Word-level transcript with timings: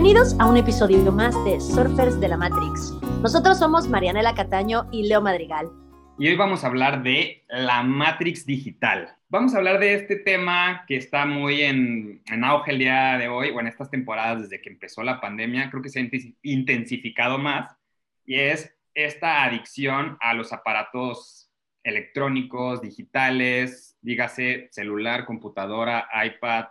Bienvenidos 0.00 0.36
a 0.38 0.46
un 0.48 0.56
episodio 0.56 1.10
más 1.10 1.34
de 1.44 1.60
Surfers 1.60 2.20
de 2.20 2.28
la 2.28 2.36
Matrix. 2.36 2.92
Nosotros 3.20 3.58
somos 3.58 3.88
Marianela 3.88 4.32
Cataño 4.32 4.88
y 4.92 5.08
Leo 5.08 5.20
Madrigal. 5.20 5.72
Y 6.20 6.28
hoy 6.28 6.36
vamos 6.36 6.62
a 6.62 6.68
hablar 6.68 7.02
de 7.02 7.44
la 7.48 7.82
Matrix 7.82 8.46
digital. 8.46 9.16
Vamos 9.28 9.52
a 9.52 9.58
hablar 9.58 9.80
de 9.80 9.94
este 9.94 10.14
tema 10.14 10.84
que 10.86 10.94
está 10.94 11.26
muy 11.26 11.62
en, 11.62 12.22
en 12.26 12.44
auge 12.44 12.70
el 12.70 12.78
día 12.78 13.18
de 13.18 13.26
hoy, 13.26 13.50
o 13.50 13.58
en 13.58 13.66
estas 13.66 13.90
temporadas 13.90 14.42
desde 14.42 14.62
que 14.62 14.70
empezó 14.70 15.02
la 15.02 15.20
pandemia, 15.20 15.68
creo 15.68 15.82
que 15.82 15.88
se 15.88 15.98
ha 15.98 16.08
intensificado 16.42 17.38
más, 17.38 17.76
y 18.24 18.36
es 18.36 18.72
esta 18.94 19.42
adicción 19.42 20.16
a 20.20 20.32
los 20.32 20.52
aparatos 20.52 21.50
electrónicos, 21.82 22.80
digitales, 22.80 23.98
dígase 24.00 24.68
celular, 24.70 25.24
computadora, 25.24 26.08
iPad, 26.24 26.66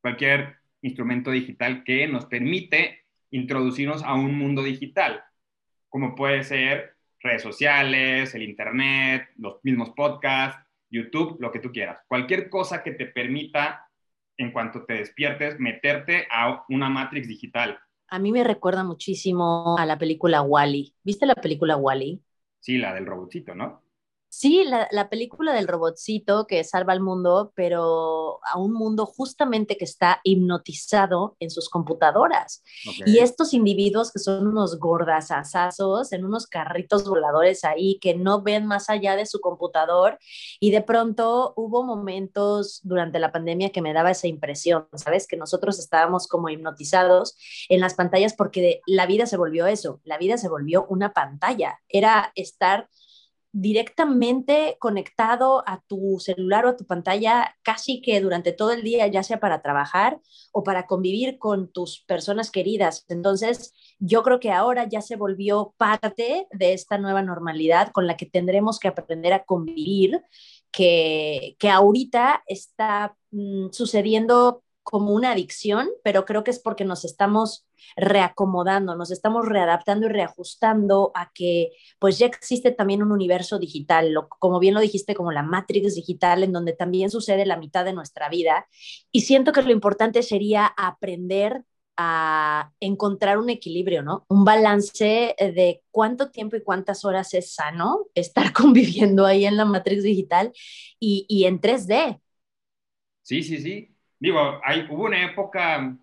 cualquier 0.00 0.61
instrumento 0.82 1.30
digital 1.30 1.84
que 1.84 2.06
nos 2.06 2.26
permite 2.26 3.04
introducirnos 3.30 4.02
a 4.02 4.14
un 4.14 4.36
mundo 4.36 4.62
digital, 4.62 5.22
como 5.88 6.14
puede 6.14 6.44
ser 6.44 6.96
redes 7.20 7.42
sociales, 7.42 8.34
el 8.34 8.42
Internet, 8.42 9.28
los 9.36 9.58
mismos 9.62 9.90
podcasts, 9.90 10.60
YouTube, 10.90 11.38
lo 11.40 11.50
que 11.50 11.60
tú 11.60 11.72
quieras. 11.72 11.98
Cualquier 12.06 12.50
cosa 12.50 12.82
que 12.82 12.92
te 12.92 13.06
permita, 13.06 13.88
en 14.36 14.52
cuanto 14.52 14.84
te 14.84 14.94
despiertes, 14.94 15.58
meterte 15.58 16.26
a 16.30 16.64
una 16.68 16.88
Matrix 16.88 17.28
digital. 17.28 17.78
A 18.08 18.18
mí 18.18 18.30
me 18.30 18.44
recuerda 18.44 18.84
muchísimo 18.84 19.76
a 19.78 19.86
la 19.86 19.98
película 19.98 20.42
Wally. 20.42 20.94
¿Viste 21.02 21.24
la 21.24 21.34
película 21.34 21.76
Wally? 21.76 22.20
Sí, 22.60 22.76
la 22.76 22.92
del 22.92 23.06
robotcito, 23.06 23.54
¿no? 23.54 23.81
Sí, 24.34 24.64
la, 24.64 25.10
película 25.10 25.52
del 25.52 25.68
robotcito 25.68 26.46
que 26.46 26.64
salva 26.64 26.94
al 26.94 27.00
mundo, 27.00 27.52
pero 27.54 28.40
a 28.46 28.58
un 28.58 28.72
mundo 28.72 29.04
justamente 29.04 29.76
que 29.76 29.84
está 29.84 30.22
hipnotizado 30.24 31.36
en 31.38 31.50
sus 31.50 31.68
computadoras. 31.68 32.64
Y 33.04 33.18
estos 33.18 33.52
individuos 33.52 34.10
que 34.10 34.20
son 34.20 34.46
unos 34.46 34.78
gordasazazos 34.78 36.14
en 36.14 36.24
unos 36.24 36.46
carritos 36.46 37.04
voladores 37.04 37.62
ahí 37.62 37.98
que 38.00 38.14
no 38.14 38.40
ven 38.40 38.64
más 38.64 38.88
allá 38.88 39.16
de 39.16 39.26
su 39.26 39.38
computador. 39.42 40.18
Y 40.58 40.70
de 40.70 40.80
pronto 40.80 41.52
hubo 41.54 41.84
momentos 41.84 42.80
durante 42.84 43.18
la 43.18 43.32
pandemia 43.32 43.68
que 43.68 43.82
me 43.82 43.92
daba 43.92 44.12
esa 44.12 44.28
impresión, 44.28 44.88
¿sabes? 44.94 45.26
Que 45.26 45.36
nosotros 45.36 45.78
estábamos 45.78 46.26
como 46.26 46.48
hipnotizados 46.48 47.36
en 47.68 47.80
las 47.80 47.92
pantallas 47.92 48.32
porque 48.32 48.80
la 48.86 49.04
vida 49.04 49.26
se 49.26 49.36
volvió 49.36 49.66
eso, 49.66 50.00
la 50.04 50.16
vida 50.16 50.38
se 50.38 50.48
volvió 50.48 50.86
una 50.88 51.12
pantalla. 51.12 51.80
Era 51.90 52.32
estar 52.34 52.88
directamente 53.52 54.76
conectado 54.78 55.62
a 55.66 55.82
tu 55.86 56.18
celular 56.18 56.64
o 56.64 56.70
a 56.70 56.76
tu 56.76 56.86
pantalla 56.86 57.54
casi 57.62 58.00
que 58.00 58.20
durante 58.20 58.52
todo 58.52 58.72
el 58.72 58.82
día, 58.82 59.06
ya 59.06 59.22
sea 59.22 59.40
para 59.40 59.60
trabajar 59.60 60.20
o 60.52 60.64
para 60.64 60.86
convivir 60.86 61.38
con 61.38 61.70
tus 61.70 62.02
personas 62.06 62.50
queridas. 62.50 63.04
Entonces, 63.08 63.74
yo 63.98 64.22
creo 64.22 64.40
que 64.40 64.50
ahora 64.50 64.88
ya 64.88 65.02
se 65.02 65.16
volvió 65.16 65.74
parte 65.76 66.46
de 66.50 66.72
esta 66.72 66.96
nueva 66.96 67.22
normalidad 67.22 67.92
con 67.92 68.06
la 68.06 68.16
que 68.16 68.26
tendremos 68.26 68.78
que 68.78 68.88
aprender 68.88 69.34
a 69.34 69.44
convivir, 69.44 70.22
que, 70.70 71.54
que 71.58 71.68
ahorita 71.68 72.42
está 72.46 73.16
mm, 73.30 73.68
sucediendo 73.70 74.61
como 74.82 75.12
una 75.12 75.32
adicción, 75.32 75.88
pero 76.02 76.24
creo 76.24 76.44
que 76.44 76.50
es 76.50 76.58
porque 76.58 76.84
nos 76.84 77.04
estamos 77.04 77.66
reacomodando, 77.96 78.94
nos 78.96 79.10
estamos 79.10 79.46
readaptando 79.46 80.06
y 80.06 80.10
reajustando 80.10 81.12
a 81.14 81.30
que 81.34 81.70
pues 81.98 82.18
ya 82.18 82.26
existe 82.26 82.70
también 82.72 83.02
un 83.02 83.12
universo 83.12 83.58
digital, 83.58 84.14
como 84.38 84.58
bien 84.60 84.74
lo 84.74 84.80
dijiste, 84.80 85.14
como 85.14 85.32
la 85.32 85.42
Matrix 85.42 85.94
digital, 85.94 86.42
en 86.42 86.52
donde 86.52 86.72
también 86.72 87.10
sucede 87.10 87.46
la 87.46 87.56
mitad 87.56 87.84
de 87.84 87.92
nuestra 87.92 88.28
vida. 88.28 88.66
Y 89.10 89.22
siento 89.22 89.52
que 89.52 89.62
lo 89.62 89.72
importante 89.72 90.22
sería 90.22 90.66
aprender 90.66 91.64
a 91.96 92.72
encontrar 92.80 93.38
un 93.38 93.50
equilibrio, 93.50 94.02
¿no? 94.02 94.24
Un 94.28 94.44
balance 94.44 95.34
de 95.38 95.82
cuánto 95.90 96.30
tiempo 96.30 96.56
y 96.56 96.62
cuántas 96.62 97.04
horas 97.04 97.34
es 97.34 97.54
sano 97.54 98.06
estar 98.14 98.52
conviviendo 98.54 99.26
ahí 99.26 99.44
en 99.44 99.56
la 99.56 99.64
Matrix 99.64 100.02
digital 100.02 100.52
y, 100.98 101.26
y 101.28 101.44
en 101.44 101.60
3D. 101.60 102.20
Sí, 103.22 103.42
sí, 103.42 103.58
sí 103.58 103.91
digo, 104.22 104.60
hay, 104.62 104.86
hubo 104.88 105.06
una 105.06 105.24
época 105.24 105.96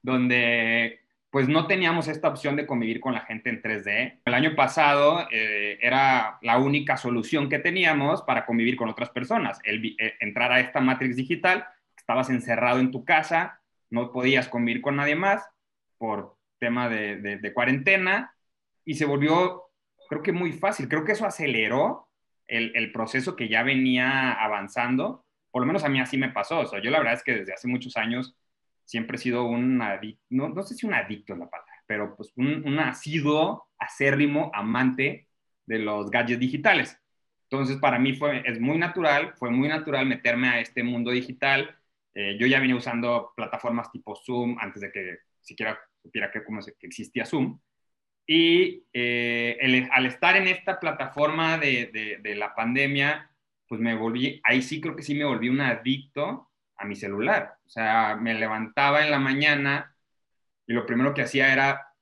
donde 0.00 1.00
pues 1.30 1.48
no 1.48 1.66
teníamos 1.66 2.06
esta 2.06 2.28
opción 2.28 2.54
de 2.54 2.66
convivir 2.66 3.00
con 3.00 3.12
la 3.12 3.20
gente 3.22 3.50
en 3.50 3.60
3D. 3.60 4.20
El 4.24 4.34
año 4.34 4.54
pasado 4.54 5.26
eh, 5.32 5.78
era 5.80 6.38
la 6.42 6.58
única 6.58 6.96
solución 6.96 7.48
que 7.48 7.58
teníamos 7.58 8.22
para 8.22 8.46
convivir 8.46 8.76
con 8.76 8.88
otras 8.88 9.10
personas, 9.10 9.58
el, 9.64 9.96
eh, 9.98 10.14
entrar 10.20 10.52
a 10.52 10.60
esta 10.60 10.80
Matrix 10.80 11.16
digital, 11.16 11.66
estabas 11.96 12.30
encerrado 12.30 12.78
en 12.78 12.92
tu 12.92 13.04
casa, 13.04 13.60
no 13.90 14.12
podías 14.12 14.48
convivir 14.48 14.80
con 14.80 14.96
nadie 14.96 15.16
más 15.16 15.44
por 15.98 16.36
tema 16.60 16.88
de, 16.88 17.16
de 17.16 17.52
cuarentena 17.52 18.32
y 18.84 18.94
se 18.94 19.06
volvió, 19.06 19.64
creo 20.08 20.22
que 20.22 20.32
muy 20.32 20.52
fácil, 20.52 20.88
creo 20.88 21.04
que 21.04 21.12
eso 21.12 21.26
aceleró 21.26 22.08
el, 22.46 22.72
el 22.76 22.92
proceso 22.92 23.34
que 23.34 23.48
ya 23.48 23.64
venía 23.64 24.32
avanzando 24.32 25.24
por 25.50 25.62
lo 25.62 25.66
menos 25.66 25.84
a 25.84 25.88
mí 25.88 26.00
así 26.00 26.16
me 26.16 26.30
pasó. 26.30 26.60
O 26.60 26.66
sea, 26.66 26.82
yo 26.82 26.90
la 26.90 26.98
verdad 26.98 27.14
es 27.14 27.22
que 27.22 27.34
desde 27.34 27.54
hace 27.54 27.68
muchos 27.68 27.96
años 27.96 28.36
siempre 28.84 29.16
he 29.16 29.20
sido 29.20 29.44
un 29.44 29.80
adicto, 29.82 30.24
no, 30.30 30.48
no 30.48 30.62
sé 30.62 30.74
si 30.74 30.86
un 30.86 30.94
adicto 30.94 31.32
es 31.32 31.38
la 31.38 31.48
palabra, 31.48 31.72
pero 31.86 32.16
pues 32.16 32.32
un, 32.36 32.66
un 32.66 32.78
asiduo, 32.80 33.68
acérrimo, 33.78 34.50
amante 34.54 35.28
de 35.66 35.78
los 35.78 36.10
gadgets 36.10 36.40
digitales. 36.40 37.00
Entonces, 37.44 37.78
para 37.78 37.98
mí 37.98 38.14
fue, 38.14 38.42
es 38.46 38.60
muy 38.60 38.78
natural, 38.78 39.34
fue 39.36 39.50
muy 39.50 39.68
natural 39.68 40.06
meterme 40.06 40.48
a 40.48 40.60
este 40.60 40.82
mundo 40.82 41.10
digital. 41.10 41.76
Eh, 42.14 42.36
yo 42.38 42.46
ya 42.46 42.60
venía 42.60 42.76
usando 42.76 43.32
plataformas 43.36 43.90
tipo 43.90 44.14
Zoom 44.16 44.56
antes 44.60 44.82
de 44.82 44.92
que 44.92 45.18
siquiera 45.40 45.78
supiera 46.02 46.30
que, 46.30 46.44
cómo 46.44 46.60
que 46.60 46.86
existía 46.86 47.26
Zoom. 47.26 47.60
Y 48.26 48.84
eh, 48.92 49.88
al 49.90 50.06
estar 50.06 50.36
en 50.36 50.46
esta 50.46 50.78
plataforma 50.78 51.58
de, 51.58 51.90
de, 51.92 52.18
de 52.22 52.34
la 52.36 52.54
pandemia, 52.54 53.29
pues 53.70 53.80
me 53.80 53.94
volví, 53.94 54.40
ahí 54.42 54.62
sí 54.62 54.80
creo 54.80 54.96
que 54.96 55.04
sí 55.04 55.14
me 55.14 55.24
volví 55.24 55.48
un 55.48 55.60
adicto 55.60 56.50
a 56.76 56.84
mi 56.84 56.96
celular. 56.96 57.54
O 57.64 57.68
sea, 57.68 58.16
me 58.16 58.34
levantaba 58.34 59.04
en 59.04 59.12
la 59.12 59.20
mañana 59.20 59.94
y 60.66 60.72
lo 60.72 60.84
primero 60.84 61.14
que 61.14 61.22
hacía 61.22 61.52
era, 61.52 61.94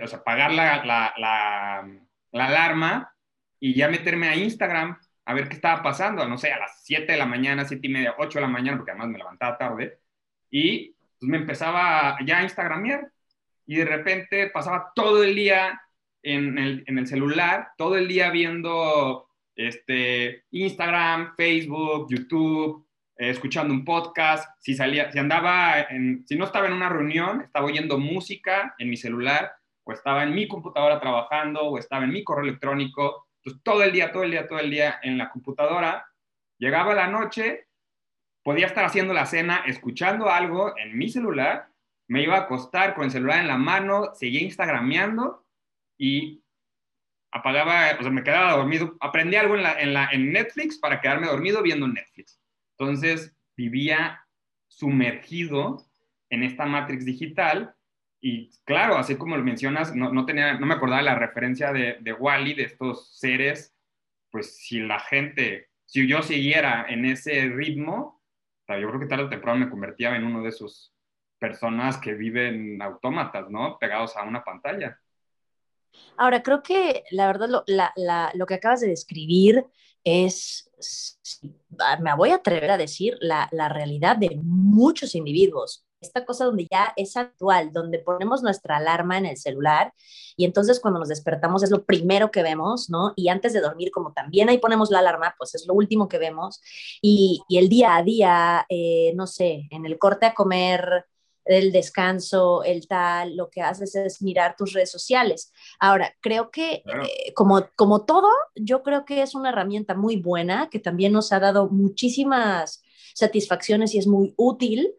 o 0.00 0.06
sea, 0.06 0.20
apagar 0.20 0.52
la, 0.52 0.84
la, 0.84 1.12
la, 1.16 2.46
alarma 2.46 3.12
y 3.58 3.74
ya 3.74 3.88
meterme 3.88 4.28
a 4.28 4.36
Instagram 4.36 4.96
a 5.24 5.34
ver 5.34 5.48
qué 5.48 5.56
estaba 5.56 5.82
pasando, 5.82 6.24
no 6.28 6.38
sé, 6.38 6.52
a 6.52 6.60
las 6.60 6.84
7 6.84 7.10
de 7.10 7.18
la 7.18 7.26
mañana, 7.26 7.64
7 7.64 7.84
y 7.84 7.90
media, 7.90 8.14
8 8.18 8.38
de 8.38 8.42
la 8.42 8.52
mañana, 8.52 8.76
porque 8.76 8.92
además 8.92 9.08
me 9.08 9.18
levantaba 9.18 9.58
tarde, 9.58 9.98
y 10.50 10.94
pues 11.18 11.28
me 11.28 11.38
empezaba 11.38 12.16
ya 12.24 12.38
a 12.38 12.42
Instagramear 12.44 13.10
y 13.66 13.74
de 13.74 13.86
repente 13.86 14.50
pasaba 14.50 14.92
todo 14.94 15.24
el 15.24 15.34
día 15.34 15.82
en 16.22 16.58
el, 16.58 16.84
en 16.86 16.98
el 16.98 17.08
celular, 17.08 17.70
todo 17.76 17.96
el 17.96 18.06
día 18.06 18.30
viendo 18.30 19.31
este, 19.56 20.44
Instagram, 20.50 21.34
Facebook, 21.36 22.08
YouTube, 22.10 22.86
eh, 23.16 23.30
escuchando 23.30 23.74
un 23.74 23.84
podcast, 23.84 24.50
si 24.58 24.74
salía, 24.74 25.10
si 25.12 25.18
andaba, 25.18 25.80
en, 25.82 26.24
si 26.26 26.36
no 26.36 26.44
estaba 26.44 26.66
en 26.66 26.72
una 26.72 26.88
reunión, 26.88 27.42
estaba 27.42 27.66
oyendo 27.66 27.98
música 27.98 28.74
en 28.78 28.90
mi 28.90 28.96
celular, 28.96 29.52
o 29.84 29.92
estaba 29.92 30.22
en 30.22 30.34
mi 30.34 30.48
computadora 30.48 31.00
trabajando, 31.00 31.62
o 31.62 31.78
estaba 31.78 32.04
en 32.04 32.10
mi 32.10 32.24
correo 32.24 32.44
electrónico, 32.44 33.28
pues 33.42 33.56
todo 33.62 33.82
el 33.82 33.92
día, 33.92 34.12
todo 34.12 34.22
el 34.22 34.30
día, 34.30 34.46
todo 34.46 34.58
el 34.58 34.70
día 34.70 34.98
en 35.02 35.18
la 35.18 35.30
computadora, 35.30 36.06
llegaba 36.58 36.94
la 36.94 37.08
noche, 37.08 37.66
podía 38.42 38.66
estar 38.66 38.84
haciendo 38.84 39.12
la 39.12 39.26
cena, 39.26 39.64
escuchando 39.66 40.30
algo 40.30 40.76
en 40.78 40.96
mi 40.96 41.08
celular, 41.08 41.68
me 42.08 42.22
iba 42.22 42.36
a 42.36 42.40
acostar 42.40 42.94
con 42.94 43.04
el 43.04 43.10
celular 43.10 43.40
en 43.40 43.48
la 43.48 43.56
mano, 43.56 44.14
seguía 44.14 44.42
instagrameando 44.42 45.44
y 45.98 46.41
apagaba, 47.32 47.96
o 47.98 48.02
sea, 48.02 48.10
me 48.10 48.22
quedaba 48.22 48.52
dormido, 48.52 48.96
aprendí 49.00 49.36
algo 49.36 49.56
en, 49.56 49.62
la, 49.62 49.80
en, 49.80 49.94
la, 49.94 50.08
en 50.12 50.32
Netflix 50.32 50.78
para 50.78 51.00
quedarme 51.00 51.26
dormido 51.26 51.62
viendo 51.62 51.88
Netflix. 51.88 52.40
Entonces 52.78 53.34
vivía 53.56 54.24
sumergido 54.68 55.84
en 56.30 56.42
esta 56.42 56.66
Matrix 56.66 57.04
digital 57.04 57.74
y 58.20 58.50
claro, 58.64 58.96
así 58.96 59.16
como 59.16 59.36
lo 59.36 59.42
mencionas, 59.42 59.94
no, 59.94 60.12
no 60.12 60.24
tenía, 60.24 60.54
no 60.54 60.66
me 60.66 60.74
acordaba 60.74 61.02
la 61.02 61.16
referencia 61.16 61.72
de, 61.72 61.98
de 62.00 62.12
Wally, 62.12 62.54
de 62.54 62.64
estos 62.64 63.18
seres, 63.18 63.74
pues 64.30 64.56
si 64.56 64.80
la 64.80 65.00
gente, 65.00 65.68
si 65.84 66.06
yo 66.06 66.22
siguiera 66.22 66.86
en 66.88 67.04
ese 67.04 67.48
ritmo, 67.48 68.22
yo 68.68 68.88
creo 68.88 69.00
que 69.00 69.06
tarde 69.06 69.24
o 69.24 69.28
temprano 69.28 69.60
me 69.60 69.70
convertía 69.70 70.14
en 70.16 70.24
uno 70.24 70.42
de 70.42 70.50
esos 70.50 70.94
personas 71.38 71.98
que 71.98 72.14
viven 72.14 72.80
autómatas, 72.80 73.50
¿no? 73.50 73.78
Pegados 73.78 74.16
a 74.16 74.22
una 74.22 74.44
pantalla. 74.44 74.98
Ahora, 76.16 76.42
creo 76.42 76.62
que 76.62 77.04
la 77.10 77.26
verdad 77.26 77.48
lo, 77.48 77.64
la, 77.66 77.92
lo 78.34 78.46
que 78.46 78.54
acabas 78.54 78.80
de 78.80 78.88
describir 78.88 79.66
es, 80.04 80.70
me 82.00 82.14
voy 82.16 82.30
a 82.30 82.36
atrever 82.36 82.70
a 82.70 82.78
decir, 82.78 83.16
la, 83.20 83.48
la 83.52 83.68
realidad 83.68 84.16
de 84.16 84.38
muchos 84.42 85.14
individuos 85.14 85.84
esta 86.02 86.24
cosa 86.24 86.44
donde 86.44 86.66
ya 86.70 86.92
es 86.96 87.16
actual, 87.16 87.72
donde 87.72 87.98
ponemos 88.00 88.42
nuestra 88.42 88.76
alarma 88.76 89.18
en 89.18 89.26
el 89.26 89.36
celular 89.36 89.92
y 90.36 90.44
entonces 90.44 90.80
cuando 90.80 91.00
nos 91.00 91.08
despertamos 91.08 91.62
es 91.62 91.70
lo 91.70 91.84
primero 91.84 92.30
que 92.30 92.42
vemos, 92.42 92.90
¿no? 92.90 93.12
Y 93.16 93.28
antes 93.28 93.52
de 93.52 93.60
dormir, 93.60 93.90
como 93.90 94.12
también 94.12 94.48
ahí 94.48 94.58
ponemos 94.58 94.90
la 94.90 94.98
alarma, 94.98 95.34
pues 95.38 95.54
es 95.54 95.66
lo 95.66 95.74
último 95.74 96.08
que 96.08 96.18
vemos. 96.18 96.60
Y, 97.00 97.42
y 97.48 97.58
el 97.58 97.68
día 97.68 97.96
a 97.96 98.02
día, 98.02 98.66
eh, 98.68 99.12
no 99.14 99.26
sé, 99.26 99.68
en 99.70 99.86
el 99.86 99.98
corte 99.98 100.26
a 100.26 100.34
comer 100.34 101.06
el 101.44 101.72
descanso, 101.72 102.62
el 102.62 102.86
tal, 102.86 103.36
lo 103.36 103.50
que 103.50 103.62
haces 103.62 103.94
es 103.94 104.22
mirar 104.22 104.56
tus 104.56 104.72
redes 104.72 104.90
sociales. 104.90 105.52
Ahora, 105.80 106.14
creo 106.20 106.50
que 106.50 106.82
eh, 106.84 107.32
como, 107.34 107.66
como 107.76 108.04
todo, 108.04 108.28
yo 108.54 108.82
creo 108.82 109.04
que 109.04 109.22
es 109.22 109.34
una 109.34 109.50
herramienta 109.50 109.94
muy 109.94 110.16
buena 110.16 110.68
que 110.70 110.78
también 110.78 111.12
nos 111.12 111.32
ha 111.32 111.40
dado 111.40 111.68
muchísimas 111.68 112.82
satisfacciones 113.14 113.94
y 113.94 113.98
es 113.98 114.06
muy 114.06 114.34
útil. 114.36 114.94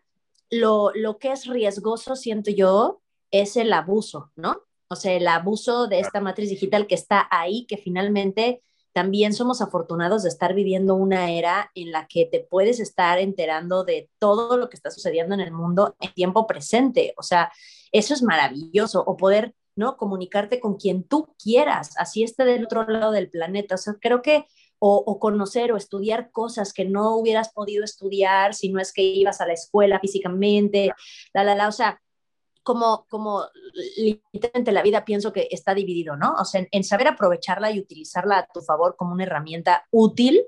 Lo, 0.50 0.92
lo 0.94 1.18
que 1.18 1.32
es 1.32 1.48
riesgoso, 1.48 2.16
siento 2.16 2.52
yo, 2.52 3.02
es 3.32 3.58
el 3.58 3.74
abuso, 3.74 4.32
¿no? 4.36 4.62
O 4.90 4.96
sea, 4.96 5.14
el 5.14 5.28
abuso 5.28 5.88
de 5.88 6.00
esta 6.00 6.22
matriz 6.22 6.50
digital 6.50 6.86
que 6.86 6.96
está 6.96 7.28
ahí, 7.32 7.66
que 7.66 7.78
finalmente 7.78 8.62
también 8.94 9.34
somos 9.34 9.62
afortunados 9.62 10.24
de 10.24 10.30
estar 10.30 10.54
viviendo 10.54 10.96
una 10.96 11.32
era 11.32 11.72
en 11.74 11.92
la 11.92 12.08
que 12.08 12.26
te 12.26 12.40
puedes 12.40 12.80
estar 12.80 13.18
enterando 13.20 13.84
de 13.84 14.10
todo 14.20 14.58
lo 14.58 14.70
que 14.70 14.76
está 14.78 14.92
sucediendo 14.92 15.34
en 15.34 15.42
el 15.42 15.52
mundo 15.52 15.96
en 16.00 16.14
tiempo 16.14 16.46
presente. 16.46 17.14
O 17.18 17.24
sea, 17.24 17.52
eso 17.92 18.14
es 18.14 18.22
maravilloso. 18.22 19.04
O 19.06 19.18
poder, 19.18 19.56
¿no? 19.76 19.98
Comunicarte 19.98 20.60
con 20.60 20.78
quien 20.78 21.04
tú 21.04 21.34
quieras, 21.44 21.92
así 21.98 22.24
esté 22.24 22.46
del 22.46 22.66
otro 22.66 22.88
lado 22.88 23.12
del 23.12 23.30
planeta. 23.30 23.76
O 23.76 23.80
sea, 23.80 23.96
creo 24.00 24.22
que 24.22 24.46
o, 24.86 25.18
conocer 25.18 25.72
o 25.72 25.78
estudiar 25.78 26.30
cosas 26.32 26.74
que 26.74 26.84
no 26.84 27.16
hubieras 27.16 27.54
podido 27.54 27.86
estudiar 27.86 28.54
si 28.54 28.68
no 28.68 28.82
es 28.82 28.92
que 28.92 29.02
ibas 29.02 29.40
a 29.40 29.48
la 29.48 29.54
escuela 29.54 29.98
físicamente, 30.02 30.92
la, 31.34 31.46
la, 31.46 31.56
la, 31.56 31.70
o 31.70 31.72
sea, 31.72 32.02
como, 32.64 33.06
como 33.10 33.46
literalmente 33.98 34.72
la 34.72 34.82
vida 34.82 35.06
pienso 35.06 35.32
que 35.32 35.48
está 35.52 35.74
dividido, 35.74 36.16
¿no? 36.16 36.34
O 36.36 36.46
sea, 36.46 36.66
en, 36.72 36.84
saber 36.84 37.08
aprovecharla 37.08 37.72
y 37.72 37.80
utilizarla 37.80 38.40
a 38.40 38.48
tu 38.48 38.62
favor 38.62 38.96
como 38.98 39.14
una 39.14 39.24
herramienta 39.24 39.86
útil 39.92 40.42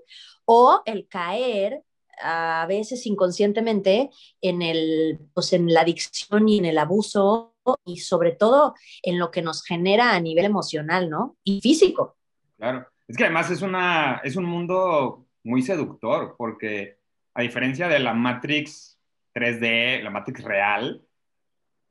o 0.46 0.82
el 0.86 1.08
caer 1.08 1.84
a 2.22 2.66
veces 2.68 3.06
inconscientemente 3.06 4.10
en, 4.42 4.62
el, 4.62 5.20
pues 5.34 5.52
en 5.54 5.74
la 5.74 5.82
adicción 5.82 6.48
y 6.48 6.60
en 6.60 6.66
el 6.66 6.78
abuso 6.78 7.56
y 7.84 7.98
sobre 7.98 8.32
todo 8.32 8.74
en 9.02 9.20
lo 9.20 9.32
que 9.32 9.42
nos 9.42 9.64
genera 9.64 10.14
a 10.14 10.20
nivel 10.20 10.46
emocional, 10.46 11.10
¿no? 11.10 11.36
Y 11.44 11.60
físico. 11.62 12.18
Claro, 12.58 12.88
es 13.08 13.18
que 13.18 13.26
además 13.26 13.52
es, 13.52 13.62
una, 13.62 14.22
es 14.24 14.36
un 14.36 14.46
mundo 14.46 15.26
muy 15.44 15.62
seductor 15.62 16.36
porque 16.38 16.98
a 17.34 17.42
diferencia 17.42 17.88
de 17.88 18.00
la 18.00 18.14
Matrix 18.14 18.98
3D, 19.34 20.02
la 20.02 20.10
Matrix 20.10 20.44
real, 20.44 21.05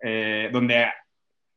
eh, 0.01 0.51
donde 0.53 0.87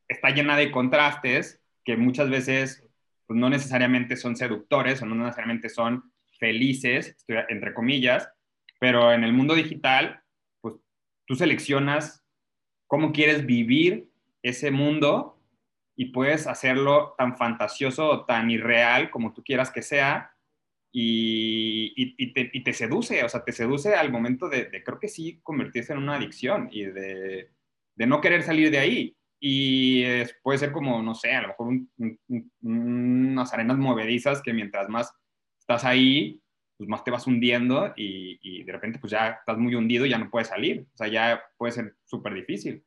está 0.08 0.30
llena 0.30 0.58
de 0.58 0.72
contrastes 0.72 1.62
que 1.84 1.98
muchas 1.98 2.30
veces 2.30 2.88
pues, 3.26 3.40
no 3.40 3.50
necesariamente 3.50 4.16
son 4.16 4.36
seductores 4.36 5.02
o 5.02 5.06
no 5.06 5.16
necesariamente 5.16 5.70
son 5.70 6.12
felices, 6.40 7.18
entre 7.50 7.74
comillas, 7.74 8.30
pero 8.80 9.12
en 9.12 9.24
el 9.24 9.34
mundo 9.34 9.56
digital, 9.56 10.22
pues 10.62 10.76
tú 11.26 11.36
seleccionas 11.36 12.24
cómo 12.86 13.12
quieres 13.12 13.46
vivir 13.46 14.10
ese 14.44 14.72
mundo 14.72 15.42
y 15.96 16.06
puedes 16.06 16.46
hacerlo 16.48 17.16
tan 17.18 17.36
fantasioso 17.36 18.08
o 18.08 18.26
tan 18.26 18.52
irreal 18.52 19.10
como 19.10 19.34
tú 19.34 19.44
quieras 19.44 19.72
que 19.72 19.82
sea 19.82 20.32
y, 20.92 21.94
y, 21.96 22.34
te, 22.34 22.50
y 22.54 22.64
te, 22.64 22.74
seduce, 22.74 23.24
o 23.24 23.30
sea, 23.30 23.44
te 23.44 23.52
seduce 23.52 23.96
al 23.96 24.12
momento 24.12 24.48
de, 24.48 24.66
de, 24.66 24.84
creo 24.84 25.00
que 25.00 25.10
sí, 25.10 25.40
convertirse 25.44 25.94
en 25.94 26.00
una 26.00 26.16
adicción 26.16 26.70
y 26.72 26.86
de, 26.86 27.52
de 27.98 28.08
no 28.08 28.22
querer 28.22 28.44
salir 28.44 28.72
de 28.72 28.78
ahí. 28.78 29.18
Y 29.40 30.04
puede 30.42 30.58
ser 30.58 30.72
como, 30.72 31.02
no 31.02 31.14
sé, 31.14 31.34
a 31.34 31.42
lo 31.42 31.48
mejor 31.50 31.68
unas 32.62 33.54
arenas 33.54 33.78
movedizas 33.78 34.42
que 34.42 34.54
mientras 34.54 34.90
más 34.90 35.14
estás 35.60 35.84
ahí, 35.84 36.42
pues 36.78 36.90
más 36.90 37.04
te 37.04 37.12
vas 37.12 37.28
hundiendo 37.28 37.94
y, 37.96 38.64
de 38.64 38.72
repente 38.72 39.00
pues 39.00 39.12
ya 39.12 39.30
estás 39.30 39.58
muy 39.58 39.74
hundido 39.76 40.06
y 40.06 40.10
ya 40.10 40.18
no 40.18 40.30
puedes 40.30 40.48
salir. 40.48 40.88
O 40.94 40.98
sea, 40.98 41.08
ya 41.08 41.44
puede 41.58 41.74
ser 41.74 41.96
súper 42.06 42.34
difícil. 42.34 42.84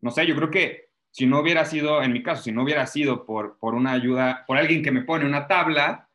No 0.00 0.10
sé, 0.10 0.26
yo 0.26 0.34
creo 0.34 0.50
que 0.50 0.88
si 1.10 1.26
no 1.26 1.40
hubiera 1.40 1.64
sido, 1.64 2.02
en 2.02 2.12
mi 2.12 2.22
caso, 2.22 2.42
si 2.42 2.52
no 2.52 2.62
hubiera 2.62 2.86
sido 2.86 3.24
por, 3.24 3.58
por 3.58 3.74
una 3.74 3.92
ayuda, 3.92 4.44
por 4.46 4.58
alguien 4.58 4.82
que 4.82 4.90
me 4.90 5.02
pone 5.02 5.26
una 5.26 5.46
tabla 5.46 6.08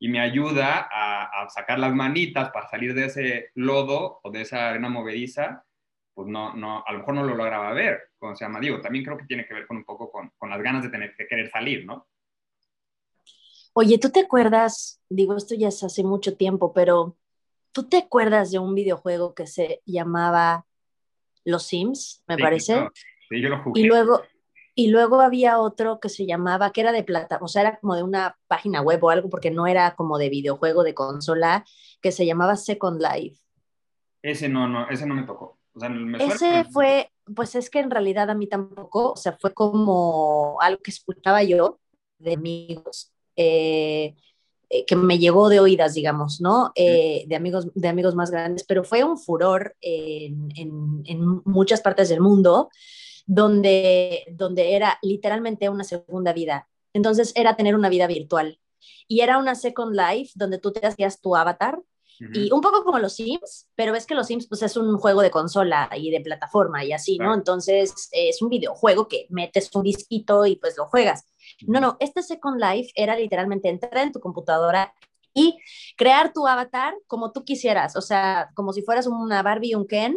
y 0.00 0.08
me 0.08 0.20
ayuda 0.20 0.88
a 0.90 1.48
sacar 1.48 1.78
las 1.78 1.94
manitas 1.94 2.50
para 2.50 2.68
salir 2.68 2.92
de 2.92 3.06
ese 3.06 3.50
lodo 3.54 4.20
o 4.22 4.30
de 4.30 4.42
esa 4.42 4.68
arena 4.68 4.88
movediza, 4.88 5.64
pues 6.14 6.28
no, 6.28 6.54
no, 6.54 6.84
a 6.86 6.92
lo 6.92 6.98
mejor 6.98 7.14
no 7.14 7.22
lo 7.24 7.34
lograba 7.34 7.72
ver, 7.72 8.10
como 8.18 8.36
se 8.36 8.44
llama, 8.44 8.60
digo, 8.60 8.80
también 8.80 9.04
creo 9.04 9.16
que 9.16 9.24
tiene 9.24 9.46
que 9.46 9.54
ver 9.54 9.66
con 9.66 9.78
un 9.78 9.84
poco 9.84 10.10
con, 10.10 10.30
con 10.36 10.50
las 10.50 10.62
ganas 10.62 10.82
de 10.82 10.90
tener 10.90 11.14
que 11.16 11.26
querer 11.26 11.50
salir, 11.50 11.86
¿no? 11.86 12.06
Oye, 13.74 13.98
¿tú 13.98 14.10
te 14.10 14.20
acuerdas, 14.20 15.00
digo, 15.08 15.34
esto 15.34 15.54
ya 15.54 15.68
es 15.68 15.82
hace 15.82 16.04
mucho 16.04 16.36
tiempo, 16.36 16.74
pero 16.74 17.16
¿tú 17.72 17.88
te 17.88 17.96
acuerdas 17.96 18.50
de 18.50 18.58
un 18.58 18.74
videojuego 18.74 19.34
que 19.34 19.46
se 19.46 19.80
llamaba 19.86 20.66
Los 21.44 21.64
Sims, 21.64 22.22
me 22.26 22.36
parece? 22.36 22.86
Sí, 23.30 23.40
yo 23.40 23.48
lo 23.48 23.62
jugué. 23.62 23.80
Y 23.80 23.84
luego, 23.84 24.22
y 24.74 24.88
luego 24.88 25.22
había 25.22 25.58
otro 25.58 26.00
que 26.00 26.10
se 26.10 26.26
llamaba, 26.26 26.70
que 26.72 26.82
era 26.82 26.92
de 26.92 27.02
plata, 27.02 27.38
o 27.40 27.48
sea, 27.48 27.62
era 27.62 27.78
como 27.78 27.96
de 27.96 28.02
una 28.02 28.36
página 28.46 28.82
web 28.82 29.02
o 29.02 29.08
algo, 29.08 29.30
porque 29.30 29.50
no 29.50 29.66
era 29.66 29.94
como 29.94 30.18
de 30.18 30.28
videojuego 30.28 30.82
de 30.82 30.92
consola, 30.92 31.64
que 32.02 32.12
se 32.12 32.26
llamaba 32.26 32.56
Second 32.56 33.00
Life. 33.00 33.40
Ese 34.20 34.50
no, 34.50 34.68
no, 34.68 34.88
ese 34.90 35.06
no 35.06 35.14
me 35.14 35.22
tocó. 35.22 35.61
Ese 36.18 36.64
fue, 36.64 37.10
pues 37.34 37.54
es 37.54 37.70
que 37.70 37.80
en 37.80 37.90
realidad 37.90 38.28
a 38.30 38.34
mí 38.34 38.46
tampoco, 38.46 39.12
o 39.12 39.16
sea, 39.16 39.36
fue 39.40 39.54
como 39.54 40.58
algo 40.60 40.82
que 40.82 40.90
escuchaba 40.90 41.42
yo 41.42 41.80
de 42.18 42.34
amigos, 42.34 43.12
eh, 43.36 44.14
eh, 44.68 44.84
que 44.86 44.96
me 44.96 45.18
llegó 45.18 45.48
de 45.48 45.60
oídas, 45.60 45.94
digamos, 45.94 46.40
¿no? 46.40 46.72
Eh, 46.74 47.24
de, 47.26 47.36
amigos, 47.36 47.68
de 47.74 47.88
amigos 47.88 48.14
más 48.14 48.30
grandes, 48.30 48.64
pero 48.64 48.84
fue 48.84 49.02
un 49.04 49.18
furor 49.18 49.76
en, 49.80 50.48
en, 50.56 51.02
en, 51.06 51.42
muchas 51.44 51.80
partes 51.80 52.08
del 52.08 52.20
mundo, 52.20 52.68
donde, 53.26 54.24
donde 54.32 54.74
era 54.74 54.98
literalmente 55.02 55.68
una 55.68 55.84
segunda 55.84 56.32
vida. 56.32 56.68
Entonces 56.92 57.32
era 57.34 57.56
tener 57.56 57.74
una 57.74 57.88
vida 57.88 58.06
virtual. 58.06 58.58
Y 59.08 59.20
era 59.20 59.38
una 59.38 59.54
Second 59.54 59.94
Life 59.94 60.32
donde 60.34 60.58
tú 60.58 60.72
te 60.72 60.86
hacías 60.86 61.20
tu 61.20 61.36
avatar 61.36 61.80
y 62.32 62.52
un 62.52 62.60
poco 62.60 62.84
como 62.84 62.98
los 62.98 63.14
Sims, 63.14 63.68
pero 63.74 63.94
es 63.94 64.06
que 64.06 64.14
los 64.14 64.26
Sims 64.26 64.46
pues 64.46 64.62
es 64.62 64.76
un 64.76 64.96
juego 64.98 65.22
de 65.22 65.30
consola 65.30 65.90
y 65.96 66.10
de 66.10 66.20
plataforma 66.20 66.84
y 66.84 66.92
así, 66.92 67.18
¿no? 67.18 67.34
Entonces 67.34 68.08
es 68.12 68.42
un 68.42 68.48
videojuego 68.48 69.08
que 69.08 69.26
metes 69.30 69.70
un 69.74 69.82
disquito 69.82 70.46
y 70.46 70.56
pues 70.56 70.76
lo 70.76 70.86
juegas. 70.86 71.24
No, 71.66 71.80
no, 71.80 71.96
este 72.00 72.22
Second 72.22 72.60
Life 72.60 72.92
era 72.94 73.16
literalmente 73.16 73.68
entrar 73.68 73.98
en 73.98 74.12
tu 74.12 74.20
computadora 74.20 74.94
y 75.34 75.58
crear 75.96 76.32
tu 76.32 76.46
avatar 76.46 76.94
como 77.06 77.32
tú 77.32 77.44
quisieras, 77.44 77.96
o 77.96 78.02
sea, 78.02 78.50
como 78.54 78.72
si 78.72 78.82
fueras 78.82 79.06
una 79.06 79.42
Barbie 79.42 79.70
y 79.70 79.74
un 79.74 79.86
Ken. 79.86 80.16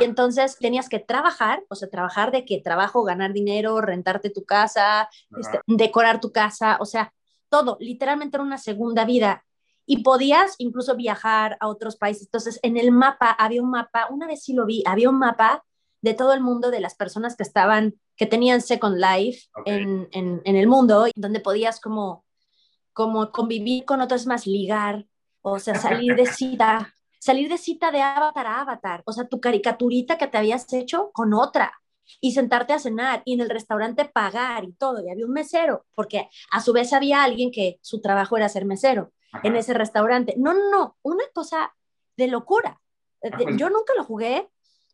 Y 0.00 0.04
entonces 0.04 0.56
tenías 0.58 0.88
que 0.88 1.00
trabajar, 1.00 1.62
o 1.68 1.74
sea, 1.74 1.90
trabajar 1.90 2.32
de 2.32 2.46
qué 2.46 2.62
trabajo, 2.64 3.02
ganar 3.02 3.34
dinero, 3.34 3.82
rentarte 3.82 4.30
tu 4.30 4.42
casa, 4.46 5.10
este, 5.38 5.60
decorar 5.66 6.18
tu 6.18 6.32
casa, 6.32 6.78
o 6.80 6.86
sea, 6.86 7.12
todo, 7.50 7.76
literalmente 7.78 8.38
era 8.38 8.44
una 8.44 8.56
segunda 8.56 9.04
vida 9.04 9.44
y 9.86 10.02
podías 10.02 10.56
incluso 10.58 10.96
viajar 10.96 11.56
a 11.60 11.68
otros 11.68 11.96
países. 11.96 12.24
Entonces, 12.24 12.58
en 12.62 12.76
el 12.76 12.90
mapa 12.90 13.30
había 13.30 13.62
un 13.62 13.70
mapa, 13.70 14.08
una 14.10 14.26
vez 14.26 14.42
sí 14.42 14.52
lo 14.52 14.66
vi, 14.66 14.82
había 14.84 15.08
un 15.08 15.18
mapa 15.18 15.64
de 16.02 16.12
todo 16.12 16.32
el 16.34 16.40
mundo, 16.40 16.70
de 16.70 16.80
las 16.80 16.94
personas 16.94 17.36
que 17.36 17.44
estaban, 17.44 17.94
que 18.16 18.26
tenían 18.26 18.60
Second 18.60 18.96
Life 18.98 19.48
en, 19.64 20.08
en, 20.12 20.42
en, 20.44 20.56
el 20.56 20.66
mundo, 20.66 21.06
donde 21.14 21.40
podías 21.40 21.80
como, 21.80 22.24
como 22.92 23.30
convivir 23.30 23.84
con 23.84 24.00
otros 24.00 24.26
más, 24.26 24.46
ligar, 24.46 25.06
o 25.40 25.58
sea, 25.58 25.76
salir 25.76 26.16
de 26.16 26.26
cita, 26.26 26.94
salir 27.18 27.48
de 27.48 27.58
cita 27.58 27.90
de 27.90 28.02
avatar 28.02 28.46
a 28.46 28.60
avatar, 28.60 29.02
o 29.06 29.12
sea, 29.12 29.26
tu 29.26 29.40
caricaturita 29.40 30.18
que 30.18 30.26
te 30.26 30.38
habías 30.38 30.70
hecho 30.72 31.10
con 31.12 31.32
otra 31.32 31.72
y 32.20 32.32
sentarte 32.32 32.72
a 32.72 32.78
cenar 32.78 33.22
y 33.24 33.34
en 33.34 33.40
el 33.40 33.50
restaurante 33.50 34.04
pagar 34.04 34.64
y 34.64 34.72
todo, 34.72 35.04
y 35.04 35.10
había 35.10 35.26
un 35.26 35.32
mesero, 35.32 35.86
porque 35.94 36.28
a 36.52 36.60
su 36.60 36.72
vez 36.72 36.92
había 36.92 37.24
alguien 37.24 37.50
que 37.50 37.78
su 37.82 38.00
trabajo 38.00 38.36
era 38.36 38.48
ser 38.48 38.64
mesero 38.64 39.12
en 39.42 39.56
ese 39.56 39.74
restaurante. 39.74 40.34
No, 40.36 40.54
no, 40.54 40.70
no, 40.70 40.96
una 41.02 41.24
cosa 41.34 41.74
de 42.16 42.28
locura. 42.28 42.80
Ah, 43.22 43.30
pues. 43.36 43.56
Yo 43.56 43.70
nunca 43.70 43.94
lo 43.96 44.04
jugué, 44.04 44.48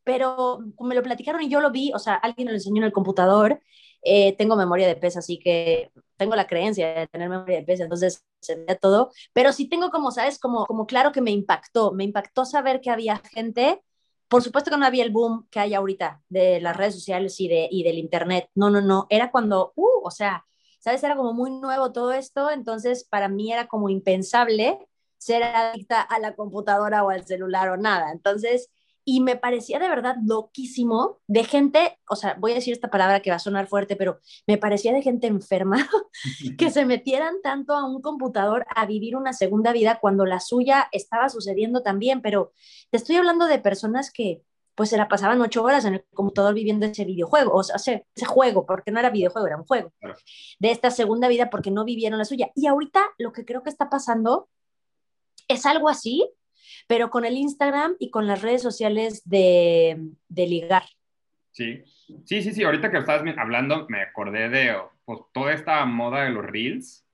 pero 0.05 0.59
me 0.81 0.95
lo 0.95 1.03
platicaron 1.03 1.43
y 1.43 1.49
yo 1.49 1.61
lo 1.61 1.71
vi, 1.71 1.93
o 1.95 1.99
sea, 1.99 2.15
alguien 2.15 2.47
me 2.47 2.53
lo 2.53 2.57
enseñó 2.57 2.79
en 2.79 2.87
el 2.87 2.93
computador. 2.93 3.61
Eh, 4.05 4.37
tengo 4.37 4.57
memoria 4.57 4.89
de 4.89 4.97
pez, 4.97 5.17
así 5.17 5.39
que 5.39 5.93
tengo 6.17 6.35
la 6.35 6.49
creencia 6.49 6.93
de 6.93 7.07
tener 7.07 7.29
memoria 7.29 7.59
de 7.59 7.65
pez, 7.65 7.81
entonces 7.81 8.25
se 8.41 8.57
ve 8.57 8.75
todo. 8.75 9.13
Pero 9.33 9.53
sí 9.53 9.69
tengo 9.69 9.91
como, 9.91 10.11
¿sabes? 10.11 10.39
Como, 10.39 10.67
como 10.67 10.87
claro 10.87 11.13
que 11.13 11.21
me 11.21 11.31
impactó. 11.31 11.93
Me 11.93 12.05
impactó 12.05 12.45
saber 12.45 12.81
que 12.81 12.91
había 12.91 13.19
gente. 13.19 13.83
Por 14.29 14.43
supuesto 14.43 14.71
que 14.71 14.77
no 14.77 14.87
había 14.87 15.05
el 15.05 15.11
boom 15.11 15.47
que 15.51 15.61
hay 15.61 15.75
ahorita 15.75 16.23
de 16.29 16.61
las 16.61 16.77
redes 16.77 16.95
sociales 16.95 17.39
y, 17.39 17.49
de, 17.49 17.69
y 17.71 17.85
del 17.85 17.99
internet. 17.99 18.49
No, 18.55 18.71
no, 18.71 18.81
no. 18.81 19.07
Era 19.09 19.31
cuando, 19.31 19.73
uh, 19.77 20.01
o 20.05 20.11
sea, 20.11 20.45
¿sabes? 20.83 21.03
Era 21.05 21.17
como 21.17 21.33
muy 21.33 21.51
nuevo 21.51 21.93
todo 21.93 22.13
esto, 22.13 22.51
entonces 22.51 23.05
para 23.05 23.29
mí 23.29 23.53
era 23.53 23.69
como 23.69 23.89
impensable 23.89 24.79
ser 25.17 25.45
adicta 25.45 26.01
a 26.03 26.19
la 26.19 26.35
computadora 26.35 27.05
o 27.05 27.11
al 27.11 27.25
celular 27.25 27.69
o 27.69 27.77
nada. 27.77 28.11
Entonces, 28.11 28.69
y 29.05 29.21
me 29.21 29.37
parecía 29.37 29.79
de 29.79 29.89
verdad 29.89 30.17
loquísimo 30.25 31.21
de 31.29 31.45
gente, 31.45 31.99
o 32.09 32.17
sea, 32.17 32.37
voy 32.39 32.53
a 32.53 32.57
decir 32.57 32.73
esta 32.73 32.91
palabra 32.91 33.21
que 33.21 33.31
va 33.31 33.37
a 33.37 33.41
sonar 33.41 33.69
fuerte, 33.69 33.95
pero 33.95 34.21
me 34.49 34.59
parecía 34.59 34.93
de 34.93 35.03
gente 35.03 35.29
enferma 35.29 35.89
que 36.59 36.71
se 36.73 36.85
metieran 36.85 37.37
tanto 37.43 37.75
a 37.75 37.85
un 37.85 38.03
computador 38.03 38.67
a 38.75 38.85
vivir 38.87 39.15
una 39.17 39.33
segunda 39.33 39.73
vida 39.73 39.99
cuando 40.01 40.27
la 40.27 40.41
suya 40.41 40.89
estaba 40.91 41.29
sucediendo 41.29 41.83
también, 41.83 42.23
pero 42.23 42.53
te 42.91 42.97
estoy 42.97 43.17
hablando 43.17 43.47
de 43.47 43.61
personas 43.61 44.11
que 44.11 44.43
pues 44.75 44.91
se 44.91 44.97
la 44.97 45.09
pasaban 45.09 45.41
ocho 45.41 45.63
horas 45.63 45.85
en 45.85 45.95
el 45.95 46.05
computador 46.15 46.55
viviendo 46.55 46.87
ese 46.87 47.05
videojuego, 47.05 47.53
o 47.53 47.63
sea, 47.63 47.77
ese 47.77 48.27
juego, 48.27 48.65
porque 48.67 48.91
no 48.91 49.01
era 49.01 49.11
videojuego, 49.11 49.47
era 49.47 49.57
un 49.57 49.65
juego, 49.65 49.93
de 50.59 50.71
esta 50.71 50.91
segunda 50.91 51.29
vida 51.29 51.51
porque 51.51 51.71
no 51.71 51.85
vivieron 51.85 52.19
la 52.19 52.25
suya. 52.25 52.51
Y 52.55 52.67
ahorita 52.67 53.03
lo 53.19 53.33
que 53.33 53.45
creo 53.45 53.63
que 53.63 53.71
está 53.71 53.91
pasando 53.91 54.49
es 55.49 55.67
algo 55.67 55.89
así, 55.89 56.29
pero 56.87 57.11
con 57.11 57.25
el 57.25 57.37
Instagram 57.37 57.97
y 57.99 58.11
con 58.11 58.27
las 58.27 58.43
redes 58.43 58.63
sociales 58.63 59.23
de, 59.25 59.99
de 60.29 60.47
ligar. 60.47 60.85
Sí, 61.51 61.85
sí, 62.25 62.43
sí, 62.43 62.53
sí, 62.53 62.65
ahorita 62.65 62.91
que 62.91 62.99
estabas 62.99 63.23
hablando 63.37 63.87
me 63.89 64.01
acordé 64.01 64.49
de 64.49 64.75
pues, 65.05 65.21
toda 65.33 65.53
esta 65.53 65.85
moda 65.85 66.25
de 66.25 66.31
los 66.31 66.47
reels, 66.47 67.05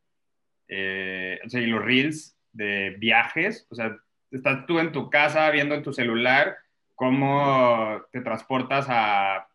eh, 0.69 1.41
o 1.45 1.49
sea, 1.49 1.61
y 1.61 1.67
los 1.67 1.85
reels 1.85 2.37
de 2.53 2.91
viajes, 2.99 3.67
o 3.71 3.75
sea, 3.75 3.97
estás 4.31 4.67
tú 4.67 4.79
en 4.79 4.93
tu 4.93 5.11
casa 5.11 5.51
viendo 5.51 5.75
en 5.75 5.83
tu 5.83 5.93
celular 5.93 6.57
cómo 6.99 8.03
te 8.11 8.21
transportas 8.23 8.87
a 8.89 9.47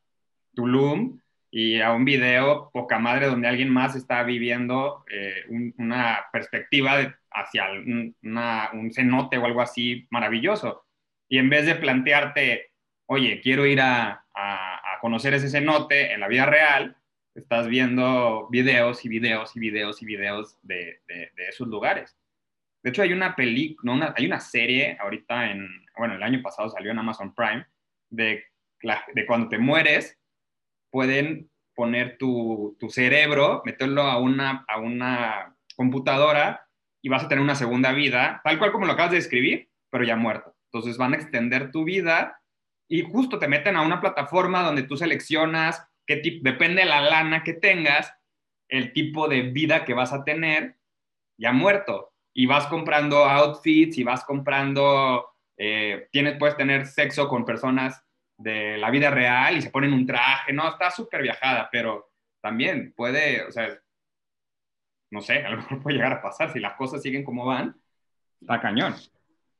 Tulum 0.55 1.19
y 1.51 1.81
a 1.81 1.91
un 1.91 2.05
video 2.05 2.71
poca 2.71 3.00
madre 3.00 3.27
donde 3.27 3.50
alguien 3.50 3.69
más 3.69 3.97
está 3.97 4.23
viviendo 4.23 5.03
eh, 5.12 5.43
una 5.77 6.25
perspectiva 6.31 7.19
hacia 7.29 7.65
un 7.71 8.91
cenote 8.93 9.38
o 9.38 9.45
algo 9.45 9.62
así 9.62 10.07
maravilloso. 10.09 10.85
Y 11.27 11.38
en 11.38 11.50
vez 11.50 11.65
de 11.65 11.75
plantearte, 11.75 12.71
oye, 13.07 13.41
quiero 13.41 13.65
ir 13.65 13.81
a, 13.81 14.25
a, 14.33 15.00
conocer 15.01 15.33
ese 15.33 15.50
cenote 15.50 16.13
en 16.13 16.21
la 16.21 16.29
vida 16.29 16.45
real, 16.45 16.95
estás 17.35 17.67
viendo 17.67 18.47
videos 18.50 19.03
y 19.03 19.09
videos 19.09 19.53
y 19.57 19.59
videos 19.59 20.01
y 20.01 20.05
videos 20.05 20.57
de, 20.62 21.01
de, 21.09 21.31
de 21.35 21.47
esos 21.50 21.67
lugares. 21.67 22.15
De 22.81 22.91
hecho, 22.91 23.01
hay 23.01 23.12
una 23.12 23.35
película, 23.35 23.95
no, 23.95 24.13
hay 24.15 24.25
una 24.25 24.39
serie 24.39 24.97
ahorita 24.97 25.51
en, 25.51 25.82
bueno, 25.97 26.15
el 26.15 26.23
año 26.23 26.41
pasado 26.41 26.69
salió 26.69 26.91
en 26.91 27.00
Amazon 27.00 27.33
Prime, 27.33 27.65
de, 28.09 28.43
cuando 29.27 29.50
te 29.50 29.57
mueres, 29.57 30.19
pueden 30.91 31.50
poner 31.75 32.17
tu, 32.17 32.77
tu, 32.79 32.89
cerebro, 32.89 33.62
meterlo 33.65 34.03
a 34.03 34.19
una, 34.19 34.63
a 34.67 34.79
una 34.79 35.55
computadora 35.75 36.67
y 37.01 37.09
vas 37.09 37.23
a 37.23 37.27
tener 37.27 37.43
una 37.43 37.55
segunda 37.55 37.91
vida, 37.91 38.41
tal 38.43 38.59
cual 38.59 38.71
como 38.71 38.85
lo 38.85 38.93
acabas 38.93 39.12
de 39.12 39.17
describir, 39.17 39.69
pero 39.89 40.03
ya 40.03 40.15
muerto. 40.15 40.55
Entonces 40.71 40.97
van 40.97 41.13
a 41.13 41.17
extender 41.17 41.71
tu 41.71 41.83
vida 41.83 42.39
y 42.88 43.01
justo 43.01 43.39
te 43.39 43.47
meten 43.47 43.75
a 43.75 43.81
una 43.81 44.01
plataforma 44.01 44.63
donde 44.63 44.83
tú 44.83 44.97
seleccionas 44.97 45.88
qué 46.05 46.17
tipo, 46.17 46.43
depende 46.43 46.81
de 46.81 46.88
la 46.88 47.01
lana 47.01 47.43
que 47.43 47.53
tengas, 47.53 48.13
el 48.69 48.93
tipo 48.93 49.27
de 49.27 49.43
vida 49.43 49.85
que 49.85 49.93
vas 49.93 50.13
a 50.13 50.23
tener 50.23 50.77
ya 51.38 51.51
muerto 51.51 52.13
y 52.33 52.45
vas 52.45 52.67
comprando 52.67 53.25
outfits 53.25 53.97
y 53.97 54.03
vas 54.03 54.23
comprando, 54.25 55.32
eh, 55.57 56.07
tienes, 56.12 56.38
puedes 56.38 56.57
tener 56.57 56.86
sexo 56.86 57.27
con 57.27 57.45
personas 57.45 58.03
de 58.38 58.77
la 58.77 58.89
vida 58.89 59.10
real 59.10 59.57
y 59.57 59.62
se 59.62 59.69
ponen 59.69 59.93
un 59.93 60.05
traje, 60.05 60.53
no, 60.53 60.67
está 60.67 60.89
súper 60.91 61.22
viajada, 61.22 61.69
pero 61.72 62.12
también 62.41 62.93
puede, 62.95 63.45
o 63.45 63.51
sea, 63.51 63.69
no 65.12 65.22
sé, 65.22 65.45
a 65.45 65.50
lo 65.50 65.57
mejor 65.57 65.81
puede 65.81 65.95
llegar 65.95 66.13
a 66.13 66.22
pasar 66.22 66.51
si 66.51 66.60
las 66.60 66.74
cosas 66.74 67.01
siguen 67.01 67.24
como 67.24 67.45
van, 67.45 67.79
está 68.41 68.60
cañón. 68.60 68.95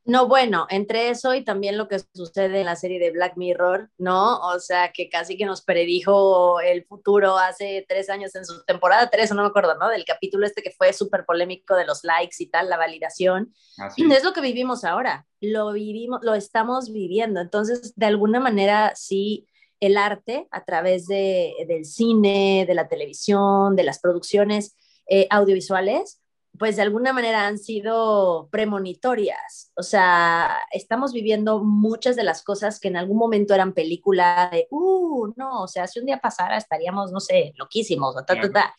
No, 0.05 0.27
bueno, 0.27 0.67
entre 0.69 1.10
eso 1.10 1.33
y 1.33 1.45
también 1.45 1.77
lo 1.77 1.88
que 1.88 2.00
sucede 2.13 2.60
en 2.60 2.65
la 2.65 2.75
serie 2.75 3.00
de 3.00 3.12
Black 3.12 3.38
Mirror, 3.38 3.89
¿no? 3.98 4.38
O 4.39 4.60
sea, 4.60 4.91
que 4.91 5.10
casi 5.10 5.38
que 5.38 5.45
nos 5.45 5.62
predijo 5.62 6.60
el 6.60 6.83
futuro 6.83 7.38
hace 7.38 7.86
tres 7.88 8.10
años 8.10 8.36
en 8.36 8.43
su 8.43 8.65
temporada 8.65 9.10
tres, 9.10 9.31
o 9.31 9.36
no 9.36 9.43
me 9.43 9.48
acuerdo, 9.48 9.75
¿no? 9.77 9.88
Del 9.88 10.03
capítulo 10.03 10.45
este 10.45 10.62
que 10.62 10.72
fue 10.72 10.91
súper 10.91 11.25
polémico 11.25 11.75
de 11.75 11.86
los 11.86 12.03
likes 12.03 12.36
y 12.39 12.48
tal, 12.48 12.69
la 12.69 12.75
validación. 12.75 13.53
Así. 13.77 14.03
Es 14.12 14.25
lo 14.25 14.33
que 14.33 14.41
vivimos 14.41 14.83
ahora, 14.83 15.25
lo 15.39 15.72
vivimos, 15.72 16.19
lo 16.22 16.36
estamos 16.36 16.91
viviendo. 16.91 17.39
Entonces, 17.39 17.93
de 17.95 18.05
alguna 18.05 18.41
manera, 18.41 18.93
sí, 18.95 19.48
el 19.79 19.95
arte 19.95 20.48
a 20.51 20.65
través 20.65 21.07
de, 21.07 21.53
del 21.67 21.86
cine, 21.86 22.65
de 22.67 22.74
la 22.74 22.89
televisión, 22.89 23.77
de 23.77 23.83
las 23.83 24.00
producciones 24.00 24.75
eh, 25.07 25.27
audiovisuales, 25.29 26.22
pues 26.57 26.75
de 26.75 26.83
alguna 26.83 27.13
manera 27.13 27.48
han 27.48 27.57
sido 27.57 28.48
premonitorias. 28.51 29.72
O 29.75 29.81
sea, 29.81 30.60
estamos 30.72 31.12
viviendo 31.12 31.63
muchas 31.63 32.15
de 32.15 32.24
las 32.24 32.43
cosas 32.43 32.79
que 32.79 32.89
en 32.89 32.98
algún 32.98 33.17
momento 33.17 33.55
eran 33.55 33.74
película 33.74 34.50
de, 34.51 34.67
uh, 34.69 35.33
no, 35.36 35.63
o 35.63 35.67
sea, 35.67 35.88
si 35.88 36.00
un 36.00 36.05
día 36.05 36.19
pasara 36.19 36.57
estaríamos, 36.57 37.12
no 37.12 37.19
sé, 37.19 37.53
loquísimos, 37.57 38.15
ta, 38.25 38.39
ta, 38.39 38.51
ta. 38.51 38.75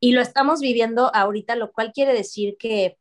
y 0.00 0.12
lo 0.12 0.22
estamos 0.22 0.60
viviendo 0.60 1.14
ahorita, 1.14 1.56
lo 1.56 1.72
cual 1.72 1.92
quiere 1.92 2.14
decir 2.14 2.56
que, 2.58 2.96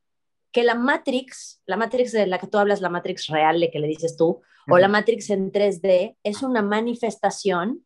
que 0.52 0.64
la 0.64 0.76
Matrix, 0.76 1.62
la 1.66 1.78
Matrix 1.78 2.12
de 2.12 2.28
la 2.28 2.40
que 2.40 2.48
tú 2.48 2.58
hablas, 2.58 2.82
la 2.82 2.90
Matrix 2.90 3.28
real, 3.28 3.60
de 3.60 3.72
que 3.72 3.80
le 3.80 3.88
dices 3.88 4.18
tú, 4.18 4.42
o 4.72 4.78
la 4.78 4.88
Matrix 4.88 5.30
en 5.30 5.52
3D, 5.52 6.18
es 6.24 6.44
una 6.44 6.62
manifestación 6.62 7.86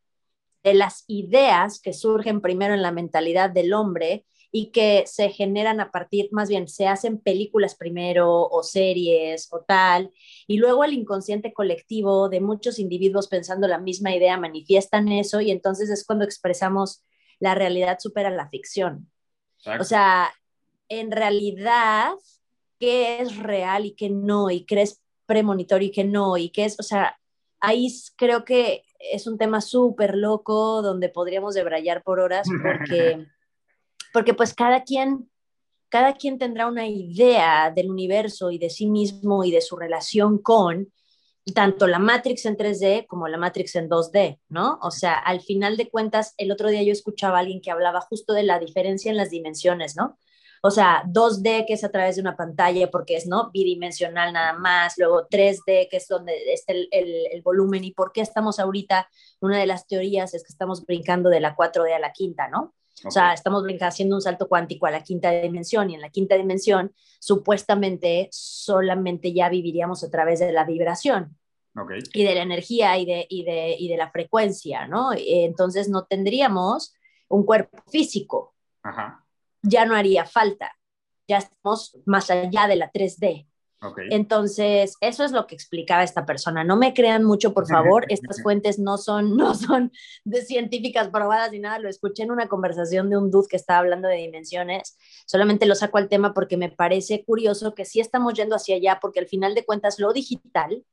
de 0.64 0.74
las 0.74 1.04
ideas 1.08 1.80
que 1.80 1.94
surgen 1.94 2.42
primero 2.42 2.74
en 2.74 2.82
la 2.82 2.92
mentalidad 2.92 3.50
del 3.50 3.74
hombre 3.74 4.26
y 4.56 4.68
que 4.68 5.04
se 5.08 5.30
generan 5.30 5.80
a 5.80 5.90
partir, 5.90 6.30
más 6.32 6.48
bien, 6.48 6.68
se 6.68 6.86
hacen 6.86 7.18
películas 7.18 7.74
primero 7.74 8.48
o 8.48 8.62
series 8.62 9.52
o 9.52 9.62
tal, 9.62 10.12
y 10.46 10.58
luego 10.58 10.84
el 10.84 10.94
inconsciente 10.94 11.54
colectivo 11.54 12.30
de 12.30 12.40
muchos 12.40 12.78
individuos 12.78 13.28
pensando 13.28 13.68
la 13.68 13.80
misma 13.80 14.16
idea 14.16 14.38
manifiestan 14.38 15.08
eso 15.08 15.42
y 15.42 15.50
entonces 15.50 15.90
es 15.90 16.06
cuando 16.06 16.24
expresamos 16.24 17.04
la 17.40 17.56
realidad 17.56 17.98
supera 18.00 18.30
la 18.30 18.48
ficción. 18.48 19.10
O 19.80 19.84
sea, 19.84 20.32
en 20.88 21.12
realidad, 21.12 22.12
¿qué 22.80 23.22
es 23.22 23.38
real 23.38 23.88
y 23.88 23.96
qué 23.96 24.12
no? 24.12 24.52
¿Y 24.52 24.66
qué 24.66 24.84
es 24.84 25.02
premonitorio 25.26 25.88
y 25.88 25.92
qué 25.92 26.04
no? 26.04 26.38
¿Y 26.38 26.52
qué 26.52 26.66
es, 26.66 26.80
o 26.80 26.84
sea, 26.84 27.18
ahí 27.60 27.88
creo 28.18 28.46
que 28.46 28.84
es 29.00 29.26
un 29.26 29.40
tema 29.40 29.62
súper 29.62 30.16
loco 30.16 30.84
donde 30.84 31.10
podríamos 31.10 31.56
debrayar 31.56 32.04
por 32.04 32.20
horas 32.20 32.48
porque 32.64 33.26
porque 34.14 34.34
pues 34.34 34.54
cada 34.54 34.84
quien, 34.84 35.30
cada 35.90 36.14
quien 36.14 36.38
tendrá 36.38 36.68
una 36.68 36.88
idea 36.88 37.72
del 37.76 37.90
universo 37.90 38.52
y 38.52 38.60
de 38.60 38.70
sí 38.70 38.88
mismo 38.88 39.44
y 39.44 39.52
de 39.52 39.62
su 39.62 39.76
relación 39.76 40.38
con 40.38 40.94
tanto 41.52 41.88
la 41.88 42.00
Matrix 42.00 42.46
en 42.46 42.56
3D 42.56 43.06
como 43.06 43.28
la 43.28 43.38
Matrix 43.38 43.76
en 43.76 43.90
2D, 43.90 44.40
¿no? 44.48 44.80
O 44.82 44.92
sea, 44.92 45.16
al 45.16 45.42
final 45.42 45.76
de 45.76 45.90
cuentas, 45.90 46.36
el 46.38 46.52
otro 46.52 46.70
día 46.70 46.84
yo 46.84 46.94
escuchaba 46.94 47.38
a 47.38 47.42
alguien 47.42 47.60
que 47.60 47.72
hablaba 47.72 48.00
justo 48.00 48.32
de 48.32 48.44
la 48.44 48.60
diferencia 48.60 49.12
en 49.12 49.18
las 49.18 49.30
dimensiones, 49.30 49.98
¿no? 49.98 50.18
O 50.62 50.72
sea, 50.72 51.04
2D 51.06 51.66
que 51.68 51.74
es 51.74 51.84
a 51.84 51.92
través 51.92 52.16
de 52.16 52.22
una 52.22 52.38
pantalla 52.38 52.90
porque 52.90 53.18
es, 53.18 53.28
¿no? 53.28 53.52
Bidimensional 53.52 54.32
nada 54.32 54.54
más, 54.54 54.94
luego 54.98 55.28
3D 55.28 55.90
que 55.90 55.98
es 55.98 56.08
donde 56.08 56.54
está 56.54 56.72
el, 56.72 56.88
el, 56.92 57.42
volumen 57.42 57.84
y 57.84 57.92
por 57.92 58.14
qué 58.14 58.22
estamos 58.22 58.60
ahorita, 58.60 59.10
una 59.42 59.60
de 59.60 59.66
las 59.66 59.86
teorías 59.86 60.34
es 60.34 60.44
que 60.44 60.54
estamos 60.54 60.86
brincando 60.86 61.30
de 61.30 61.42
la 61.42 61.58
4D 61.58 61.94
a 61.94 62.00
la 62.00 62.14
quinta, 62.14 62.48
¿no? 62.48 62.74
O 63.06 63.12
sea, 63.12 63.34
estamos 63.34 63.64
haciendo 63.82 64.16
un 64.16 64.22
salto 64.22 64.48
cuántico 64.48 64.86
a 64.86 64.92
la 64.92 65.04
quinta 65.04 65.32
dimensión 65.32 65.90
y 65.90 65.96
en 65.96 66.02
la 66.02 66.10
quinta 66.10 66.36
dimensión 66.36 66.94
supuestamente 67.20 68.30
solamente 68.32 69.34
ya 69.34 69.50
viviríamos 69.50 70.04
a 70.04 70.10
través 70.10 70.40
de 70.40 70.52
la 70.52 70.64
vibración. 70.64 71.38
Y 72.14 72.24
de 72.24 72.36
la 72.36 72.44
energía 72.44 72.98
y 72.98 73.06
de, 73.06 73.26
y, 73.28 73.44
de, 73.44 73.76
y 73.78 73.90
de 73.90 73.98
la 73.98 74.12
frecuencia, 74.12 74.88
¿no? 74.88 75.10
Entonces 75.16 75.90
no 75.90 76.06
tendríamos 76.06 76.94
un 77.30 77.46
cuerpo 77.46 77.82
físico. 77.90 78.54
Ajá. 78.84 79.26
Ya 79.64 79.86
no 79.86 79.96
haría 79.96 80.26
falta. 80.26 80.72
Ya 81.28 81.38
estamos 81.38 81.98
más 82.06 82.30
allá 82.30 82.68
de 82.68 82.76
la 82.76 82.92
3D. 82.92 83.48
Entonces, 84.10 84.96
eso 85.02 85.24
es 85.24 85.32
lo 85.32 85.48
que 85.48 85.56
explicaba 85.56 86.04
esta 86.04 86.26
persona. 86.26 86.64
No 86.64 86.76
me 86.76 86.94
crean 86.94 87.24
mucho, 87.24 87.54
por 87.54 87.68
favor. 87.68 88.06
Estas 88.10 88.42
fuentes 88.42 88.80
no 88.80 88.98
son, 88.98 89.36
no 89.36 89.56
son 89.56 89.92
de 90.24 90.42
científicas 90.42 91.10
probadas 91.10 91.52
ni 91.52 91.60
nada. 91.60 91.80
Lo 91.80 91.90
escuché 91.90 92.24
en 92.24 92.32
una 92.32 92.48
conversación 92.48 93.10
de 93.10 93.18
un 93.18 93.32
dude 93.32 93.48
que 93.50 93.56
estaba 93.56 93.80
hablando 93.80 94.08
de 94.08 94.18
dimensiones. 94.18 94.98
Solamente 95.26 95.66
lo 95.66 95.76
saco 95.76 95.98
al 95.98 96.10
tema 96.10 96.34
porque 96.34 96.58
me 96.58 96.70
parece 96.70 97.24
curioso 97.24 97.74
que 97.74 97.86
sí 97.86 98.00
estamos 98.00 98.34
yendo 98.34 98.56
hacia 98.56 98.76
allá, 98.76 99.00
porque 99.02 99.20
al 99.20 99.28
final 99.28 99.56
de 99.56 99.66
cuentas 99.66 100.00
lo 100.00 100.14
digital 100.14 100.84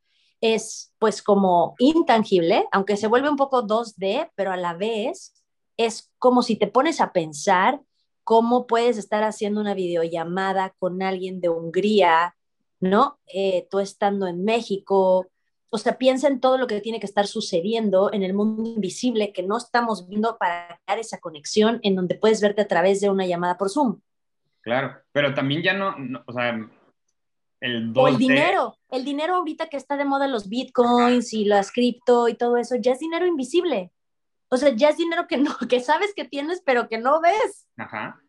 es 0.40 0.94
pues 0.98 1.22
como 1.22 1.74
intangible, 1.78 2.66
aunque 2.72 2.96
se 2.96 3.06
vuelve 3.06 3.28
un 3.28 3.36
poco 3.36 3.66
2D, 3.66 4.30
pero 4.34 4.52
a 4.52 4.56
la 4.56 4.74
vez 4.74 5.34
es 5.76 6.10
como 6.18 6.42
si 6.42 6.56
te 6.56 6.66
pones 6.66 7.00
a 7.00 7.12
pensar 7.12 7.80
cómo 8.24 8.66
puedes 8.66 8.96
estar 8.98 9.22
haciendo 9.22 9.60
una 9.60 9.74
videollamada 9.74 10.74
con 10.78 11.02
alguien 11.02 11.40
de 11.40 11.48
Hungría, 11.48 12.36
¿no? 12.80 13.18
Eh, 13.26 13.68
tú 13.70 13.78
estando 13.78 14.26
en 14.26 14.44
México, 14.44 15.28
o 15.70 15.78
sea, 15.78 15.98
piensa 15.98 16.26
en 16.26 16.40
todo 16.40 16.58
lo 16.58 16.66
que 16.66 16.80
tiene 16.80 16.98
que 16.98 17.06
estar 17.06 17.26
sucediendo 17.26 18.12
en 18.12 18.22
el 18.22 18.34
mundo 18.34 18.68
invisible 18.68 19.32
que 19.32 19.42
no 19.42 19.56
estamos 19.56 20.08
viendo 20.08 20.36
para 20.38 20.80
crear 20.84 20.98
esa 20.98 21.18
conexión 21.18 21.78
en 21.82 21.94
donde 21.94 22.16
puedes 22.16 22.40
verte 22.40 22.62
a 22.62 22.68
través 22.68 23.00
de 23.00 23.08
una 23.08 23.26
llamada 23.26 23.56
por 23.56 23.70
Zoom. 23.70 24.00
Claro, 24.62 24.96
pero 25.12 25.32
también 25.32 25.62
ya 25.62 25.72
no, 25.72 25.94
o 26.26 26.32
sea, 26.32 26.58
el 27.60 27.92
O 27.94 28.08
el 28.08 28.16
dinero, 28.16 28.76
el 28.90 29.04
dinero 29.04 29.36
ahorita 29.36 29.68
que 29.68 29.76
está 29.76 29.96
de 29.96 30.04
moda 30.04 30.26
los 30.26 30.48
bitcoins 30.48 31.32
y 31.32 31.44
las 31.44 31.70
cripto 31.70 32.28
y 32.28 32.34
todo 32.34 32.56
eso, 32.56 32.76
ya 32.76 32.92
es 32.92 32.98
dinero 32.98 33.26
invisible. 33.26 33.92
O 34.48 34.56
sea, 34.56 34.70
ya 34.70 34.88
es 34.88 34.96
dinero 34.96 35.26
que 35.28 35.36
no, 35.36 35.56
que 35.68 35.80
sabes 35.80 36.12
que 36.14 36.24
tienes, 36.24 36.62
pero 36.64 36.88
que 36.88 36.98
no 36.98 37.20
ves. 37.20 37.68
Ajá. 37.76 38.20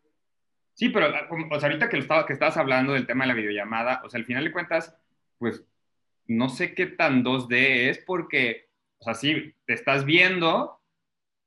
Sí, 0.74 0.88
pero 0.88 1.08
o 1.08 1.60
sea, 1.60 1.68
ahorita 1.68 1.88
que, 1.88 1.96
lo 1.96 2.02
estaba, 2.02 2.26
que 2.26 2.32
estabas 2.32 2.56
hablando 2.56 2.92
del 2.94 3.06
tema 3.06 3.24
de 3.24 3.28
la 3.28 3.34
videollamada, 3.34 4.00
o 4.04 4.10
sea, 4.10 4.18
al 4.18 4.24
final 4.24 4.44
de 4.44 4.52
cuentas, 4.52 4.96
pues 5.38 5.64
no 6.26 6.48
sé 6.48 6.74
qué 6.74 6.86
tan 6.86 7.24
2D 7.24 7.90
es 7.90 7.98
porque 7.98 8.72
o 9.02 9.04
sea, 9.04 9.14
sí, 9.14 9.52
te 9.66 9.72
estás 9.72 10.04
viendo, 10.04 10.80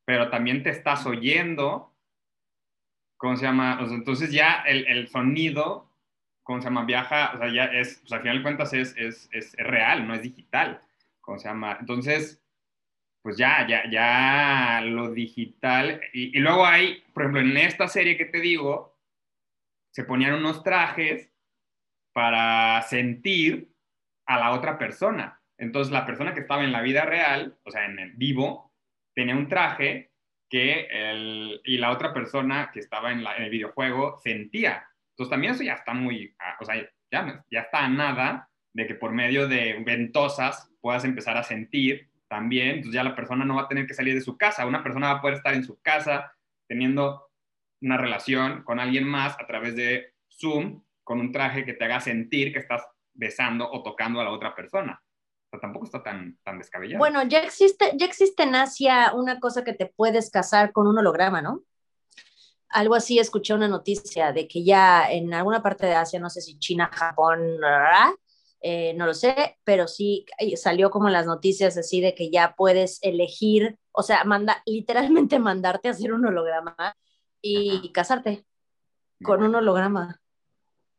pero 0.03 0.29
también 0.29 0.61
te 0.61 0.71
estás 0.71 1.05
oyendo. 1.05 1.95
¿Cómo 3.15 3.37
se 3.37 3.45
llama? 3.45 3.79
entonces 3.79 4.29
ya 4.33 4.61
el, 4.67 4.85
el, 4.87 5.07
sonido, 5.07 5.89
¿cómo 6.43 6.59
se 6.59 6.65
llama? 6.65 6.83
Viaja, 6.83 7.31
o 7.33 7.37
sea, 7.37 7.47
ya 7.53 7.63
es, 7.67 7.99
pues 7.99 8.11
al 8.11 8.21
final 8.23 8.37
de 8.37 8.43
cuentas 8.43 8.73
es, 8.73 8.93
es, 8.97 9.29
es, 9.31 9.53
real, 9.53 10.05
no 10.05 10.13
es 10.13 10.21
digital. 10.21 10.81
¿Cómo 11.21 11.39
se 11.39 11.47
llama? 11.47 11.77
Entonces, 11.79 12.43
pues 13.21 13.37
ya, 13.37 13.65
ya, 13.69 13.89
ya 13.89 14.81
lo 14.83 15.11
digital. 15.11 16.01
Y, 16.11 16.37
y 16.37 16.41
luego 16.41 16.65
hay, 16.65 17.05
por 17.13 17.23
ejemplo, 17.23 17.39
en 17.39 17.55
esta 17.55 17.87
serie 17.87 18.17
que 18.17 18.25
te 18.25 18.41
digo, 18.41 18.94
se 19.95 20.03
ponían 20.03 20.33
unos 20.33 20.61
trajes 20.61 21.31
para 22.13 22.81
sentir 22.81 23.71
a 24.27 24.37
la 24.37 24.51
otra 24.51 24.77
persona. 24.77 25.41
Entonces, 25.57 25.93
la 25.93 26.05
persona 26.05 26.33
que 26.33 26.41
estaba 26.41 26.65
en 26.65 26.73
la 26.73 26.81
vida 26.81 27.05
real, 27.05 27.57
o 27.63 27.71
sea, 27.71 27.85
en 27.85 27.99
el 27.99 28.11
vivo, 28.11 28.73
tenía 29.15 29.37
un 29.37 29.47
traje 29.47 30.11
que 30.49 30.87
el, 30.91 31.61
y 31.63 31.77
la 31.77 31.91
otra 31.91 32.13
persona 32.13 32.71
que 32.73 32.81
estaba 32.81 33.13
en, 33.13 33.25
el 33.37 33.49
videojuego 33.49 34.17
sentía. 34.17 34.85
Entonces, 35.11 35.29
también 35.29 35.53
eso 35.53 35.63
ya 35.63 35.75
está 35.75 35.93
muy, 35.93 36.35
ah, 36.39 36.57
o 36.59 36.65
sea, 36.65 36.75
ya, 37.09 37.45
ya 37.49 37.61
está 37.61 37.85
a 37.85 37.89
nada 37.89 38.49
de 38.73 38.87
que 38.87 38.95
por 38.95 39.13
medio 39.13 39.47
de 39.47 39.81
ventosas 39.85 40.69
puedas 40.81 41.05
empezar 41.05 41.37
a 41.37 41.43
sentir 41.43 42.09
también. 42.27 42.67
Entonces, 42.67 42.95
ya 42.95 43.03
la 43.05 43.15
persona 43.15 43.45
no 43.45 43.55
va 43.55 43.61
a 43.61 43.69
tener 43.69 43.87
que 43.87 43.93
salir 43.93 44.13
de 44.13 44.19
su 44.19 44.37
casa. 44.37 44.65
Una 44.65 44.83
persona 44.83 45.13
va 45.13 45.19
a 45.19 45.21
poder 45.21 45.37
estar 45.37 45.53
en 45.53 45.63
su 45.63 45.81
casa 45.81 46.33
teniendo 46.67 47.24
una 47.85 47.97
relación 47.97 48.63
con 48.63 48.79
alguien 48.79 49.07
más 49.07 49.39
a 49.39 49.47
través 49.47 49.75
de 49.75 50.13
Zoom, 50.29 50.83
con 51.03 51.19
un 51.19 51.31
traje 51.31 51.63
que 51.63 51.73
te 51.73 51.85
haga 51.85 52.01
sentir 52.01 52.51
que 52.51 52.59
estás 52.59 52.85
besando 53.13 53.69
o 53.71 53.83
tocando 53.83 54.19
a 54.19 54.23
la 54.23 54.31
otra 54.31 54.53
persona 54.53 55.01
tampoco 55.59 55.85
está 55.85 56.03
tan, 56.03 56.37
tan 56.43 56.57
descabellado. 56.57 56.99
Bueno, 56.99 57.23
ya 57.23 57.39
existe, 57.39 57.91
ya 57.95 58.05
existe 58.05 58.43
en 58.43 58.55
Asia 58.55 59.13
una 59.13 59.39
cosa 59.39 59.63
que 59.63 59.73
te 59.73 59.87
puedes 59.87 60.29
casar 60.29 60.71
con 60.71 60.87
un 60.87 60.97
holograma, 60.97 61.41
¿no? 61.41 61.63
Algo 62.69 62.95
así, 62.95 63.19
escuché 63.19 63.53
una 63.53 63.67
noticia 63.67 64.33
de 64.33 64.47
que 64.47 64.63
ya 64.63 65.09
en 65.09 65.33
alguna 65.33 65.61
parte 65.61 65.85
de 65.85 65.93
Asia, 65.93 66.19
no 66.19 66.29
sé 66.29 66.41
si 66.41 66.57
China, 66.59 66.89
Japón, 66.91 67.39
eh, 68.61 68.93
no 68.95 69.05
lo 69.05 69.13
sé, 69.13 69.57
pero 69.63 69.87
sí 69.87 70.25
salió 70.55 70.89
como 70.89 71.09
las 71.09 71.25
noticias 71.25 71.77
así 71.77 72.01
de 72.01 72.15
que 72.15 72.29
ya 72.31 72.55
puedes 72.57 72.99
elegir, 73.01 73.77
o 73.91 74.03
sea, 74.03 74.23
manda, 74.23 74.61
literalmente 74.65 75.39
mandarte 75.39 75.87
a 75.87 75.91
hacer 75.91 76.11
un 76.11 76.25
holograma 76.25 76.75
y 77.47 77.91
casarte 77.91 78.43
con 79.23 79.43
un 79.43 79.53
holograma. 79.53 80.19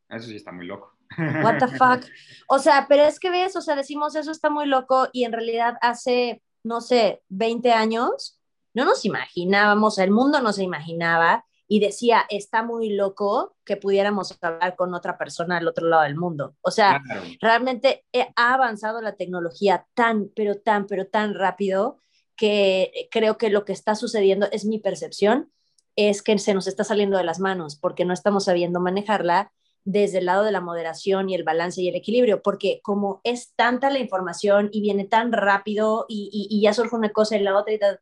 Eso 0.08 0.28
sí 0.28 0.36
está 0.36 0.52
muy 0.52 0.66
loco. 0.66 0.96
What 1.18 1.58
the 1.58 1.68
fuck. 1.78 2.04
O 2.48 2.58
sea, 2.60 2.86
pero 2.88 3.02
es 3.02 3.18
que 3.18 3.30
ves, 3.30 3.56
o 3.56 3.60
sea, 3.60 3.74
decimos 3.74 4.14
eso 4.14 4.30
está 4.30 4.48
muy 4.48 4.66
loco 4.66 5.08
y 5.12 5.24
en 5.24 5.32
realidad 5.32 5.74
hace, 5.80 6.42
no 6.62 6.80
sé, 6.80 7.22
20 7.28 7.72
años 7.72 8.40
no 8.74 8.84
nos 8.84 9.04
imaginábamos, 9.04 9.98
el 9.98 10.10
mundo 10.10 10.40
no 10.40 10.52
se 10.52 10.62
imaginaba 10.62 11.44
y 11.66 11.80
decía, 11.80 12.26
está 12.28 12.62
muy 12.62 12.90
loco 12.90 13.56
que 13.64 13.76
pudiéramos 13.76 14.36
hablar 14.40 14.76
con 14.76 14.94
otra 14.94 15.18
persona 15.18 15.56
al 15.56 15.66
otro 15.66 15.88
lado 15.88 16.04
del 16.04 16.14
mundo. 16.14 16.54
O 16.60 16.70
sea, 16.70 17.02
realmente 17.40 18.04
ha 18.36 18.54
avanzado 18.54 19.00
la 19.00 19.16
tecnología 19.16 19.86
tan, 19.94 20.30
pero 20.36 20.60
tan, 20.60 20.86
pero 20.86 21.08
tan 21.08 21.34
rápido 21.34 21.98
que 22.36 23.08
creo 23.10 23.38
que 23.38 23.50
lo 23.50 23.64
que 23.64 23.72
está 23.72 23.94
sucediendo 23.94 24.46
es 24.52 24.64
mi 24.64 24.78
percepción, 24.78 25.50
es 25.96 26.22
que 26.22 26.38
se 26.38 26.54
nos 26.54 26.66
está 26.66 26.84
saliendo 26.84 27.16
de 27.16 27.24
las 27.24 27.40
manos 27.40 27.76
porque 27.76 28.04
no 28.04 28.12
estamos 28.12 28.44
sabiendo 28.44 28.80
manejarla 28.80 29.52
desde 29.84 30.18
el 30.18 30.26
lado 30.26 30.44
de 30.44 30.52
la 30.52 30.60
moderación 30.60 31.30
y 31.30 31.34
el 31.34 31.44
balance 31.44 31.80
y 31.80 31.88
el 31.88 31.94
equilibrio, 31.94 32.42
porque 32.42 32.80
como 32.82 33.20
es 33.22 33.54
tanta 33.54 33.88
la 33.88 34.00
información 34.00 34.68
y 34.72 34.80
viene 34.80 35.04
tan 35.04 35.32
rápido 35.32 36.06
y, 36.08 36.60
ya 36.60 36.74
surge 36.74 36.96
una 36.96 37.10
cosa 37.10 37.36
y 37.36 37.40
la 37.40 37.56
otra 37.56 37.72
y 37.72 37.78
tal, 37.78 37.98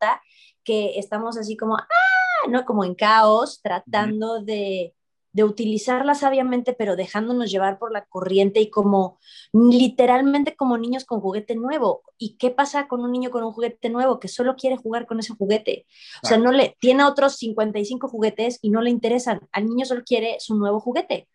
que 0.64 0.98
estamos 0.98 1.36
así 1.36 1.56
como, 1.56 1.76
¡ah! 1.76 2.48
¿no? 2.48 2.64
Como 2.64 2.84
en 2.84 2.94
caos, 2.94 3.60
tratando 3.62 4.42
de, 4.42 4.94
de 5.34 5.42
utilizarla 5.42 6.14
sabiamente, 6.14 6.72
pero 6.72 6.94
dejándonos 6.94 7.50
llevar 7.50 7.78
por 7.78 7.92
la 7.92 8.06
corriente 8.06 8.60
y 8.60 8.70
como 8.70 9.18
literalmente 9.52 10.54
como 10.54 10.78
niños 10.78 11.04
con 11.04 11.20
juguete 11.20 11.56
nuevo. 11.56 12.04
¿Y 12.16 12.36
qué 12.36 12.50
pasa 12.50 12.86
con 12.86 13.00
un 13.00 13.10
niño 13.10 13.30
con 13.30 13.42
un 13.42 13.52
juguete 13.52 13.90
nuevo 13.90 14.20
que 14.20 14.28
solo 14.28 14.54
quiere 14.54 14.76
jugar 14.76 15.06
con 15.06 15.18
ese 15.18 15.34
juguete? 15.34 15.86
O 16.22 16.26
sea, 16.28 16.38
no 16.38 16.52
le 16.52 16.76
tiene 16.78 17.04
otros 17.04 17.36
55 17.36 18.08
juguetes 18.08 18.60
y 18.62 18.70
no 18.70 18.80
le 18.80 18.90
interesan. 18.90 19.40
Al 19.50 19.66
niño 19.66 19.84
solo 19.84 20.04
quiere 20.04 20.36
su 20.38 20.54
nuevo 20.54 20.78
juguete. 20.78 21.28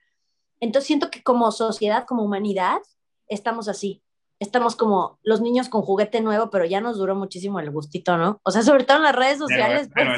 Entonces 0.62 0.88
siento 0.88 1.12
que 1.12 1.22
como 1.22 1.52
sociedad, 1.52 2.06
como 2.08 2.24
humanidad, 2.24 2.80
estamos 3.28 3.68
así. 3.68 4.02
Estamos 4.40 4.76
como 4.76 5.20
los 5.22 5.42
niños 5.42 5.68
con 5.68 5.82
juguete 5.82 6.22
nuevo, 6.22 6.50
pero 6.50 6.66
ya 6.66 6.80
nos 6.80 6.98
duró 6.98 7.14
muchísimo 7.14 7.60
el 7.60 7.72
gustito, 7.72 8.18
¿no? 8.18 8.40
O 8.44 8.52
sea, 8.52 8.62
sobre 8.62 8.86
todo 8.86 8.98
en 8.98 9.04
las 9.04 9.16
redes 9.16 9.38
sociales. 9.38 9.90
Pero, 9.94 10.14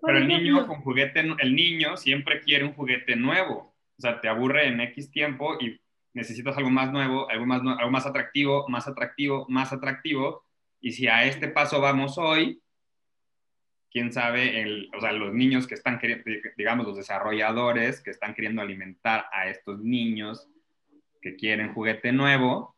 pues, 0.00 0.14
el, 0.14 0.28
niño 0.28 0.66
con 0.66 0.82
juguete, 0.82 1.20
el 1.20 1.56
niño 1.56 1.96
siempre 1.96 2.40
quiere 2.40 2.64
un 2.64 2.74
juguete 2.74 3.16
nuevo. 3.16 3.74
O 3.96 4.00
sea, 4.00 4.20
te 4.20 4.28
aburre 4.28 4.68
en 4.68 4.80
X 4.80 5.10
tiempo 5.10 5.56
y 5.58 5.80
necesitas 6.12 6.56
algo 6.58 6.70
más 6.70 6.92
nuevo, 6.92 7.28
algo 7.30 7.46
más, 7.46 7.62
algo 7.62 7.90
más 7.90 8.04
atractivo, 8.04 8.68
más 8.68 8.86
atractivo, 8.86 9.46
más 9.48 9.72
atractivo. 9.72 10.44
Y 10.80 10.92
si 10.92 11.08
a 11.08 11.24
este 11.24 11.48
paso 11.48 11.80
vamos 11.80 12.18
hoy, 12.18 12.60
quién 13.90 14.12
sabe, 14.12 14.62
el, 14.62 14.90
o 14.96 15.00
sea, 15.00 15.12
los 15.12 15.32
niños 15.32 15.66
que 15.66 15.74
están 15.74 15.98
queriendo, 15.98 16.24
digamos, 16.56 16.86
los 16.86 16.96
desarrolladores 16.96 18.00
que 18.00 18.10
están 18.10 18.34
queriendo 18.34 18.62
alimentar 18.62 19.26
a 19.32 19.48
estos 19.48 19.80
niños 19.80 20.48
que 21.20 21.36
quieren 21.36 21.72
juguete 21.74 22.10
nuevo, 22.10 22.71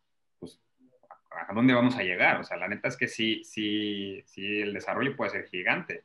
¿a 1.49 1.53
dónde 1.55 1.75
vamos 1.75 1.97
a 1.97 2.03
llegar? 2.03 2.41
O 2.41 2.45
sea, 2.45 2.57
la 2.57 2.69
neta 2.69 2.89
es 2.89 2.97
que 2.97 3.09
sí, 3.09 3.43
sí, 3.45 4.23
sí, 4.27 4.61
el 4.61 4.73
desarrollo 4.73 5.17
puede 5.17 5.31
ser 5.31 5.49
gigante. 5.49 6.05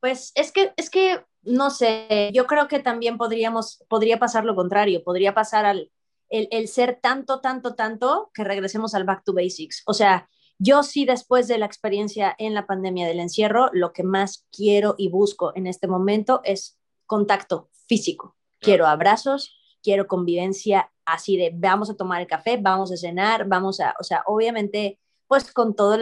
Pues 0.00 0.32
es 0.34 0.52
que, 0.52 0.72
es 0.76 0.90
que, 0.90 1.24
no 1.42 1.70
sé, 1.70 2.30
yo 2.32 2.46
creo 2.46 2.68
que 2.68 2.80
también 2.80 3.18
podríamos, 3.18 3.84
podría 3.88 4.18
pasar 4.18 4.44
lo 4.44 4.54
contrario, 4.54 5.04
podría 5.04 5.34
pasar 5.34 5.64
al, 5.64 5.90
el, 6.28 6.48
el 6.50 6.68
ser 6.68 6.98
tanto, 7.00 7.40
tanto, 7.40 7.74
tanto 7.74 8.30
que 8.34 8.44
regresemos 8.44 8.94
al 8.94 9.04
back 9.04 9.22
to 9.24 9.32
basics. 9.32 9.82
O 9.86 9.94
sea, 9.94 10.28
yo 10.58 10.84
sí, 10.84 11.04
después 11.04 11.48
de 11.48 11.58
la 11.58 11.66
experiencia 11.66 12.34
en 12.38 12.54
la 12.54 12.66
pandemia 12.66 13.06
del 13.08 13.18
encierro, 13.18 13.68
lo 13.72 13.92
que 13.92 14.04
más 14.04 14.46
quiero 14.52 14.94
y 14.96 15.08
busco 15.08 15.52
en 15.56 15.66
este 15.66 15.88
momento 15.88 16.40
es 16.44 16.78
contacto 17.06 17.70
físico. 17.88 18.36
Quiero 18.60 18.86
abrazos, 18.86 19.58
quiero 19.82 20.06
convivencia 20.06 20.91
así 21.04 21.36
de 21.36 21.52
vamos 21.54 21.90
a 21.90 21.96
tomar 21.96 22.20
el 22.20 22.26
café, 22.26 22.56
vamos 22.56 22.92
a 22.92 22.96
cenar, 22.96 23.46
vamos 23.48 23.80
a, 23.80 23.94
o 24.00 24.04
sea, 24.04 24.22
obviamente, 24.26 24.98
pues 25.26 25.52
con 25.52 25.74
todos 25.74 25.98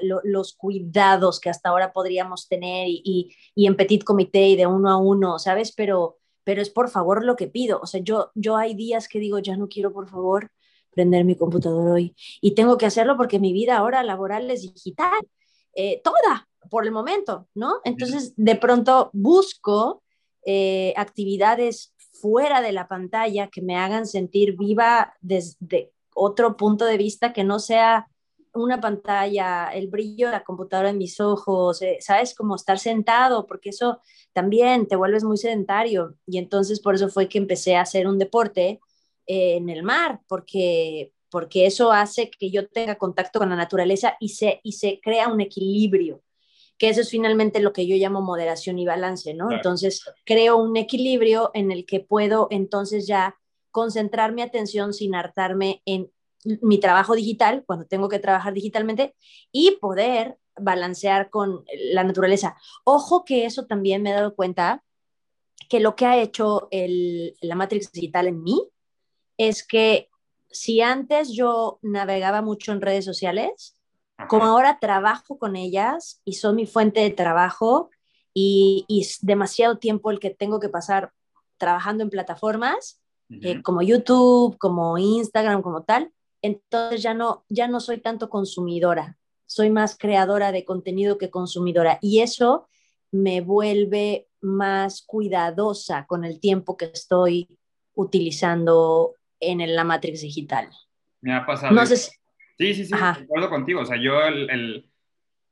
los 0.00 0.54
cuidados 0.54 1.40
que 1.40 1.50
hasta 1.50 1.68
ahora 1.68 1.92
podríamos 1.92 2.48
tener 2.48 2.88
y, 2.88 3.36
y, 3.54 3.66
en 3.66 3.76
petit 3.76 4.02
comité 4.02 4.48
y 4.48 4.56
de 4.56 4.66
uno 4.66 4.90
a 4.90 4.96
uno, 4.96 5.38
¿sabes? 5.38 5.72
Pero, 5.72 6.18
pero 6.42 6.62
es 6.62 6.70
por 6.70 6.88
favor 6.88 7.24
lo 7.24 7.36
que 7.36 7.48
pido. 7.48 7.80
O 7.82 7.86
sea, 7.86 8.00
yo, 8.00 8.30
yo 8.34 8.56
hay 8.56 8.74
días 8.74 9.08
que 9.08 9.18
digo, 9.18 9.38
ya 9.40 9.56
no 9.56 9.68
quiero, 9.68 9.92
por 9.92 10.08
favor, 10.08 10.50
prender 10.90 11.24
mi 11.24 11.36
computador 11.36 11.90
hoy. 11.90 12.16
Y 12.40 12.54
tengo 12.54 12.78
que 12.78 12.86
hacerlo 12.86 13.18
porque 13.18 13.38
mi 13.38 13.52
vida 13.52 13.76
ahora 13.76 14.02
laboral 14.02 14.50
es 14.50 14.62
digital, 14.62 15.20
eh, 15.74 16.00
toda, 16.02 16.48
por 16.70 16.84
el 16.84 16.92
momento, 16.92 17.48
¿no? 17.54 17.80
Entonces, 17.84 18.32
de 18.36 18.56
pronto 18.56 19.10
busco 19.12 20.02
eh, 20.46 20.94
actividades 20.96 21.92
fuera 22.20 22.60
de 22.60 22.72
la 22.72 22.88
pantalla 22.88 23.48
que 23.48 23.62
me 23.62 23.76
hagan 23.76 24.06
sentir 24.06 24.56
viva 24.56 25.14
desde 25.20 25.92
otro 26.14 26.56
punto 26.56 26.84
de 26.84 26.96
vista 26.96 27.32
que 27.32 27.44
no 27.44 27.58
sea 27.58 28.08
una 28.54 28.80
pantalla, 28.80 29.68
el 29.68 29.88
brillo 29.88 30.26
de 30.26 30.32
la 30.32 30.44
computadora 30.44 30.90
en 30.90 30.98
mis 30.98 31.20
ojos, 31.20 31.82
eh, 31.82 31.98
¿sabes? 32.00 32.34
Como 32.34 32.56
estar 32.56 32.78
sentado, 32.78 33.46
porque 33.46 33.70
eso 33.70 34.00
también 34.32 34.88
te 34.88 34.96
vuelves 34.96 35.24
muy 35.24 35.36
sedentario. 35.36 36.14
Y 36.26 36.38
entonces 36.38 36.80
por 36.80 36.94
eso 36.94 37.08
fue 37.08 37.28
que 37.28 37.38
empecé 37.38 37.76
a 37.76 37.82
hacer 37.82 38.06
un 38.08 38.18
deporte 38.18 38.80
en 39.26 39.68
el 39.68 39.82
mar, 39.82 40.20
porque, 40.28 41.12
porque 41.30 41.66
eso 41.66 41.92
hace 41.92 42.30
que 42.30 42.50
yo 42.50 42.68
tenga 42.68 42.96
contacto 42.96 43.40
con 43.40 43.50
la 43.50 43.56
naturaleza 43.56 44.16
y 44.20 44.30
se, 44.30 44.60
y 44.62 44.72
se 44.72 45.00
crea 45.00 45.28
un 45.28 45.40
equilibrio, 45.40 46.22
que 46.78 46.88
eso 46.88 47.00
es 47.00 47.10
finalmente 47.10 47.60
lo 47.60 47.72
que 47.72 47.86
yo 47.86 47.96
llamo 47.96 48.20
moderación 48.20 48.78
y 48.78 48.86
balance, 48.86 49.34
¿no? 49.34 49.50
Entonces, 49.50 50.04
creo 50.24 50.56
un 50.58 50.76
equilibrio 50.76 51.50
en 51.54 51.72
el 51.72 51.86
que 51.86 52.00
puedo 52.00 52.48
entonces 52.50 53.06
ya 53.06 53.36
concentrar 53.70 54.32
mi 54.32 54.42
atención 54.42 54.92
sin 54.92 55.14
hartarme 55.14 55.82
en 55.84 56.10
mi 56.62 56.78
trabajo 56.78 57.14
digital, 57.14 57.64
cuando 57.66 57.86
tengo 57.86 58.08
que 58.08 58.18
trabajar 58.18 58.54
digitalmente, 58.54 59.14
y 59.52 59.72
poder 59.80 60.38
balancear 60.58 61.30
con 61.30 61.64
la 61.92 62.04
naturaleza. 62.04 62.56
Ojo 62.84 63.24
que 63.24 63.44
eso 63.46 63.66
también 63.66 64.02
me 64.02 64.10
he 64.10 64.14
dado 64.14 64.34
cuenta 64.34 64.82
que 65.68 65.80
lo 65.80 65.96
que 65.96 66.06
ha 66.06 66.18
hecho 66.18 66.68
el, 66.70 67.36
la 67.40 67.54
Matrix 67.54 67.90
digital 67.92 68.28
en 68.28 68.42
mí 68.42 68.68
es 69.36 69.66
que 69.66 70.08
si 70.50 70.80
antes 70.80 71.32
yo 71.32 71.78
navegaba 71.82 72.40
mucho 72.40 72.72
en 72.72 72.80
redes 72.80 73.04
sociales, 73.04 73.75
como 74.28 74.44
ahora 74.44 74.78
trabajo 74.80 75.38
con 75.38 75.56
ellas 75.56 76.20
y 76.24 76.34
son 76.34 76.56
mi 76.56 76.66
fuente 76.66 77.00
de 77.00 77.10
trabajo 77.10 77.90
y, 78.32 78.84
es 78.88 79.18
demasiado 79.20 79.78
tiempo 79.78 80.10
el 80.10 80.20
que 80.20 80.30
tengo 80.30 80.60
que 80.60 80.68
pasar 80.68 81.12
trabajando 81.58 82.02
en 82.02 82.10
plataformas 82.10 83.00
eh, 83.42 83.60
como 83.62 83.82
YouTube, 83.82 84.56
como 84.58 84.98
Instagram, 84.98 85.62
como 85.62 85.82
tal, 85.82 86.12
entonces 86.42 87.02
ya 87.02 87.12
no, 87.12 87.44
ya 87.48 87.66
no 87.66 87.80
soy 87.80 87.98
tanto 87.98 88.30
consumidora 88.30 89.16
soy 89.46 89.70
más 89.70 89.96
creadora 89.96 90.52
de 90.52 90.64
contenido 90.64 91.18
que 91.18 91.30
consumidora 91.30 91.98
y 92.02 92.20
eso 92.20 92.68
me 93.12 93.40
vuelve 93.40 94.28
más 94.40 95.02
cuidadosa 95.02 96.06
con 96.06 96.24
el 96.24 96.40
tiempo 96.40 96.76
que 96.76 96.86
estoy 96.86 97.48
utilizando 97.94 99.14
en 99.40 99.74
la 99.74 99.84
Matrix 99.84 100.20
digital. 100.20 100.68
Me 101.20 101.34
ha 101.34 101.46
pasado. 101.46 101.72
Sí, 102.58 102.74
sí, 102.74 102.86
sí, 102.86 102.94
acuerdo 102.94 103.50
contigo. 103.50 103.80
O 103.80 103.86
sea, 103.86 103.96
yo 103.96 104.22
el, 104.24 104.88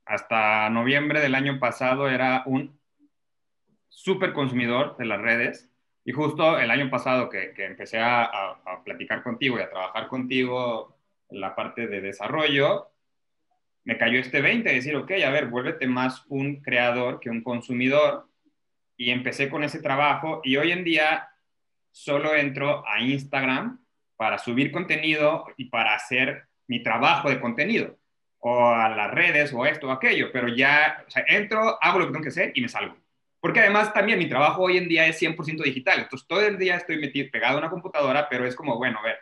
hasta 0.07 0.71
noviembre 0.71 1.21
del 1.21 1.35
año 1.35 1.59
pasado 1.59 2.09
era 2.09 2.43
un 2.47 2.79
súper 3.89 4.33
consumidor 4.33 4.97
de 4.97 5.05
las 5.05 5.21
redes 5.21 5.71
y 6.05 6.13
justo 6.13 6.59
el 6.59 6.71
año 6.71 6.91
pasado 6.91 7.29
que, 7.29 7.53
que 7.55 7.65
empecé 7.65 7.99
a, 7.99 8.25
a, 8.25 8.85
platicar 8.85 9.23
contigo 9.23 9.59
y 9.59 9.63
a 9.63 9.71
trabajar 9.71 10.09
contigo 10.09 10.99
en 11.31 11.41
la 11.41 11.55
parte 11.55 11.87
de 11.87 12.01
desarrollo, 12.01 12.91
me 13.85 13.99
cayó 13.99 14.19
este 14.19 14.41
20 14.41 14.69
de 14.69 14.75
decir, 14.75 14.97
ok, 14.97 15.11
a 15.25 15.31
ver, 15.31 15.47
vuélvete 15.47 15.87
más 15.87 16.25
un 16.29 16.63
creador 16.63 17.21
que 17.21 17.31
un 17.31 17.43
consumidor. 17.43 18.29
Y 18.97 19.11
empecé 19.11 19.51
con 19.51 19.65
ese 19.65 19.81
trabajo 19.83 20.41
y 20.45 20.57
hoy 20.57 20.73
en 20.73 20.85
día 20.85 21.29
solo 21.91 22.35
entro 22.35 22.87
a 22.89 23.01
Instagram 23.01 23.85
para 24.17 24.39
subir 24.39 24.73
contenido 24.73 25.47
y 25.57 25.67
para 25.67 25.95
hacer 25.95 26.49
mi 26.67 26.83
trabajo 26.83 27.31
de 27.31 27.41
contenido, 27.41 27.99
o 28.39 28.69
a 28.69 28.89
las 28.89 29.11
redes, 29.11 29.53
o 29.53 29.65
esto 29.65 29.89
o 29.89 29.91
aquello, 29.91 30.31
pero 30.33 30.49
ya, 30.49 31.05
entro, 31.27 31.79
hago 31.83 31.99
lo 31.99 32.07
que 32.07 32.13
tengo 32.13 32.23
que 32.23 32.29
hacer 32.29 32.53
y 32.55 32.61
me 32.61 32.69
salgo. 32.69 32.97
Porque 33.41 33.61
además 33.61 33.93
también 33.93 34.19
mi 34.19 34.29
trabajo 34.29 34.63
hoy 34.63 34.79
en 34.79 34.89
día 34.89 35.07
es 35.07 35.21
100% 35.21 35.63
digital, 35.63 36.01
entonces 36.01 36.27
todo 36.27 36.41
el 36.41 36.59
día 36.59 36.77
estoy 36.77 36.99
metido, 36.99 37.31
pegado 37.31 37.57
a 37.57 37.61
una 37.61 37.71
computadora, 37.71 38.29
pero 38.29 38.47
es 38.47 38.55
como, 38.55 38.77
bueno, 38.77 38.99
a 38.99 39.03
ver, 39.03 39.19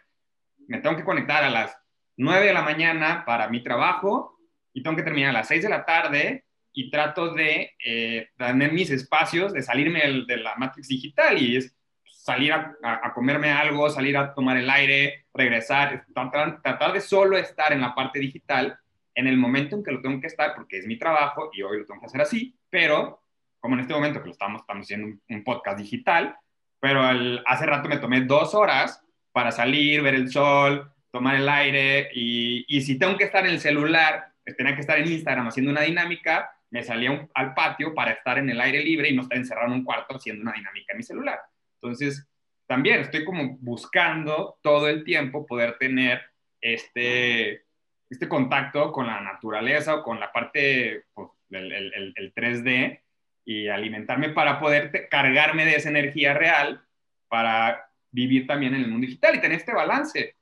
me 0.69 0.79
tengo 0.79 0.97
que 0.97 1.05
conectar 1.05 1.43
a 1.43 1.51
las 1.51 1.77
9 2.17 2.47
de 2.47 2.53
la 2.53 2.63
mañana 2.63 3.25
para 3.25 3.49
mi 3.49 3.63
trabajo 3.63 4.39
y 4.73 4.83
tengo 4.83 4.97
que 4.97 5.03
terminar 5.03 5.31
a 5.31 5.39
las 5.41 5.49
6 5.49 5.63
de 5.63 5.69
la 5.69 5.85
tarde 5.85 6.45
y 6.73 6.91
trato 6.91 7.35
de 7.35 7.73
eh, 7.85 8.29
tener 8.37 8.73
mis 8.73 8.91
espacios, 8.91 9.53
de 9.53 9.63
salirme 9.63 10.25
de 10.27 10.37
la 10.39 10.55
Matrix 10.57 10.89
digital 10.89 11.41
y 11.41 11.57
es 11.57 11.77
salir 12.23 12.53
a, 12.53 13.13
comerme 13.15 13.51
algo, 13.51 13.91
salir 13.91 14.17
a 14.17 14.33
tomar 14.33 14.57
el 14.57 14.71
aire, 14.71 15.27
regresar, 15.35 16.07
tratar, 16.15 16.93
de 16.93 17.01
solo 17.01 17.37
estar 17.37 17.73
en 17.73 17.81
la 17.81 17.97
parte 17.97 18.21
digital 18.21 18.79
en 19.13 19.27
el 19.27 19.37
momento 19.37 19.75
en 19.75 19.83
que 19.83 19.91
lo 19.91 20.01
tengo 20.01 20.21
que 20.21 20.29
estar, 20.29 20.55
porque 20.55 20.79
es 20.79 20.87
mi 20.87 20.97
trabajo 20.97 21.51
y 21.53 21.63
hoy 21.63 21.81
lo 21.81 21.85
tengo 21.85 21.99
que 21.99 22.07
hacer 22.07 22.21
así, 22.21 22.57
pero 22.71 23.25
como 23.59 23.75
en 23.75 23.81
este 23.81 23.93
momento 23.93 24.21
que 24.21 24.27
lo 24.27 24.33
estamos, 24.33 24.61
estamos 24.61 24.87
haciendo 24.87 25.19
un, 25.29 25.45
podcast 25.45 25.77
digital, 25.77 26.37
pero 26.79 27.03
hace 27.45 27.67
rato 27.67 27.89
me 27.89 27.99
tomé 27.99 28.21
dos 28.21 28.55
horas 28.55 29.05
para 29.33 29.51
salir, 29.51 30.01
ver 30.01 30.15
el 30.15 30.31
sol, 30.31 30.93
tomar 31.11 31.35
el 31.35 31.49
aire 31.49 32.09
y, 32.15 32.81
si 32.83 33.01
tengo 33.01 33.17
que 33.17 33.25
estar 33.25 33.45
en 33.45 33.51
el 33.51 33.61
celular, 33.61 34.29
tenía 34.57 34.77
que 34.77 34.81
estar 34.83 34.97
en 34.97 35.11
Instagram 35.11 35.49
haciendo 35.49 35.73
una 35.73 35.83
dinámica, 35.83 36.53
me 36.71 36.85
salía 36.85 37.29
al 37.35 37.53
patio 37.53 37.93
para 37.95 38.13
estar 38.13 38.39
en 38.39 38.49
el 38.49 38.61
aire 38.61 38.81
libre 38.85 39.09
y 39.09 39.17
no 39.17 39.23
estar 39.23 39.37
encerrado 39.37 39.67
en 39.67 39.75
un 39.75 39.85
cuarto 39.85 40.15
haciendo 40.15 40.43
una 40.43 40.53
dinámica 40.53 40.93
en 40.93 40.99
mi 40.99 41.03
celular. 41.03 41.41
Entonces, 41.83 42.27
también 42.67 43.01
estoy 43.01 43.25
como 43.25 43.59
buscando 43.59 44.59
todo 44.63 44.89
el 44.89 45.05
tiempo 45.05 45.45
poder 45.45 45.79
tener 45.79 46.23
este, 46.61 47.65
este 48.09 48.29
contacto 48.29 48.93
con 48.93 49.09
la 49.09 49.21
naturaleza 49.21 49.97
o 49.97 50.03
con 50.05 50.21
la 50.21 50.33
parte 50.33 51.07
pues, 51.13 51.29
del 51.49 51.73
el, 51.73 52.35
3D 52.35 53.01
y 53.45 53.69
alimentarme 53.69 54.29
para 54.29 54.61
poder 54.61 55.09
cargarme 55.11 55.65
de 55.65 55.75
esa 55.75 55.89
energía 55.89 56.35
real 56.35 56.81
para 57.29 57.91
vivir 58.13 58.47
también 58.47 58.75
en 58.75 58.83
el 58.83 58.89
mundo 58.89 59.07
digital 59.07 59.35
y 59.35 59.41
tener 59.41 59.59
este 59.59 59.75
balance, 59.75 60.37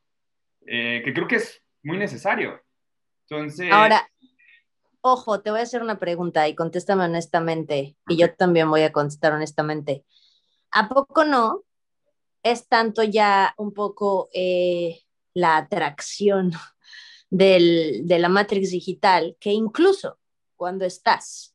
eh, 0.67 1.03
que 1.03 1.15
creo 1.15 1.27
que 1.27 1.37
es 1.37 1.63
muy 1.83 1.97
necesario. 1.97 2.63
Entonces... 3.29 3.73
Ahora, 3.73 4.07
ojo, 5.01 5.41
te 5.41 5.51
voy 5.51 5.61
a 5.61 5.63
hacer 5.63 5.83
una 5.83 5.99
pregunta 5.99 6.47
y 6.49 6.55
contéstame 6.55 7.05
honestamente, 7.05 7.97
y 8.09 8.19
yo 8.19 8.35
también 8.35 8.69
voy 8.69 8.83
a 8.83 8.93
contestar 8.93 9.33
honestamente. 9.33 10.05
¿A 10.73 10.89
poco 10.89 11.25
no? 11.25 11.65
Es 12.43 12.69
tanto 12.69 13.03
ya 13.03 13.55
un 13.59 13.73
poco 13.73 14.29
eh, 14.33 15.03
la 15.35 15.57
atracción 15.57 16.53
de 17.31 18.17
la 18.19 18.29
Matrix 18.29 18.71
digital 18.71 19.37
que 19.39 19.53
incluso 19.53 20.19
cuando 20.57 20.85
estás 20.85 21.55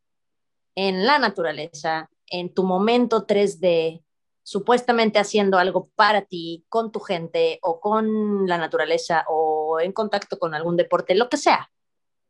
en 0.75 1.05
la 1.05 1.19
naturaleza, 1.19 2.09
en 2.27 2.53
tu 2.53 2.63
momento 2.63 3.25
3D, 3.25 4.03
supuestamente 4.45 5.17
haciendo 5.17 5.57
algo 5.57 5.89
para 5.95 6.21
ti, 6.21 6.65
con 6.69 6.91
tu 6.91 6.99
gente 6.99 7.57
o 7.63 7.79
con 7.79 8.47
la 8.47 8.59
naturaleza 8.59 9.25
o 9.27 9.79
en 9.79 9.91
contacto 9.91 10.37
con 10.37 10.53
algún 10.53 10.77
deporte, 10.77 11.15
lo 11.15 11.29
que 11.29 11.37
sea, 11.37 11.71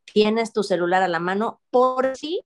tienes 0.05 0.53
tu 0.53 0.63
celular 0.63 1.03
a 1.03 1.09
la 1.09 1.19
mano 1.19 1.61
por 1.71 2.15
si 2.15 2.41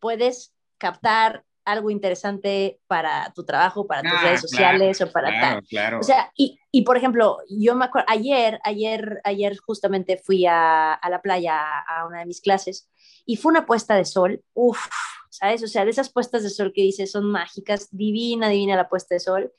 puedes 0.00 0.52
captar 0.76 1.45
algo 1.66 1.90
interesante 1.90 2.80
para 2.86 3.32
tu 3.34 3.44
trabajo, 3.44 3.86
para 3.86 4.02
tus 4.02 4.18
ah, 4.18 4.22
redes 4.22 4.40
sociales 4.40 5.00
o 5.00 5.10
para 5.10 5.28
tal. 5.40 5.62
Claro. 5.64 5.98
O 5.98 6.02
sea, 6.02 6.32
y, 6.36 6.58
y, 6.70 6.82
por 6.82 6.96
ejemplo, 6.96 7.38
yo 7.50 7.74
me 7.74 7.84
acuerdo, 7.84 8.06
ayer, 8.08 8.60
ayer, 8.64 9.20
ayer 9.24 9.58
justamente 9.58 10.16
fui 10.16 10.46
a, 10.46 10.94
a, 10.94 11.10
la 11.10 11.20
playa 11.20 11.60
a 11.80 12.06
una 12.06 12.20
de 12.20 12.26
mis 12.26 12.40
clases 12.40 12.88
y 13.26 13.36
fue 13.36 13.50
una 13.50 13.66
puesta 13.66 13.96
de 13.96 14.04
sol, 14.04 14.42
uff, 14.54 14.86
¿sabes? 15.28 15.64
O 15.64 15.66
sea, 15.66 15.84
de 15.84 15.90
esas 15.90 16.10
puestas 16.10 16.44
de 16.44 16.50
sol 16.50 16.72
que 16.72 16.82
dices 16.82 17.10
son 17.10 17.30
mágicas, 17.30 17.88
divina, 17.90 18.48
divina 18.48 18.76
la 18.76 18.88
puesta 18.88 19.16
de 19.16 19.20
sol. 19.20 19.52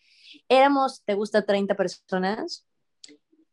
Éramos, 0.48 1.04
¿te 1.04 1.13
gusta 1.13 1.46
30 1.46 1.76
personas? 1.76 2.65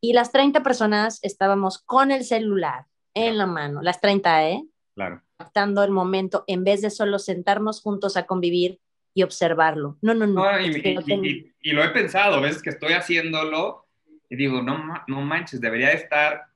Y 0.00 0.12
las 0.12 0.30
30 0.30 0.62
personas 0.62 1.18
estábamos 1.22 1.78
con 1.78 2.12
el 2.12 2.24
celular 2.24 2.86
en 3.14 3.36
la 3.36 3.46
mano, 3.46 3.82
las 3.82 4.00
30, 4.00 4.48
¿eh? 4.48 4.64
Claro 4.94 5.22
captando 5.44 5.82
el 5.84 5.90
momento 5.90 6.44
en 6.46 6.64
vez 6.64 6.80
de 6.82 6.90
solo 6.90 7.18
sentarnos 7.18 7.82
juntos 7.82 8.16
a 8.16 8.26
convivir 8.26 8.80
y 9.12 9.22
observarlo. 9.22 9.98
No, 10.02 10.14
no, 10.14 10.26
no. 10.26 10.60
y, 10.60 11.72
lo 11.72 11.84
he 11.84 11.88
pensado, 11.90 12.40
ves 12.40 12.62
que 12.62 12.70
estoy 12.70 12.94
haciéndolo 12.94 13.86
y 14.28 14.36
digo, 14.36 14.62
no, 14.62 15.04
no 15.06 15.20
manches, 15.20 15.60
debería 15.60 15.92
estar, 15.92 16.46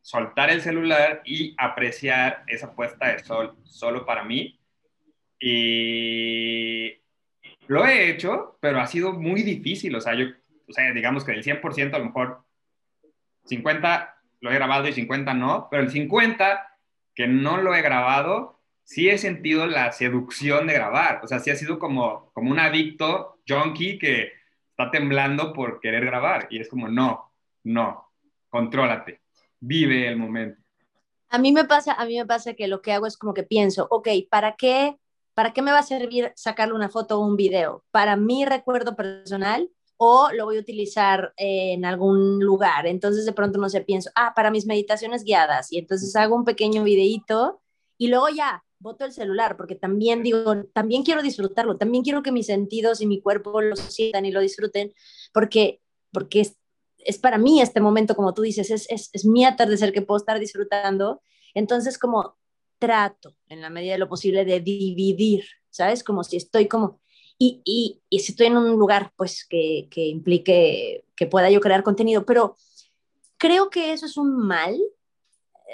soltar 0.00 0.50
el 0.50 0.60
celular 0.60 1.22
y 1.24 1.54
apreciar 1.56 2.44
esa 2.46 2.74
puesta 2.74 3.12
de 3.12 3.20
sol 3.20 3.56
solo 3.64 4.04
para 4.04 4.24
mí. 4.24 4.58
Y 5.40 6.98
lo 7.66 7.86
he 7.86 8.10
hecho, 8.10 8.58
pero 8.60 8.80
ha 8.80 8.86
sido 8.86 9.12
muy 9.12 9.42
difícil. 9.42 9.94
O 9.94 10.00
sea, 10.00 10.14
yo, 10.14 10.26
o 10.68 10.72
sea, 10.72 10.92
digamos 10.92 11.24
que 11.24 11.32
del 11.32 11.44
100% 11.44 11.94
a 11.94 11.98
lo 11.98 12.06
mejor 12.06 12.44
50 13.44 14.16
lo 14.40 14.50
he 14.50 14.54
grabado 14.54 14.88
y 14.88 14.92
50 14.92 15.32
no, 15.34 15.68
pero 15.70 15.82
el 15.82 15.90
50 15.90 16.71
que 17.14 17.26
no 17.26 17.58
lo 17.58 17.74
he 17.74 17.82
grabado, 17.82 18.60
sí 18.84 19.08
he 19.08 19.18
sentido 19.18 19.66
la 19.66 19.92
seducción 19.92 20.66
de 20.66 20.74
grabar. 20.74 21.20
O 21.22 21.26
sea, 21.26 21.38
sí 21.38 21.50
ha 21.50 21.56
sido 21.56 21.78
como, 21.78 22.30
como 22.32 22.50
un 22.50 22.58
adicto 22.58 23.38
junkie 23.46 23.98
que 23.98 24.32
está 24.70 24.90
temblando 24.90 25.52
por 25.52 25.80
querer 25.80 26.04
grabar. 26.04 26.46
Y 26.50 26.60
es 26.60 26.68
como, 26.68 26.88
no, 26.88 27.32
no, 27.64 28.10
contrólate, 28.48 29.20
vive 29.60 30.08
el 30.08 30.16
momento. 30.16 30.60
A 31.30 31.38
mí 31.38 31.52
me 31.52 31.64
pasa, 31.64 31.94
a 31.94 32.04
mí 32.04 32.18
me 32.18 32.26
pasa 32.26 32.54
que 32.54 32.68
lo 32.68 32.82
que 32.82 32.92
hago 32.92 33.06
es 33.06 33.16
como 33.16 33.32
que 33.32 33.42
pienso, 33.42 33.86
ok, 33.90 34.08
¿para 34.30 34.56
qué, 34.56 34.98
para 35.34 35.52
qué 35.52 35.62
me 35.62 35.72
va 35.72 35.78
a 35.78 35.82
servir 35.82 36.32
sacarle 36.36 36.74
una 36.74 36.90
foto 36.90 37.18
o 37.18 37.26
un 37.26 37.36
video? 37.36 37.84
¿Para 37.90 38.16
mi 38.16 38.44
recuerdo 38.44 38.96
personal 38.96 39.70
o 39.96 40.30
lo 40.32 40.44
voy 40.44 40.56
a 40.56 40.60
utilizar 40.60 41.32
en 41.36 41.84
algún 41.84 42.40
lugar. 42.40 42.86
Entonces 42.86 43.24
de 43.24 43.32
pronto 43.32 43.58
no 43.58 43.68
sé, 43.68 43.82
pienso, 43.82 44.10
ah, 44.14 44.32
para 44.34 44.50
mis 44.50 44.66
meditaciones 44.66 45.24
guiadas 45.24 45.72
y 45.72 45.78
entonces 45.78 46.14
hago 46.16 46.34
un 46.34 46.44
pequeño 46.44 46.82
videíto 46.82 47.62
y 47.98 48.08
luego 48.08 48.28
ya 48.28 48.64
boto 48.78 49.04
el 49.04 49.12
celular 49.12 49.56
porque 49.56 49.76
también 49.76 50.22
digo, 50.22 50.64
también 50.72 51.04
quiero 51.04 51.22
disfrutarlo, 51.22 51.76
también 51.76 52.02
quiero 52.02 52.22
que 52.22 52.32
mis 52.32 52.46
sentidos 52.46 53.00
y 53.00 53.06
mi 53.06 53.20
cuerpo 53.20 53.60
lo 53.60 53.76
sientan 53.76 54.26
y 54.26 54.32
lo 54.32 54.40
disfruten 54.40 54.92
porque, 55.32 55.80
porque 56.10 56.40
es, 56.40 56.56
es 56.98 57.18
para 57.18 57.38
mí 57.38 57.60
este 57.60 57.80
momento, 57.80 58.16
como 58.16 58.34
tú 58.34 58.42
dices, 58.42 58.70
es, 58.70 58.90
es, 58.90 59.10
es 59.12 59.24
mi 59.24 59.44
atardecer 59.44 59.92
que 59.92 60.02
puedo 60.02 60.18
estar 60.18 60.38
disfrutando. 60.38 61.22
Entonces 61.54 61.98
como 61.98 62.36
trato 62.78 63.36
en 63.46 63.60
la 63.60 63.70
medida 63.70 63.92
de 63.92 63.98
lo 63.98 64.08
posible 64.08 64.44
de 64.44 64.58
dividir, 64.58 65.44
¿sabes? 65.70 66.02
Como 66.02 66.24
si 66.24 66.36
estoy 66.36 66.66
como 66.66 67.01
y, 67.64 68.00
y, 68.08 68.18
si 68.20 68.32
estoy 68.32 68.46
en 68.46 68.56
un 68.56 68.78
lugar 68.78 69.12
pues 69.16 69.44
que, 69.44 69.88
que 69.90 70.06
implique 70.06 71.04
que 71.16 71.26
pueda 71.26 71.50
yo 71.50 71.60
crear 71.60 71.82
contenido, 71.82 72.24
pero 72.24 72.56
creo 73.36 73.70
que 73.70 73.92
eso 73.92 74.06
es 74.06 74.16
un 74.16 74.36
mal 74.36 74.78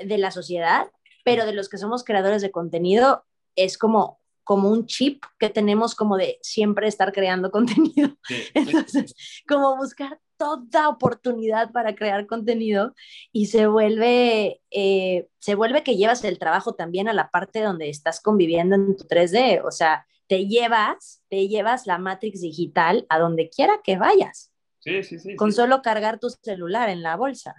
de 0.02 0.18
la 0.18 0.30
sociedad, 0.30 0.90
pero 1.24 1.44
de 1.44 1.52
los 1.52 1.68
que 1.68 1.76
somos 1.76 2.04
creadores 2.04 2.40
de 2.40 2.50
contenido 2.50 3.24
es 3.54 3.76
como 3.76 4.18
como 4.44 4.70
un 4.70 4.86
chip 4.86 5.22
que 5.38 5.50
tenemos 5.50 5.94
como 5.94 6.16
de 6.16 6.38
siempre 6.40 6.88
estar 6.88 7.12
creando 7.12 7.50
contenido. 7.52 8.16
Entonces, 8.54 9.14
como 9.46 9.76
buscar 9.76 10.18
toda 10.38 10.88
oportunidad 10.88 11.70
para 11.70 11.94
crear 11.94 12.26
contenido 12.26 12.94
y 13.30 13.46
se 13.46 13.66
vuelve, 13.66 14.62
eh, 14.70 15.28
se 15.38 15.54
vuelve 15.54 15.82
que 15.82 15.96
llevas 15.96 16.24
el 16.24 16.38
trabajo 16.38 16.72
también 16.74 17.08
a 17.08 17.12
la 17.12 17.28
parte 17.28 17.60
donde 17.60 17.90
estás 17.90 18.22
conviviendo 18.22 18.74
en 18.74 18.96
tu 18.96 19.04
3D. 19.04 19.60
O 19.66 19.70
sea, 19.70 20.06
te 20.28 20.46
llevas, 20.46 21.24
te 21.28 21.48
llevas 21.48 21.86
la 21.86 21.98
Matrix 21.98 22.42
digital 22.42 23.06
a 23.08 23.18
donde 23.18 23.48
quiera 23.48 23.80
que 23.82 23.96
vayas. 23.96 24.52
Sí, 24.78 25.02
sí, 25.02 25.18
sí. 25.18 25.36
Con 25.36 25.52
solo 25.52 25.82
cargar 25.82 26.20
tu 26.20 26.28
celular 26.30 26.88
en 26.90 27.02
la 27.02 27.16
bolsa. 27.16 27.54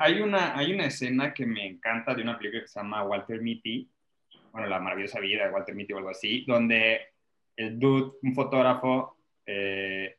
hay, 0.00 0.20
una, 0.20 0.56
hay 0.56 0.72
una 0.72 0.86
escena 0.86 1.34
que 1.34 1.44
me 1.44 1.66
encanta 1.66 2.14
de 2.14 2.22
una 2.22 2.38
película 2.38 2.62
que 2.62 2.68
se 2.68 2.80
llama 2.80 3.04
Walter 3.04 3.42
Mitty, 3.42 3.90
bueno, 4.52 4.68
La 4.68 4.78
maravillosa 4.78 5.18
vida 5.20 5.46
de 5.46 5.52
Walter 5.52 5.74
Mitty 5.74 5.92
o 5.92 5.98
algo 5.98 6.10
así, 6.10 6.44
donde 6.46 7.00
el 7.56 7.78
dude, 7.78 8.12
un 8.22 8.34
fotógrafo, 8.34 9.16
eh, 9.44 10.16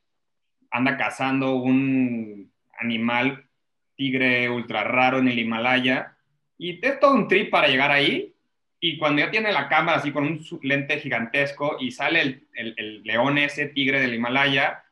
anda 0.70 0.96
cazando 0.96 1.56
un 1.56 2.52
animal 2.78 3.48
tigre 3.96 4.50
ultra 4.50 4.84
raro 4.84 5.18
en 5.18 5.28
el 5.28 5.38
Himalaya 5.38 6.16
y 6.58 6.84
es 6.84 7.00
todo 7.00 7.14
un 7.14 7.28
trip 7.28 7.50
para 7.50 7.68
llegar 7.68 7.90
ahí 7.90 8.33
y 8.86 8.98
cuando 8.98 9.22
ya 9.22 9.30
tiene 9.30 9.50
la 9.50 9.66
cámara 9.66 9.96
así 9.96 10.12
con 10.12 10.24
un 10.24 10.44
lente 10.60 11.00
gigantesco 11.00 11.78
y 11.80 11.90
sale 11.90 12.20
el, 12.20 12.74
el, 12.76 13.02
león 13.02 13.38
ese 13.38 13.68
tigre 13.68 13.98
del 13.98 14.12
Himalaya, 14.12 14.84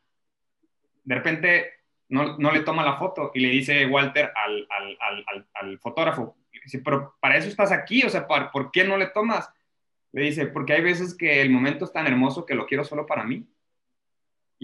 de 1.04 1.14
repente 1.14 1.72
no, 2.08 2.38
no, 2.38 2.52
le 2.52 2.60
toma 2.60 2.86
la 2.86 2.96
foto 2.96 3.32
y 3.34 3.40
le 3.40 3.48
dice 3.50 3.84
Walter 3.84 4.32
al, 4.34 4.66
al, 4.70 4.96
al, 5.26 5.46
al 5.52 5.78
fotógrafo, 5.78 6.38
dice, 6.64 6.78
pero 6.78 7.16
para 7.20 7.36
eso 7.36 7.48
estás 7.48 7.70
aquí, 7.70 8.02
o 8.02 8.08
sea, 8.08 8.26
¿por 8.26 8.70
qué 8.70 8.82
no 8.84 8.96
le 8.96 9.08
tomas? 9.08 9.52
Le 10.12 10.22
dice, 10.22 10.46
porque 10.46 10.72
hay 10.72 10.80
veces 10.80 11.14
que 11.14 11.42
el 11.42 11.50
momento 11.50 11.84
es 11.84 11.92
tan 11.92 12.06
hermoso 12.06 12.46
que 12.46 12.54
lo 12.54 12.64
quiero 12.64 12.84
solo 12.84 13.04
para 13.04 13.24
mí. 13.24 13.46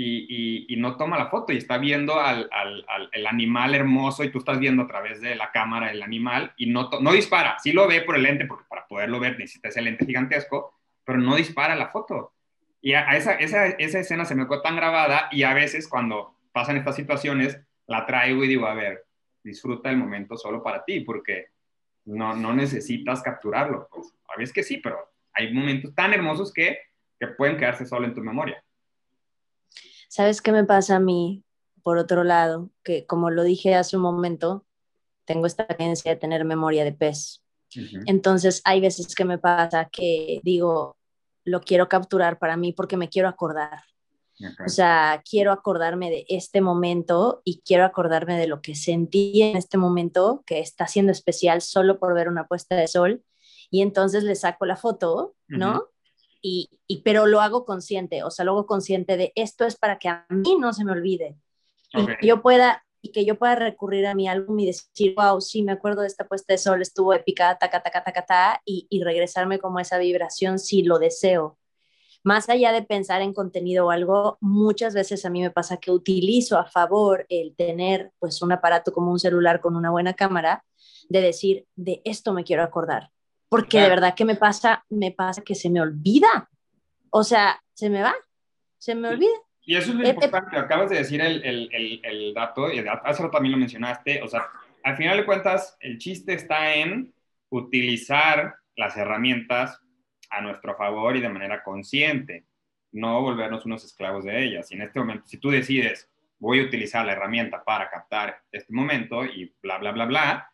Y, 0.00 0.72
y, 0.72 0.76
no 0.76 0.96
toma 0.96 1.18
la 1.18 1.26
foto 1.26 1.52
y 1.52 1.56
está 1.56 1.76
viendo 1.76 2.20
al, 2.20 2.48
al, 2.52 3.10
el 3.10 3.26
animal 3.26 3.74
hermoso 3.74 4.22
y 4.22 4.30
tú 4.30 4.38
estás 4.38 4.60
viendo 4.60 4.84
a 4.84 4.86
través 4.86 5.20
de 5.20 5.34
la 5.34 5.50
cámara 5.50 5.90
el 5.90 6.04
animal 6.04 6.52
y 6.56 6.66
no, 6.66 6.88
no 7.00 7.12
dispara. 7.12 7.58
Sí 7.58 7.72
lo 7.72 7.88
ve 7.88 8.02
por 8.02 8.14
el 8.14 8.22
lente, 8.22 8.44
porque 8.44 8.64
para 8.68 8.86
poderlo 8.86 9.18
ver 9.18 9.36
necesita 9.36 9.70
ese 9.70 9.82
lente 9.82 10.06
gigantesco, 10.06 10.72
pero 11.04 11.18
no 11.18 11.34
dispara 11.34 11.74
la 11.74 11.88
foto. 11.88 12.32
Y 12.80 12.92
a, 12.92 13.16
esa, 13.16 13.32
esa, 13.34 13.66
esa, 13.66 13.98
escena 13.98 14.24
se 14.24 14.36
me 14.36 14.46
quedó 14.46 14.62
tan 14.62 14.76
grabada 14.76 15.28
y 15.32 15.42
a 15.42 15.52
veces 15.52 15.88
cuando 15.88 16.36
pasan 16.52 16.76
estas 16.76 16.94
situaciones 16.94 17.60
la 17.88 18.06
traigo 18.06 18.44
y 18.44 18.48
digo, 18.48 18.66
a 18.66 18.74
ver, 18.74 19.04
disfruta 19.42 19.90
el 19.90 19.96
momento 19.96 20.36
solo 20.36 20.62
para 20.62 20.84
ti, 20.84 21.00
porque 21.00 21.46
no, 22.04 22.36
no 22.36 22.54
necesitas 22.54 23.20
capturarlo. 23.20 23.88
Pues, 23.92 24.14
a 24.32 24.38
veces 24.38 24.52
que 24.52 24.62
sí, 24.62 24.76
pero 24.76 24.96
hay 25.32 25.52
momentos 25.52 25.92
tan 25.92 26.14
hermosos 26.14 26.52
que, 26.52 26.78
que 27.18 27.26
pueden 27.26 27.56
quedarse 27.56 27.84
solo 27.84 28.06
en 28.06 28.14
tu 28.14 28.20
memoria. 28.20 28.62
¿Sabes 30.08 30.42
qué 30.42 30.52
me 30.52 30.64
pasa 30.64 30.96
a 30.96 31.00
mí, 31.00 31.44
por 31.82 31.98
otro 31.98 32.24
lado? 32.24 32.70
Que 32.82 33.06
como 33.06 33.30
lo 33.30 33.44
dije 33.44 33.74
hace 33.74 33.96
un 33.96 34.02
momento, 34.02 34.66
tengo 35.24 35.46
esta 35.46 35.66
tendencia 35.66 36.10
de 36.10 36.18
tener 36.18 36.44
memoria 36.44 36.84
de 36.84 36.92
pez. 36.92 37.42
Entonces, 38.06 38.62
hay 38.64 38.80
veces 38.80 39.14
que 39.14 39.26
me 39.26 39.38
pasa 39.38 39.88
que 39.92 40.40
digo, 40.42 40.96
lo 41.44 41.60
quiero 41.60 41.88
capturar 41.88 42.38
para 42.38 42.56
mí 42.56 42.72
porque 42.72 42.96
me 42.96 43.08
quiero 43.08 43.28
acordar. 43.28 43.82
O 44.64 44.68
sea, 44.68 45.22
quiero 45.28 45.50
acordarme 45.52 46.10
de 46.10 46.24
este 46.28 46.60
momento 46.60 47.42
y 47.44 47.60
quiero 47.64 47.84
acordarme 47.84 48.38
de 48.38 48.46
lo 48.46 48.62
que 48.62 48.76
sentí 48.76 49.42
en 49.42 49.56
este 49.56 49.78
momento 49.78 50.44
que 50.46 50.60
está 50.60 50.86
siendo 50.86 51.10
especial 51.10 51.60
solo 51.60 51.98
por 51.98 52.14
ver 52.14 52.28
una 52.28 52.46
puesta 52.46 52.76
de 52.76 52.86
sol 52.86 53.24
y 53.70 53.82
entonces 53.82 54.22
le 54.22 54.36
saco 54.36 54.64
la 54.64 54.76
foto, 54.76 55.34
¿no? 55.48 55.88
Y, 56.42 56.70
y, 56.86 57.02
pero 57.02 57.26
lo 57.26 57.40
hago 57.40 57.64
consciente, 57.64 58.22
o 58.22 58.30
sea, 58.30 58.44
lo 58.44 58.52
hago 58.52 58.66
consciente 58.66 59.16
de 59.16 59.32
esto 59.34 59.64
es 59.64 59.76
para 59.76 59.98
que 59.98 60.08
a 60.08 60.26
mí 60.28 60.56
no 60.58 60.72
se 60.72 60.84
me 60.84 60.92
olvide. 60.92 61.36
Y 61.92 62.06
que 62.06 62.26
yo 62.26 62.42
pueda 62.42 62.84
y 63.00 63.12
que 63.12 63.24
yo 63.24 63.38
pueda 63.38 63.54
recurrir 63.54 64.06
a 64.06 64.14
mi 64.14 64.28
álbum 64.28 64.58
y 64.58 64.66
decir, 64.66 65.14
wow, 65.16 65.40
sí, 65.40 65.62
me 65.62 65.72
acuerdo 65.72 66.02
de 66.02 66.08
esta 66.08 66.26
puesta 66.26 66.52
de 66.52 66.58
sol, 66.58 66.82
estuvo 66.82 67.14
épica, 67.14 67.56
taca, 67.56 67.80
taca, 67.80 68.02
taca, 68.02 68.26
taca, 68.26 68.62
y, 68.64 68.86
y 68.90 69.04
regresarme 69.04 69.60
como 69.60 69.78
esa 69.78 69.98
vibración 69.98 70.58
si 70.58 70.82
lo 70.82 70.98
deseo. 70.98 71.58
Más 72.24 72.48
allá 72.48 72.72
de 72.72 72.82
pensar 72.82 73.22
en 73.22 73.32
contenido 73.32 73.86
o 73.86 73.90
algo, 73.90 74.36
muchas 74.40 74.94
veces 74.94 75.24
a 75.24 75.30
mí 75.30 75.40
me 75.40 75.52
pasa 75.52 75.76
que 75.76 75.92
utilizo 75.92 76.58
a 76.58 76.64
favor 76.64 77.24
el 77.28 77.54
tener 77.54 78.12
pues 78.18 78.42
un 78.42 78.50
aparato 78.52 78.92
como 78.92 79.12
un 79.12 79.20
celular 79.20 79.60
con 79.60 79.76
una 79.76 79.90
buena 79.90 80.14
cámara, 80.14 80.64
de 81.08 81.20
decir, 81.20 81.66
de 81.76 82.02
esto 82.04 82.32
me 82.32 82.44
quiero 82.44 82.64
acordar 82.64 83.12
porque 83.48 83.80
de 83.80 83.88
verdad 83.88 84.14
que 84.14 84.24
me 84.24 84.36
pasa, 84.36 84.84
me 84.90 85.12
pasa 85.12 85.42
que 85.42 85.54
se 85.54 85.70
me 85.70 85.80
olvida. 85.80 86.50
O 87.10 87.24
sea, 87.24 87.62
se 87.72 87.88
me 87.88 88.02
va, 88.02 88.14
se 88.76 88.94
me 88.94 89.08
olvida. 89.08 89.32
Y 89.62 89.76
eso 89.76 89.90
es 89.90 89.96
lo 89.96 90.08
importante, 90.08 90.56
acabas 90.56 90.90
de 90.90 90.96
decir 90.96 91.20
el, 91.20 91.44
el, 91.44 92.00
el, 92.02 92.34
dato, 92.34 92.72
y 92.72 92.78
hace 92.78 93.22
rato 93.22 93.30
también 93.30 93.52
lo 93.52 93.58
mencionaste, 93.58 94.22
o 94.22 94.28
sea, 94.28 94.48
al 94.82 94.96
final 94.96 95.18
de 95.18 95.26
cuentas, 95.26 95.76
el 95.80 95.98
chiste 95.98 96.32
está 96.32 96.74
en 96.74 97.12
utilizar 97.50 98.56
las 98.76 98.96
herramientas 98.96 99.78
a 100.30 100.40
nuestro 100.40 100.74
favor 100.74 101.16
y 101.16 101.20
de 101.20 101.28
manera 101.28 101.62
consciente, 101.62 102.46
no 102.92 103.20
volvernos 103.20 103.66
unos 103.66 103.84
esclavos 103.84 104.24
de 104.24 104.42
ellas. 104.42 104.70
Y 104.70 104.76
en 104.76 104.82
este 104.82 104.98
momento, 105.00 105.26
si 105.26 105.36
tú 105.36 105.50
decides, 105.50 106.08
voy 106.38 106.60
a 106.60 106.64
utilizar 106.64 107.04
la 107.04 107.12
herramienta 107.12 107.62
para 107.62 107.90
captar 107.90 108.40
este 108.50 108.72
momento 108.72 109.24
y 109.24 109.54
bla, 109.60 109.78
bla, 109.78 109.92
bla, 109.92 110.06
bla, 110.06 110.52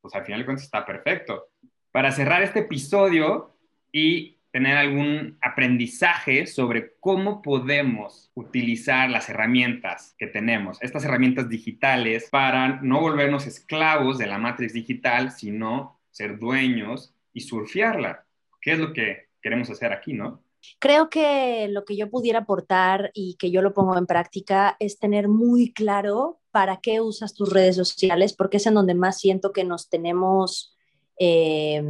pues 0.00 0.14
al 0.14 0.24
final 0.24 0.40
de 0.40 0.44
cuentas 0.44 0.64
está 0.64 0.86
perfecto 0.86 1.48
para 1.94 2.10
cerrar 2.10 2.42
este 2.42 2.58
episodio 2.58 3.54
y 3.92 4.40
tener 4.50 4.76
algún 4.76 5.38
aprendizaje 5.40 6.48
sobre 6.48 6.96
cómo 6.98 7.40
podemos 7.40 8.32
utilizar 8.34 9.08
las 9.08 9.28
herramientas 9.28 10.16
que 10.18 10.26
tenemos, 10.26 10.82
estas 10.82 11.04
herramientas 11.04 11.48
digitales, 11.48 12.28
para 12.32 12.80
no 12.82 13.00
volvernos 13.00 13.46
esclavos 13.46 14.18
de 14.18 14.26
la 14.26 14.38
matriz 14.38 14.72
digital, 14.72 15.30
sino 15.30 16.00
ser 16.10 16.40
dueños 16.40 17.14
y 17.32 17.42
surfearla. 17.42 18.26
¿Qué 18.60 18.72
es 18.72 18.80
lo 18.80 18.92
que 18.92 19.28
queremos 19.40 19.70
hacer 19.70 19.92
aquí, 19.92 20.14
no? 20.14 20.42
Creo 20.80 21.08
que 21.08 21.68
lo 21.70 21.84
que 21.84 21.96
yo 21.96 22.10
pudiera 22.10 22.40
aportar 22.40 23.12
y 23.14 23.36
que 23.38 23.52
yo 23.52 23.62
lo 23.62 23.72
pongo 23.72 23.96
en 23.96 24.06
práctica 24.06 24.74
es 24.80 24.98
tener 24.98 25.28
muy 25.28 25.72
claro 25.72 26.40
para 26.50 26.78
qué 26.78 27.00
usas 27.00 27.34
tus 27.34 27.52
redes 27.52 27.76
sociales, 27.76 28.32
porque 28.32 28.56
es 28.56 28.66
en 28.66 28.74
donde 28.74 28.94
más 28.96 29.20
siento 29.20 29.52
que 29.52 29.62
nos 29.62 29.88
tenemos 29.88 30.73
eh, 31.18 31.82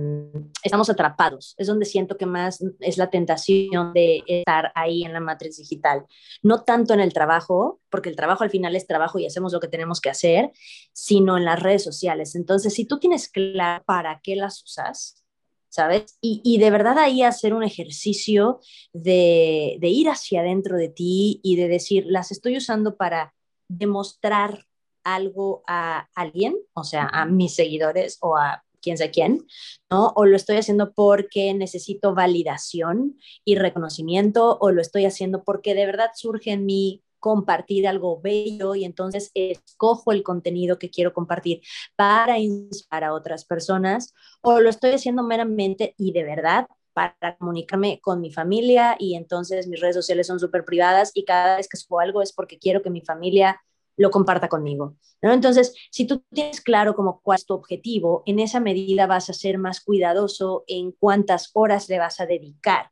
estamos 0.62 0.90
atrapados. 0.90 1.54
Es 1.56 1.66
donde 1.66 1.86
siento 1.86 2.16
que 2.16 2.26
más 2.26 2.62
es 2.80 2.98
la 2.98 3.10
tentación 3.10 3.92
de 3.92 4.22
estar 4.26 4.72
ahí 4.74 5.04
en 5.04 5.12
la 5.12 5.20
matriz 5.20 5.56
digital. 5.56 6.04
No 6.42 6.62
tanto 6.62 6.94
en 6.94 7.00
el 7.00 7.12
trabajo, 7.12 7.80
porque 7.90 8.08
el 8.08 8.16
trabajo 8.16 8.44
al 8.44 8.50
final 8.50 8.76
es 8.76 8.86
trabajo 8.86 9.18
y 9.18 9.26
hacemos 9.26 9.52
lo 9.52 9.60
que 9.60 9.68
tenemos 9.68 10.00
que 10.00 10.10
hacer, 10.10 10.52
sino 10.92 11.36
en 11.36 11.44
las 11.44 11.62
redes 11.62 11.82
sociales. 11.82 12.34
Entonces, 12.34 12.74
si 12.74 12.84
tú 12.84 12.98
tienes 12.98 13.28
claro 13.28 13.82
para 13.86 14.20
qué 14.22 14.36
las 14.36 14.62
usas, 14.62 15.24
¿sabes? 15.68 16.18
Y, 16.20 16.40
y 16.44 16.58
de 16.58 16.70
verdad 16.70 16.98
ahí 16.98 17.22
hacer 17.22 17.54
un 17.54 17.64
ejercicio 17.64 18.60
de, 18.92 19.76
de 19.80 19.88
ir 19.88 20.08
hacia 20.08 20.40
adentro 20.40 20.76
de 20.76 20.88
ti 20.88 21.40
y 21.42 21.56
de 21.56 21.68
decir, 21.68 22.04
las 22.06 22.30
estoy 22.30 22.56
usando 22.56 22.96
para 22.96 23.34
demostrar 23.68 24.66
algo 25.02 25.62
a 25.66 26.08
alguien, 26.14 26.56
o 26.72 26.84
sea, 26.84 27.08
a 27.12 27.26
mis 27.26 27.54
seguidores 27.54 28.18
o 28.20 28.36
a 28.36 28.63
quién 28.84 28.98
sé 28.98 29.10
quién, 29.10 29.46
¿no? 29.90 30.12
O 30.14 30.26
lo 30.26 30.36
estoy 30.36 30.56
haciendo 30.58 30.92
porque 30.92 31.54
necesito 31.54 32.14
validación 32.14 33.18
y 33.44 33.56
reconocimiento, 33.56 34.58
o 34.60 34.70
lo 34.70 34.82
estoy 34.82 35.06
haciendo 35.06 35.42
porque 35.42 35.74
de 35.74 35.86
verdad 35.86 36.10
surge 36.14 36.52
en 36.52 36.66
mí 36.66 37.02
compartir 37.18 37.88
algo 37.88 38.20
bello 38.20 38.74
y 38.74 38.84
entonces 38.84 39.30
escojo 39.32 40.12
el 40.12 40.22
contenido 40.22 40.78
que 40.78 40.90
quiero 40.90 41.14
compartir 41.14 41.62
para 41.96 42.38
inspirar 42.38 43.04
a 43.04 43.14
otras 43.14 43.46
personas, 43.46 44.12
o 44.42 44.60
lo 44.60 44.68
estoy 44.68 44.90
haciendo 44.90 45.22
meramente 45.22 45.94
y 45.96 46.12
de 46.12 46.22
verdad 46.22 46.66
para 46.92 47.36
comunicarme 47.38 47.98
con 48.02 48.20
mi 48.20 48.30
familia 48.30 48.94
y 48.98 49.14
entonces 49.16 49.66
mis 49.66 49.80
redes 49.80 49.96
sociales 49.96 50.26
son 50.26 50.38
súper 50.38 50.66
privadas 50.66 51.12
y 51.14 51.24
cada 51.24 51.56
vez 51.56 51.66
que 51.66 51.78
subo 51.78 52.00
algo 52.00 52.20
es 52.20 52.32
porque 52.32 52.58
quiero 52.58 52.82
que 52.82 52.90
mi 52.90 53.00
familia 53.00 53.58
lo 53.96 54.10
comparta 54.10 54.48
conmigo. 54.48 54.96
¿no? 55.22 55.32
Entonces, 55.32 55.74
si 55.90 56.06
tú 56.06 56.22
tienes 56.32 56.60
claro 56.60 56.94
como 56.94 57.20
cuál 57.22 57.38
es 57.38 57.46
tu 57.46 57.54
objetivo, 57.54 58.22
en 58.26 58.40
esa 58.40 58.60
medida 58.60 59.06
vas 59.06 59.30
a 59.30 59.34
ser 59.34 59.58
más 59.58 59.80
cuidadoso 59.80 60.64
en 60.66 60.92
cuántas 60.92 61.50
horas 61.54 61.88
le 61.88 61.98
vas 61.98 62.20
a 62.20 62.26
dedicar. 62.26 62.90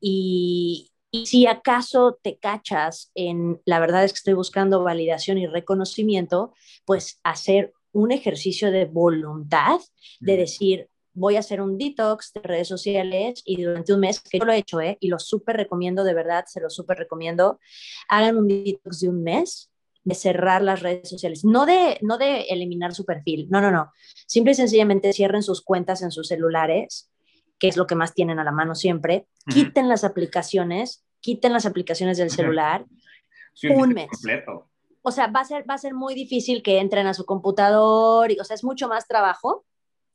Y, 0.00 0.90
y 1.10 1.26
si 1.26 1.46
acaso 1.46 2.18
te 2.22 2.38
cachas 2.38 3.10
en, 3.14 3.60
la 3.64 3.80
verdad 3.80 4.04
es 4.04 4.12
que 4.12 4.18
estoy 4.18 4.34
buscando 4.34 4.82
validación 4.82 5.38
y 5.38 5.46
reconocimiento, 5.46 6.52
pues 6.84 7.20
hacer 7.22 7.72
un 7.92 8.12
ejercicio 8.12 8.70
de 8.70 8.84
voluntad, 8.84 9.80
de 10.20 10.36
decir, 10.36 10.90
voy 11.14 11.36
a 11.36 11.40
hacer 11.40 11.62
un 11.62 11.78
detox 11.78 12.34
de 12.34 12.42
redes 12.42 12.68
sociales 12.68 13.42
y 13.46 13.62
durante 13.62 13.94
un 13.94 14.00
mes, 14.00 14.20
que 14.20 14.38
yo 14.38 14.44
lo 14.44 14.52
he 14.52 14.58
hecho, 14.58 14.80
¿eh? 14.82 14.98
y 15.00 15.08
lo 15.08 15.18
súper 15.18 15.56
recomiendo, 15.56 16.04
de 16.04 16.12
verdad, 16.12 16.44
se 16.46 16.60
lo 16.60 16.68
súper 16.68 16.98
recomiendo, 16.98 17.58
hagan 18.08 18.36
un 18.36 18.48
detox 18.48 19.00
de 19.00 19.08
un 19.08 19.22
mes 19.22 19.70
de 20.06 20.14
cerrar 20.14 20.62
las 20.62 20.82
redes 20.82 21.08
sociales, 21.08 21.44
no 21.44 21.66
de, 21.66 21.98
no 22.00 22.16
de 22.16 22.42
eliminar 22.42 22.94
su 22.94 23.04
perfil, 23.04 23.48
no, 23.50 23.60
no, 23.60 23.72
no. 23.72 23.90
Simple 24.28 24.52
y 24.52 24.54
sencillamente 24.54 25.12
cierren 25.12 25.42
sus 25.42 25.62
cuentas 25.62 26.00
en 26.00 26.12
sus 26.12 26.28
celulares, 26.28 27.10
que 27.58 27.66
es 27.66 27.76
lo 27.76 27.88
que 27.88 27.96
más 27.96 28.14
tienen 28.14 28.38
a 28.38 28.44
la 28.44 28.52
mano 28.52 28.76
siempre, 28.76 29.26
quiten 29.48 29.88
las 29.88 30.04
aplicaciones, 30.04 31.04
quiten 31.18 31.52
las 31.52 31.66
aplicaciones 31.66 32.18
del 32.18 32.30
celular, 32.30 32.86
un 33.68 33.94
mes. 33.94 34.08
O 35.02 35.10
sea, 35.10 35.26
va 35.26 35.40
a, 35.40 35.44
ser, 35.44 35.68
va 35.68 35.74
a 35.74 35.78
ser 35.78 35.92
muy 35.92 36.14
difícil 36.14 36.62
que 36.62 36.78
entren 36.78 37.08
a 37.08 37.14
su 37.14 37.26
computador, 37.26 38.30
y, 38.30 38.38
o 38.38 38.44
sea, 38.44 38.54
es 38.54 38.62
mucho 38.62 38.86
más 38.86 39.08
trabajo 39.08 39.64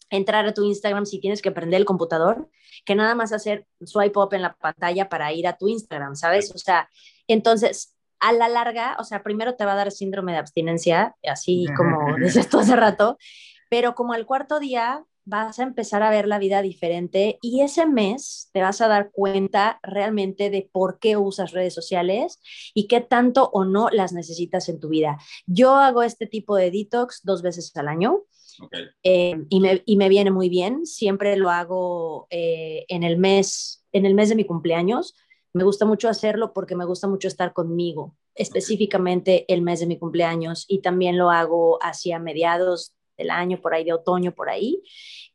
entrar 0.10 0.46
a 0.46 0.54
tu 0.54 0.64
Instagram 0.64 1.06
si 1.06 1.20
tienes 1.20 1.42
que 1.42 1.52
prender 1.52 1.82
el 1.82 1.86
computador, 1.86 2.50
que 2.86 2.96
nada 2.96 3.14
más 3.14 3.34
hacer 3.34 3.68
swipe 3.84 4.18
up 4.18 4.34
en 4.34 4.44
la 4.44 4.54
pantalla 4.54 5.10
para 5.10 5.34
ir 5.34 5.48
a 5.48 5.58
tu 5.58 5.68
Instagram, 5.68 6.16
¿sabes? 6.16 6.50
O 6.56 6.58
sea, 6.58 6.90
entonces 7.28 7.98
a 8.22 8.32
la 8.32 8.48
larga, 8.48 8.96
o 9.00 9.04
sea, 9.04 9.24
primero 9.24 9.56
te 9.56 9.66
va 9.66 9.74
a 9.74 9.76
dar 9.76 9.92
síndrome 9.92 10.32
de 10.32 10.38
abstinencia, 10.38 11.16
así 11.28 11.66
como 11.76 12.16
dices 12.22 12.48
tú 12.48 12.60
hace 12.60 12.76
rato, 12.76 13.18
pero 13.70 13.96
como 13.96 14.14
al 14.14 14.26
cuarto 14.26 14.60
día 14.60 15.04
vas 15.26 15.60
a 15.60 15.64
empezar 15.64 16.04
a 16.04 16.10
ver 16.10 16.28
la 16.28 16.40
vida 16.40 16.62
diferente 16.62 17.38
y 17.42 17.62
ese 17.62 17.86
mes 17.86 18.50
te 18.54 18.62
vas 18.62 18.82
a 18.82 18.88
dar 18.88 19.12
cuenta 19.12 19.80
realmente 19.84 20.50
de 20.50 20.68
por 20.72 21.00
qué 21.00 21.18
usas 21.18 21.52
redes 21.52 21.74
sociales 21.74 22.40
y 22.74 22.88
qué 22.88 23.02
tanto 23.02 23.50
o 23.54 23.66
no 23.66 23.90
las 23.92 24.14
necesitas 24.14 24.68
en 24.70 24.80
tu 24.80 24.90
vida. 24.90 25.18
Yo 25.46 25.76
hago 25.76 26.04
este 26.04 26.28
tipo 26.28 26.56
de 26.56 26.72
detox 26.72 27.22
dos 27.24 27.42
veces 27.42 27.76
al 27.76 27.88
año. 27.88 28.24
Eh, 29.04 29.38
y, 29.50 29.60
me, 29.60 29.82
y, 29.86 29.96
me, 29.96 30.10
viene 30.10 30.30
muy 30.30 30.50
bien. 30.50 30.86
Siempre 30.86 31.36
lo 31.38 31.50
hago 31.50 32.28
eh, 32.30 32.86
en, 32.90 33.04
el 33.04 33.18
mes, 33.18 33.86
en 33.92 34.06
el 34.06 34.14
mes 34.14 34.30
de 34.30 34.36
mi 34.36 34.46
cumpleaños. 34.46 35.16
Me 35.54 35.64
gusta 35.64 35.86
mucho 35.86 36.10
hacerlo 36.10 36.54
porque 36.54 36.76
me 36.76 36.86
gusta 36.86 37.08
mucho 37.08 37.28
estar 37.28 37.54
conmigo, 37.54 38.16
específicamente 38.36 39.46
el 39.54 39.62
mes 39.62 39.80
de 39.80 39.88
mi 39.88 40.00
cumpleaños. 40.00 40.66
Y 40.68 40.82
también 40.82 41.18
lo 41.18 41.30
hago 41.30 41.78
hacia 41.82 42.20
mediados 42.20 42.94
del 43.18 43.30
año, 43.30 43.60
por 43.62 43.74
ahí 43.74 43.84
de 43.84 43.94
otoño, 43.94 44.34
por 44.34 44.50
ahí. 44.50 44.82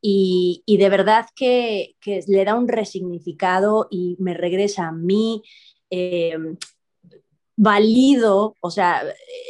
Y, 0.01 0.63
y 0.67 0.77
de 0.79 0.89
verdad 0.89 1.27
que, 1.35 1.97
que, 2.01 2.23
le 2.27 2.45
da 2.45 2.55
un 2.55 2.69
resignificado 2.69 3.89
y 3.91 4.17
me 4.19 4.35
regresa 4.35 4.89
a 4.89 4.93
mí. 4.93 5.43
Eh, 5.91 6.37
valido, 7.57 8.55
o 8.61 8.71
sea, 8.71 9.03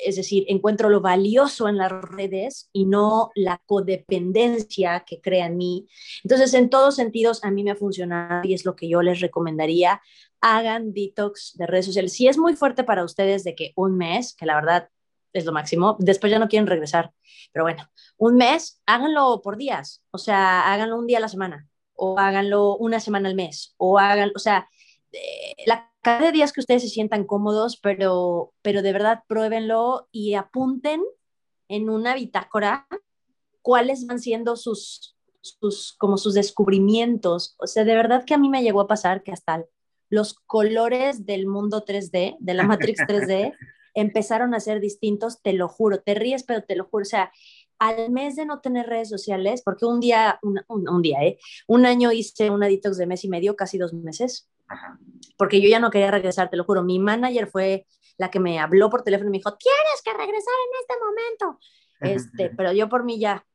es 0.05 0.17
decir, 0.17 0.45
encuentro 0.49 0.89
lo 0.89 1.01
valioso 1.01 1.69
en 1.69 1.77
las 1.77 1.91
redes 1.91 2.71
y 2.73 2.87
no 2.87 3.31
la 3.35 3.61
codependencia 3.67 5.05
que 5.05 5.21
crea 5.21 5.47
en 5.47 5.57
mí. 5.57 5.89
Entonces, 6.23 6.55
en 6.55 6.71
todos 6.71 6.95
sentidos, 6.95 7.43
a 7.45 7.51
mí 7.51 7.65
me 7.65 7.73
ha 7.73 7.77
funcionado 7.77 8.43
y 8.45 8.55
es 8.55 8.65
lo 8.65 8.77
que 8.77 8.89
yo 8.89 9.03
les 9.03 9.21
recomendaría. 9.21 10.01
Hagan 10.41 10.93
detox 10.93 11.57
de 11.57 11.67
redes 11.67 11.87
sociales. 11.87 12.13
Si 12.13 12.29
es 12.29 12.39
muy 12.39 12.55
fuerte 12.55 12.85
para 12.85 13.05
ustedes 13.05 13.43
de 13.43 13.57
que 13.57 13.73
un 13.75 13.97
mes, 13.97 14.35
que 14.35 14.47
la 14.47 14.55
verdad 14.55 14.89
es 15.33 15.45
lo 15.45 15.53
máximo. 15.53 15.97
Después 15.99 16.31
ya 16.31 16.39
no 16.39 16.49
quieren 16.49 16.69
regresar. 16.69 17.13
Pero 17.53 17.65
bueno, 17.65 17.89
un 18.19 18.37
mes, 18.37 18.81
háganlo 18.87 19.41
por 19.43 19.57
días. 19.57 20.03
O 20.13 20.19
sea, 20.19 20.73
háganlo 20.73 20.97
un 20.97 21.07
día 21.07 21.19
a 21.19 21.23
la 21.23 21.29
semana. 21.29 21.69
O 21.95 22.19
háganlo 22.19 22.77
una 22.77 23.01
semana 23.01 23.29
al 23.29 23.35
mes. 23.35 23.75
O 23.79 23.99
hagan, 23.99 24.31
o 24.35 24.39
sea, 24.39 24.69
eh, 25.13 25.55
la 25.67 25.91
cada 26.07 26.31
días 26.31 26.53
que 26.53 26.61
ustedes 26.61 26.83
se 26.83 26.89
sientan 26.89 27.25
cómodos, 27.25 27.81
pero, 27.83 28.53
pero 28.63 28.81
de 28.81 28.93
verdad 28.93 29.25
pruébenlo 29.27 30.07
y 30.13 30.35
apunten 30.35 31.03
en 31.67 31.91
una 31.91 32.15
bitácora 32.15 32.87
cuáles 33.61 34.07
van 34.07 34.21
siendo 34.21 34.55
sus, 34.55 35.17
sus, 35.41 35.97
como 35.99 36.17
sus 36.17 36.35
descubrimientos. 36.35 37.57
O 37.59 37.67
sea, 37.67 37.83
de 37.83 37.97
verdad 37.97 38.25
que 38.25 38.35
a 38.35 38.39
mí 38.39 38.49
me 38.49 38.63
llegó 38.63 38.83
a 38.83 38.87
pasar 38.87 39.25
que 39.25 39.33
hasta 39.33 39.65
los 40.09 40.35
colores 40.35 41.27
del 41.27 41.49
mundo 41.49 41.85
3D, 41.85 42.37
de 42.39 42.55
la 42.55 42.63
Matrix 42.63 43.01
3D, 43.01 43.53
empezaron 43.95 44.55
a 44.55 44.61
ser 44.61 44.79
distintos, 44.79 45.43
te 45.43 45.55
lo 45.55 45.67
juro, 45.67 46.03
te 46.03 46.15
ríes, 46.15 46.45
pero 46.45 46.63
te 46.63 46.77
lo 46.77 46.85
juro, 46.85 47.03
o 47.03 47.05
sea, 47.05 47.33
al 47.81 48.13
mes 48.13 48.37
de 48.37 48.47
no 48.47 48.61
tener 48.61 48.87
redes 48.87 49.09
sociales, 49.09 49.61
porque 49.65 49.87
un 49.87 49.99
día, 49.99 50.39
un, 50.41 51.03
día, 51.03 51.25
¿eh? 51.25 51.37
Un 51.67 51.85
año 51.85 52.13
hice 52.13 52.49
un 52.49 52.61
detox 52.61 52.97
de 52.97 53.07
mes 53.07 53.25
y 53.25 53.29
medio, 53.29 53.57
casi 53.57 53.77
dos 53.77 53.93
meses, 53.93 54.49
porque 55.37 55.61
yo 55.61 55.69
ya 55.69 55.81
no 55.81 55.91
quería 55.91 56.11
regresar, 56.11 56.51
te 56.51 56.57
lo 56.57 56.65
juro. 56.65 56.83
Mi 56.83 56.99
manager 56.99 57.49
fue 57.49 57.87
la 58.19 58.31
que 58.31 58.41
me 58.41 58.59
habló 58.59 58.91
por 58.91 59.03
teléfono 59.03 59.29
y 59.29 59.33
me 59.33 59.39
dijo, 59.39 59.57
tienes 59.57 60.03
que 60.05 60.13
regresar 60.13 60.55
en 60.65 60.81
este 60.81 60.95
momento. 61.05 61.59
Este, 62.01 62.51
pero 62.57 62.73
yo 62.73 62.89
por 62.89 63.05
mí 63.05 63.19
ya, 63.19 63.47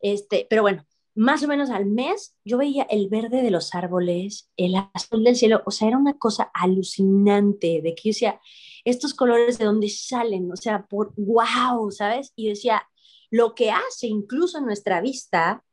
este, 0.00 0.46
pero 0.48 0.62
bueno, 0.62 0.84
más 1.14 1.42
o 1.42 1.48
menos 1.48 1.70
al 1.70 1.86
mes 1.86 2.36
yo 2.44 2.58
veía 2.58 2.84
el 2.84 3.08
verde 3.08 3.42
de 3.42 3.50
los 3.50 3.74
árboles, 3.74 4.50
el 4.56 4.74
azul 4.94 5.24
del 5.24 5.36
cielo, 5.36 5.62
o 5.66 5.70
sea, 5.70 5.88
era 5.88 5.98
una 5.98 6.16
cosa 6.16 6.50
alucinante 6.54 7.80
de 7.82 7.94
que 7.94 8.02
yo 8.04 8.10
decía, 8.10 8.40
estos 8.84 9.14
colores 9.14 9.58
de 9.58 9.64
dónde 9.64 9.88
salen, 9.88 10.50
o 10.52 10.56
sea, 10.56 10.86
por 10.86 11.12
wow, 11.16 11.90
¿sabes? 11.90 12.32
Y 12.36 12.48
decía, 12.48 12.88
lo 13.30 13.54
que 13.54 13.70
hace 13.70 14.06
incluso 14.06 14.58
en 14.58 14.66
nuestra 14.66 15.00
vista, 15.00 15.64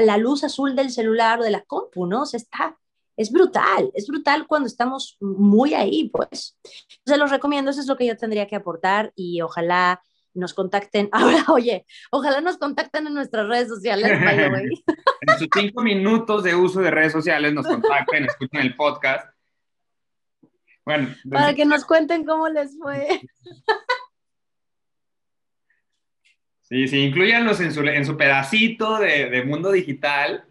la 0.00 0.16
luz 0.16 0.44
azul 0.44 0.74
del 0.76 0.90
celular 0.90 1.40
o 1.40 1.44
de 1.44 1.50
la 1.50 1.62
compu, 1.62 2.06
¿no? 2.06 2.22
O 2.22 2.26
sea, 2.26 2.38
está, 2.38 2.78
es 3.16 3.30
brutal, 3.32 3.90
es 3.94 4.06
brutal 4.06 4.46
cuando 4.46 4.66
estamos 4.66 5.16
muy 5.20 5.74
ahí, 5.74 6.08
pues. 6.08 6.58
Se 7.04 7.16
los 7.16 7.30
recomiendo, 7.30 7.70
eso 7.70 7.80
es 7.80 7.86
lo 7.86 7.96
que 7.96 8.06
yo 8.06 8.16
tendría 8.16 8.46
que 8.46 8.56
aportar 8.56 9.12
y 9.14 9.40
ojalá 9.40 10.02
nos 10.34 10.54
contacten. 10.54 11.08
Ahora, 11.12 11.44
oye, 11.48 11.86
ojalá 12.10 12.40
nos 12.40 12.58
contacten 12.58 13.06
en 13.06 13.14
nuestras 13.14 13.48
redes 13.48 13.68
sociales. 13.68 14.10
En 15.28 15.38
sus 15.38 15.48
cinco 15.52 15.82
minutos 15.82 16.44
de 16.44 16.54
uso 16.54 16.80
de 16.80 16.90
redes 16.90 17.10
sociales 17.10 17.52
nos 17.52 17.66
contacten, 17.66 18.24
escuchen 18.26 18.60
el 18.60 18.76
podcast 18.76 19.26
bueno. 20.86 21.08
Para 21.28 21.52
que 21.52 21.66
nos 21.66 21.84
cuenten 21.84 22.24
cómo 22.24 22.48
les 22.48 22.78
fue. 22.78 23.20
Sí, 26.68 26.88
sí, 26.88 26.98
incluyanlos 27.04 27.60
en 27.60 27.72
su, 27.72 27.80
en 27.82 28.04
su 28.04 28.16
pedacito 28.16 28.98
de, 28.98 29.44
mundo 29.44 29.70
digital, 29.70 30.44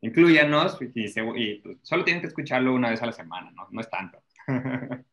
incluyanos 0.00 0.78
y, 0.80 1.54
pues, 1.56 1.78
solo 1.82 2.04
tienen 2.04 2.20
que 2.20 2.28
escucharlo 2.28 2.72
una 2.72 2.90
vez 2.90 3.02
a 3.02 3.06
la 3.06 3.12
semana, 3.12 3.50
no, 3.50 3.66
no 3.68 3.80
es 3.80 3.90
tanto. 3.90 4.22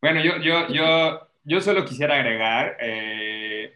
bueno, 0.00 0.24
yo, 0.24 0.38
yo, 0.38 0.68
yo, 0.72 1.28
yo 1.44 1.60
solo 1.60 1.84
quisiera 1.84 2.14
agregar, 2.14 2.78
eh, 2.80 3.74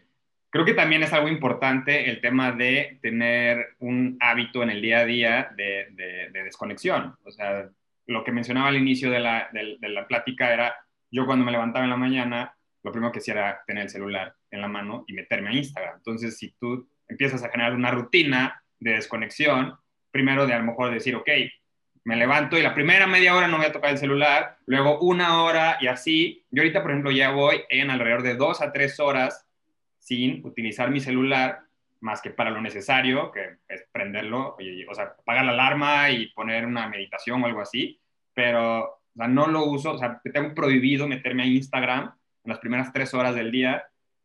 creo 0.49 0.65
que 0.65 0.73
también 0.73 1.03
es 1.03 1.13
algo 1.13 1.27
importante 1.27 2.09
el 2.09 2.21
tema 2.21 2.51
de 2.51 2.97
tener 3.03 3.75
un 3.77 4.17
hábito 4.19 4.63
en 4.63 4.71
el 4.71 4.81
día 4.81 4.99
a 5.01 5.05
día 5.05 5.51
de, 5.55 6.29
de 6.31 6.43
desconexión. 6.43 7.15
O 7.23 7.29
sea, 7.29 7.69
lo 8.09 8.23
que 8.23 8.31
mencionaba 8.31 8.69
al 8.69 8.77
inicio 8.77 9.11
de 9.11 9.19
la, 9.19 9.49
de, 9.53 9.77
la, 9.89 10.07
plática 10.07 10.51
era, 10.51 10.75
yo 11.11 11.27
cuando 11.27 11.45
me 11.45 11.51
levantaba 11.51 11.85
en 11.85 11.91
la 11.91 11.97
mañana, 11.97 12.55
lo 12.81 12.91
primero 12.91 13.11
que 13.11 13.19
hacía 13.19 13.35
era 13.35 13.63
tener 13.67 13.83
el 13.83 13.89
celular 13.89 14.35
en 14.51 14.61
la 14.61 14.67
mano 14.67 15.03
y 15.07 15.13
meterme 15.13 15.49
a 15.49 15.53
Instagram. 15.53 15.97
Entonces, 15.97 16.37
si 16.37 16.51
tú 16.59 16.87
empiezas 17.07 17.43
a 17.43 17.49
generar 17.49 17.73
una 17.73 17.91
rutina 17.91 18.63
de 18.79 18.91
desconexión, 18.91 19.75
primero 20.11 20.45
de 20.45 20.53
a 20.53 20.59
lo 20.59 20.65
mejor 20.65 20.91
decir, 20.91 21.15
ok, 21.15 21.29
me 22.05 22.15
levanto 22.15 22.57
y 22.57 22.61
la 22.61 22.73
primera 22.73 23.07
media 23.07 23.35
hora 23.35 23.47
no 23.47 23.57
voy 23.57 23.65
a 23.65 23.71
tocar 23.71 23.91
el 23.91 23.97
celular, 23.97 24.57
luego 24.65 24.99
una 24.99 25.43
hora 25.43 25.77
y 25.81 25.87
así. 25.87 26.45
Yo 26.49 26.61
ahorita, 26.61 26.81
por 26.81 26.91
ejemplo, 26.91 27.11
ya 27.11 27.31
voy 27.31 27.61
en 27.69 27.91
alrededor 27.91 28.23
de 28.23 28.35
dos 28.35 28.61
a 28.61 28.71
tres 28.71 28.99
horas 28.99 29.45
sin 29.99 30.45
utilizar 30.45 30.89
mi 30.89 30.99
celular 31.01 31.59
más 32.01 32.21
que 32.21 32.29
para 32.29 32.49
lo 32.49 32.61
necesario, 32.61 33.31
que 33.31 33.57
es 33.67 33.85
prenderlo, 33.91 34.55
o 34.89 34.95
sea, 34.95 35.15
apagar 35.19 35.45
la 35.45 35.51
alarma 35.51 36.09
y 36.09 36.27
poner 36.27 36.65
una 36.65 36.87
meditación 36.87 37.43
o 37.43 37.45
algo 37.45 37.61
así, 37.61 37.99
pero 38.33 38.83
o 38.85 39.15
sea, 39.15 39.27
no 39.27 39.47
lo 39.47 39.65
uso, 39.65 39.93
o 39.93 39.97
sea, 39.97 40.21
tengo 40.33 40.53
prohibido 40.53 41.07
meterme 41.07 41.43
a 41.43 41.47
Instagram 41.47 42.05
en 42.43 42.49
las 42.49 42.59
primeras 42.59 42.93
tres 42.93 43.13
horas 43.13 43.35
del 43.35 43.51
día 43.51 43.83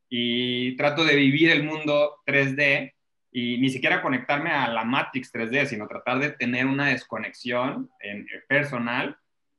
y 0.08 0.76
trato 0.76 1.04
de 1.04 1.16
vivir 1.16 1.50
el 1.50 1.64
mundo 1.64 2.16
3D 2.26 2.92
y 3.32 3.58
ni 3.58 3.68
siquiera 3.68 4.00
conectarme 4.00 4.50
a 4.50 4.68
la 4.68 4.84
Matrix 4.84 5.32
3D, 5.32 5.66
sino 5.66 5.88
tratar 5.88 6.20
de 6.20 6.30
tener 6.30 6.66
una 6.66 6.88
desconexión 6.88 7.90
en, 8.00 8.20
eh, 8.20 8.42
personal 8.48 9.18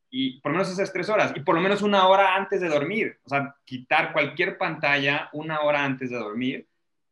y 0.10 0.40
por 0.40 0.52
lo 0.52 0.60
menos 0.60 0.72
esas 0.72 0.94
tres 0.94 1.10
horas 1.10 1.34
y 1.36 1.42
por 1.42 1.56
lo 1.56 1.62
menos 1.62 1.82
una 1.82 2.08
hora 2.08 2.36
antes 2.36 2.62
de 2.62 2.70
dormir, 2.70 3.20
o 3.26 3.30
sea, 3.30 3.54
quitar 3.66 4.14
cualquier 4.14 4.58
pantalla 4.58 5.30
una 5.34 5.62
hora 5.62 5.84
antes 5.84 6.10
de 6.10 6.18
dormir 6.18 6.68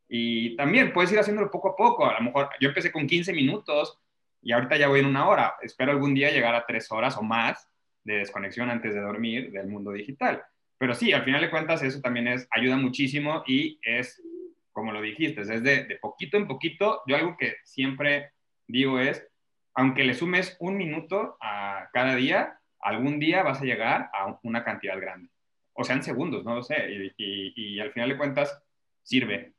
y 0.08 0.56
también 0.56 0.94
puedes 0.94 1.12
ir 1.12 1.20
haciéndolo 1.20 1.50
poco 1.50 1.70
a 1.70 1.76
poco. 1.76 2.06
A 2.06 2.14
lo 2.14 2.22
mejor 2.22 2.50
yo 2.60 2.70
empecé 2.70 2.92
con 2.92 3.08
15 3.08 3.34
minutos 3.34 4.00
y 4.42 4.52
ahorita 4.52 4.78
ya 4.78 4.88
voy 4.88 5.00
en 5.00 5.08
una 5.08 5.28
hora. 5.28 5.56
Espero 5.62 5.92
algún 5.92 6.14
día 6.14 6.32
llegar 6.32 6.54
a 6.56 6.66
tres 6.66 6.92
horas 6.92 7.18
o 7.18 7.24
más 7.24 7.68
de 8.04 8.18
desconexión 8.18 8.70
antes 8.70 8.94
de 8.94 9.02
dormir 9.02 9.52
del 9.52 9.68
mundo 9.68 9.92
digital. 9.92 10.44
Pero 10.78 10.94
sí, 10.94 11.14
al 11.14 11.24
final 11.24 11.42
de 11.42 11.50
cuentas 11.50 11.84
eso 11.84 12.02
también 12.02 12.28
es, 12.28 12.48
ayuda 12.52 12.78
muchísimo 12.78 13.44
y 13.48 13.80
es, 13.84 14.22
como 14.72 14.92
lo 14.92 15.02
dijiste, 15.02 15.42
es 15.42 15.48
de, 15.48 15.86
de 15.86 15.96
poquito 16.02 16.38
en 16.38 16.48
poquito. 16.48 17.02
Yo 17.08 17.16
algo 17.16 17.38
que 17.38 17.56
siempre 17.64 18.32
digo 18.68 19.00
es, 19.00 19.26
aunque 19.76 20.04
le 20.04 20.14
sumes 20.14 20.58
un 20.60 20.78
minuto 20.78 21.38
a 21.42 21.90
cada 21.94 22.16
día, 22.16 22.60
algún 22.80 23.20
día 23.20 23.44
vas 23.44 23.62
a 23.62 23.66
llegar 23.66 24.10
a 24.14 24.40
una 24.44 24.64
cantidad 24.64 25.00
grande. 25.00 25.30
O 25.74 25.84
sean 25.84 26.04
segundos, 26.04 26.44
no 26.44 26.56
lo 26.56 26.64
sé. 26.64 26.76
Y, 26.92 27.14
y, 27.18 27.54
y 27.56 27.80
al 27.80 27.92
final 27.92 28.10
de 28.10 28.18
cuentas 28.18 28.62
sirve. 29.02 29.54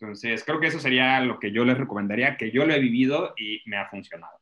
Entonces, 0.00 0.44
creo 0.44 0.60
que 0.60 0.68
eso 0.68 0.78
sería 0.78 1.20
lo 1.20 1.40
que 1.40 1.50
yo 1.50 1.64
les 1.64 1.78
recomendaría, 1.78 2.36
que 2.36 2.50
yo 2.50 2.64
lo 2.64 2.74
he 2.74 2.78
vivido 2.78 3.34
y 3.36 3.62
me 3.66 3.78
ha 3.78 3.88
funcionado. 3.88 4.37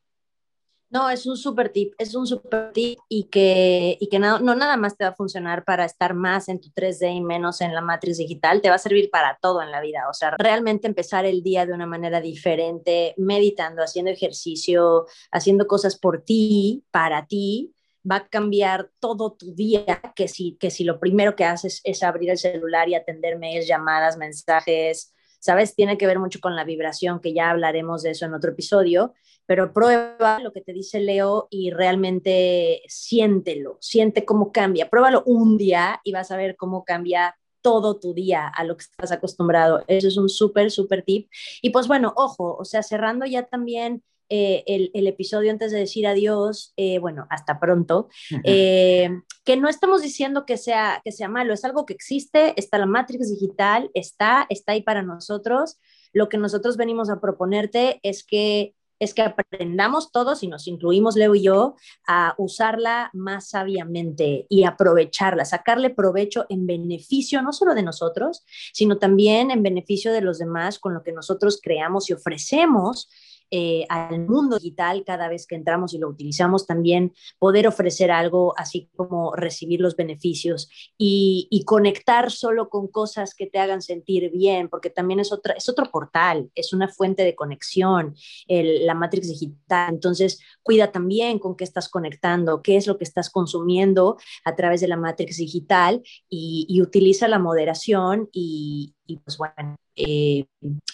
No, 0.89 1.09
es 1.09 1.25
un 1.25 1.35
super 1.35 1.69
tip, 1.69 1.93
es 1.97 2.15
un 2.15 2.25
super 2.25 2.71
tip 2.71 2.97
y 3.09 3.25
que, 3.25 3.97
y 3.99 4.07
que 4.07 4.19
no, 4.19 4.39
nada 4.39 4.77
más 4.77 4.95
te 4.95 5.03
va 5.03 5.09
a 5.09 5.15
funcionar 5.15 5.65
para 5.65 5.83
estar 5.83 6.13
más 6.13 6.47
en 6.47 6.61
tu 6.61 6.69
3D 6.69 7.13
y 7.13 7.21
menos 7.21 7.59
en 7.59 7.73
la 7.73 7.81
matriz 7.81 8.17
digital, 8.17 8.61
te 8.61 8.69
va 8.69 8.75
a 8.75 8.79
servir 8.79 9.09
para 9.11 9.37
todo 9.41 9.61
en 9.61 9.69
la 9.69 9.81
vida. 9.81 10.07
O 10.09 10.13
sea, 10.13 10.35
realmente 10.37 10.87
empezar 10.87 11.25
el 11.25 11.43
día 11.43 11.65
de 11.65 11.73
una 11.73 11.85
manera 11.85 12.21
diferente, 12.21 13.13
meditando, 13.17 13.83
haciendo 13.83 14.11
ejercicio, 14.11 15.07
haciendo 15.29 15.67
cosas 15.67 15.99
por 15.99 16.23
ti, 16.23 16.85
para 16.89 17.25
ti, 17.25 17.73
va 18.09 18.17
a 18.17 18.27
cambiar 18.29 18.89
todo 18.99 19.33
tu 19.33 19.53
día, 19.53 20.01
que 20.15 20.29
si, 20.29 20.55
que 20.57 20.71
si 20.71 20.85
lo 20.85 21.01
primero 21.01 21.35
que 21.35 21.43
haces 21.43 21.81
es 21.83 22.01
abrir 22.01 22.29
el 22.29 22.37
celular 22.37 22.87
y 22.87 22.95
atender 22.95 23.37
mails, 23.37 23.67
llamadas, 23.67 24.17
mensajes, 24.17 25.13
¿sabes? 25.47 25.75
Tiene 25.75 25.97
que 25.97 26.05
ver 26.05 26.19
mucho 26.19 26.41
con 26.41 26.57
la 26.57 26.65
vibración, 26.65 27.21
que 27.21 27.33
ya 27.33 27.49
hablaremos 27.49 28.03
de 28.03 28.11
eso 28.11 28.25
en 28.25 28.33
otro 28.33 28.51
episodio, 28.51 29.13
pero 29.45 29.71
prueba 29.71 30.39
lo 30.41 30.51
que 30.51 30.59
te 30.59 30.73
dice 30.73 30.99
Leo 30.99 31.47
y 31.49 31.71
realmente 31.71 32.81
siéntelo, 32.89 33.77
siente 33.79 34.25
cómo 34.25 34.51
cambia. 34.51 34.89
Pruébalo 34.89 35.23
un 35.25 35.57
día 35.57 36.01
y 36.03 36.11
vas 36.11 36.31
a 36.31 36.35
ver 36.35 36.57
cómo 36.57 36.83
cambia 36.83 37.37
todo 37.61 37.97
tu 37.97 38.13
día 38.13 38.45
a 38.45 38.65
lo 38.65 38.75
que 38.75 38.83
estás 38.83 39.13
acostumbrado. 39.13 39.85
Eso 39.87 40.09
es 40.09 40.17
un 40.17 40.27
súper, 40.27 40.69
súper 40.69 41.03
tip. 41.03 41.29
Y 41.61 41.69
pues 41.69 41.87
bueno, 41.87 42.11
ojo, 42.17 42.57
o 42.59 42.65
sea, 42.65 42.83
cerrando 42.83 43.25
ya 43.25 43.43
también 43.43 44.03
eh, 44.29 44.63
el, 44.93 45.07
episodio 45.07 45.51
antes 45.51 45.71
de 45.71 45.79
decir 45.79 46.05
adiós, 46.05 46.73
eh, 46.75 46.99
bueno, 46.99 47.27
hasta 47.29 47.59
pronto, 47.59 48.09
eh, 48.43 49.09
que 49.45 49.57
no 49.57 49.69
estamos 49.69 50.01
diciendo 50.01 50.45
que 50.45 50.57
sea, 50.57 51.01
que 51.03 51.11
sea 51.11 51.29
malo, 51.29 51.53
es 51.53 51.63
algo 51.63 51.85
que 51.85 51.93
existe, 51.93 52.53
está 52.59 52.77
la 52.77 52.85
Matrix 52.85 53.29
digital, 53.29 53.89
está, 53.93 54.45
está 54.49 54.73
ahí 54.73 54.81
para 54.81 55.01
nosotros. 55.01 55.79
Lo 56.13 56.29
que 56.29 56.37
nosotros 56.37 56.77
venimos 56.77 57.09
a 57.09 57.21
proponerte 57.21 57.99
es 58.03 58.25
que 58.25 58.73
es 58.99 59.13
que 59.13 59.21
aprendamos 59.21 60.11
todos, 60.11 60.43
y 60.43 60.47
nos 60.47 60.67
incluimos 60.67 61.15
Leo 61.15 61.35
y 61.35 61.43
yo, 61.43 61.75
a 62.07 62.33
usarla 62.37 63.09
más 63.13 63.49
sabiamente 63.49 64.45
y 64.49 64.63
aprovecharla, 64.63 65.45
sacarle 65.45 65.89
provecho 65.91 66.45
en 66.49 66.65
beneficio 66.65 67.41
no 67.41 67.53
solo 67.53 67.75
de 67.75 67.83
nosotros, 67.83 68.43
sino 68.73 68.97
también 68.97 69.51
en 69.51 69.63
beneficio 69.63 70.11
de 70.11 70.21
los 70.21 70.39
demás 70.39 70.79
con 70.79 70.93
lo 70.93 71.03
que 71.03 71.11
nosotros 71.11 71.59
creamos 71.61 72.09
y 72.09 72.13
ofrecemos 72.13 73.09
eh, 73.51 73.85
al 73.89 74.25
mundo 74.27 74.57
digital 74.59 75.03
cada 75.05 75.29
vez 75.29 75.47
que 75.47 75.55
entramos 75.55 75.93
y 75.93 75.97
lo 75.97 76.09
utilizamos, 76.09 76.65
también 76.65 77.13
poder 77.39 77.67
ofrecer 77.67 78.11
algo, 78.11 78.53
así 78.57 78.89
como 78.95 79.35
recibir 79.35 79.81
los 79.81 79.95
beneficios 79.95 80.69
y, 80.97 81.63
conectar 81.65 82.31
solo 82.31 82.69
con 82.69 82.87
cosas 82.87 83.35
que 83.35 83.45
te 83.45 83.59
hagan 83.59 83.81
sentir 83.81 84.31
bien, 84.31 84.69
porque 84.69 84.89
también 84.89 85.19
es, 85.19 85.33
otra, 85.33 85.53
es 85.53 85.67
otro 85.67 85.91
portal, 85.91 86.49
es 86.55 86.71
una 86.71 86.87
fuente 86.87 87.23
de 87.23 87.35
conexión, 87.35 88.15
la 88.47 88.93
Matrix 88.93 89.27
digital. 89.27 89.93
Entonces, 89.93 90.39
cuida 90.63 90.91
también 90.91 91.39
con 91.39 91.57
qué 91.57 91.65
estás 91.65 91.89
conectando, 91.89 92.61
qué 92.61 92.77
es 92.77 92.87
lo 92.87 92.97
que 92.97 93.03
estás 93.03 93.29
consumiendo 93.29 94.17
a 94.45 94.55
través 94.55 94.81
de 94.81 94.87
la 94.87 94.97
Matrix 94.97 95.37
digital 95.37 96.01
y, 96.29 96.81
utiliza 96.81 97.27
la 97.27 97.39
moderación 97.39 98.29
y, 98.31 98.93
y 99.07 99.17
pues 99.17 99.37
bueno, 99.37 99.75
eh, 99.95 100.45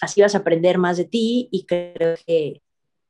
así 0.02 0.22
vas 0.22 0.36
a 0.36 0.40
aprender 0.40 0.78
más 0.78 0.98
de 0.98 1.06
ti 1.06 1.50
y 1.52 1.66
creo 1.66 2.16
que, 2.26 2.62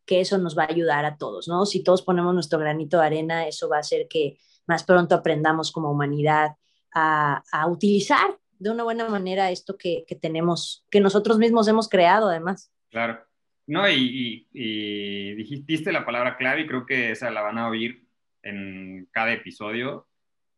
que, 0.06 0.22
eso 0.22 0.38
nos 0.38 0.58
va 0.58 0.64
a 0.64 0.72
ayudar 0.72 1.06
a 1.06 1.18
todos, 1.18 1.48
¿no? 1.48 1.66
Si 1.66 1.84
todos 1.84 2.02
ponemos 2.02 2.34
nuestro 2.34 2.60
granito 2.60 3.00
de 3.00 3.06
arena, 3.06 3.48
eso 3.48 3.70
va 3.70 3.78
a 3.78 3.82
hacer 3.82 4.08
que 4.08 4.38
más 4.66 4.84
pronto 4.84 5.16
aprendamos 5.16 5.72
como 5.72 5.92
humanidad 5.92 6.56
a, 6.94 7.44
a 7.52 7.68
utilizar 7.68 8.38
de 8.60 8.72
una 8.72 8.84
buena 8.84 9.10
manera 9.10 9.52
esto 9.52 9.78
que, 9.78 10.06
que, 10.08 10.16
tenemos, 10.16 10.86
que 10.90 11.02
nosotros 11.02 11.38
mismos 11.38 11.68
hemos 11.68 11.90
creado 11.90 12.30
además. 12.30 12.72
Claro. 12.90 13.24
No, 13.66 13.90
y, 13.90 14.48
y, 14.52 15.36
dijiste 15.36 15.92
la 15.92 16.06
palabra 16.06 16.38
clave 16.38 16.62
y 16.62 16.68
creo 16.68 16.86
que 16.86 17.12
esa 17.12 17.30
la 17.30 17.42
van 17.42 17.58
a 17.58 17.70
oír 17.70 18.06
en 18.42 19.08
cada 19.12 19.32
episodio, 19.32 20.08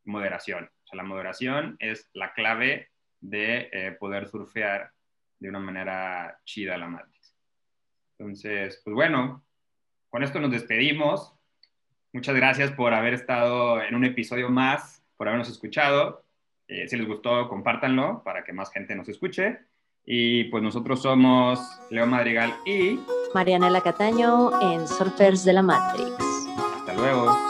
moderación. 0.03 0.65
O 0.65 0.87
sea, 0.87 0.97
la 0.97 1.03
moderación 1.03 1.75
es 1.79 2.09
la 2.13 2.33
clave 2.33 2.89
de 3.29 3.69
eh, 3.71 3.91
poder 3.99 4.27
surfear 4.27 4.91
de 5.39 5.49
una 5.49 5.59
manera 5.59 6.39
chida 6.45 6.77
la 6.77 6.87
Matrix. 6.87 7.35
Entonces, 8.17 8.81
pues 8.83 8.93
bueno, 8.93 9.43
con 10.09 10.23
esto 10.23 10.39
nos 10.39 10.51
despedimos. 10.51 11.33
Muchas 12.13 12.35
gracias 12.35 12.71
por 12.71 12.93
haber 12.93 13.13
estado 13.13 13.81
en 13.81 13.95
un 13.95 14.05
episodio 14.05 14.49
más, 14.49 15.03
por 15.17 15.27
habernos 15.27 15.49
escuchado. 15.49 16.23
Eh, 16.67 16.87
si 16.87 16.97
les 16.97 17.07
gustó, 17.07 17.49
compártanlo 17.49 18.23
para 18.23 18.43
que 18.43 18.53
más 18.53 18.71
gente 18.71 18.95
nos 18.95 19.09
escuche. 19.09 19.59
Y 20.05 20.45
pues 20.45 20.63
nosotros 20.63 21.01
somos 21.01 21.59
Leo 21.89 22.05
Madrigal 22.05 22.53
y 22.65 22.99
Marianela 23.33 23.81
Cataño 23.81 24.61
en 24.61 24.87
Surfers 24.87 25.43
de 25.43 25.53
la 25.53 25.63
Matrix. 25.63 26.15
Hasta 26.77 26.93
luego. 26.93 27.44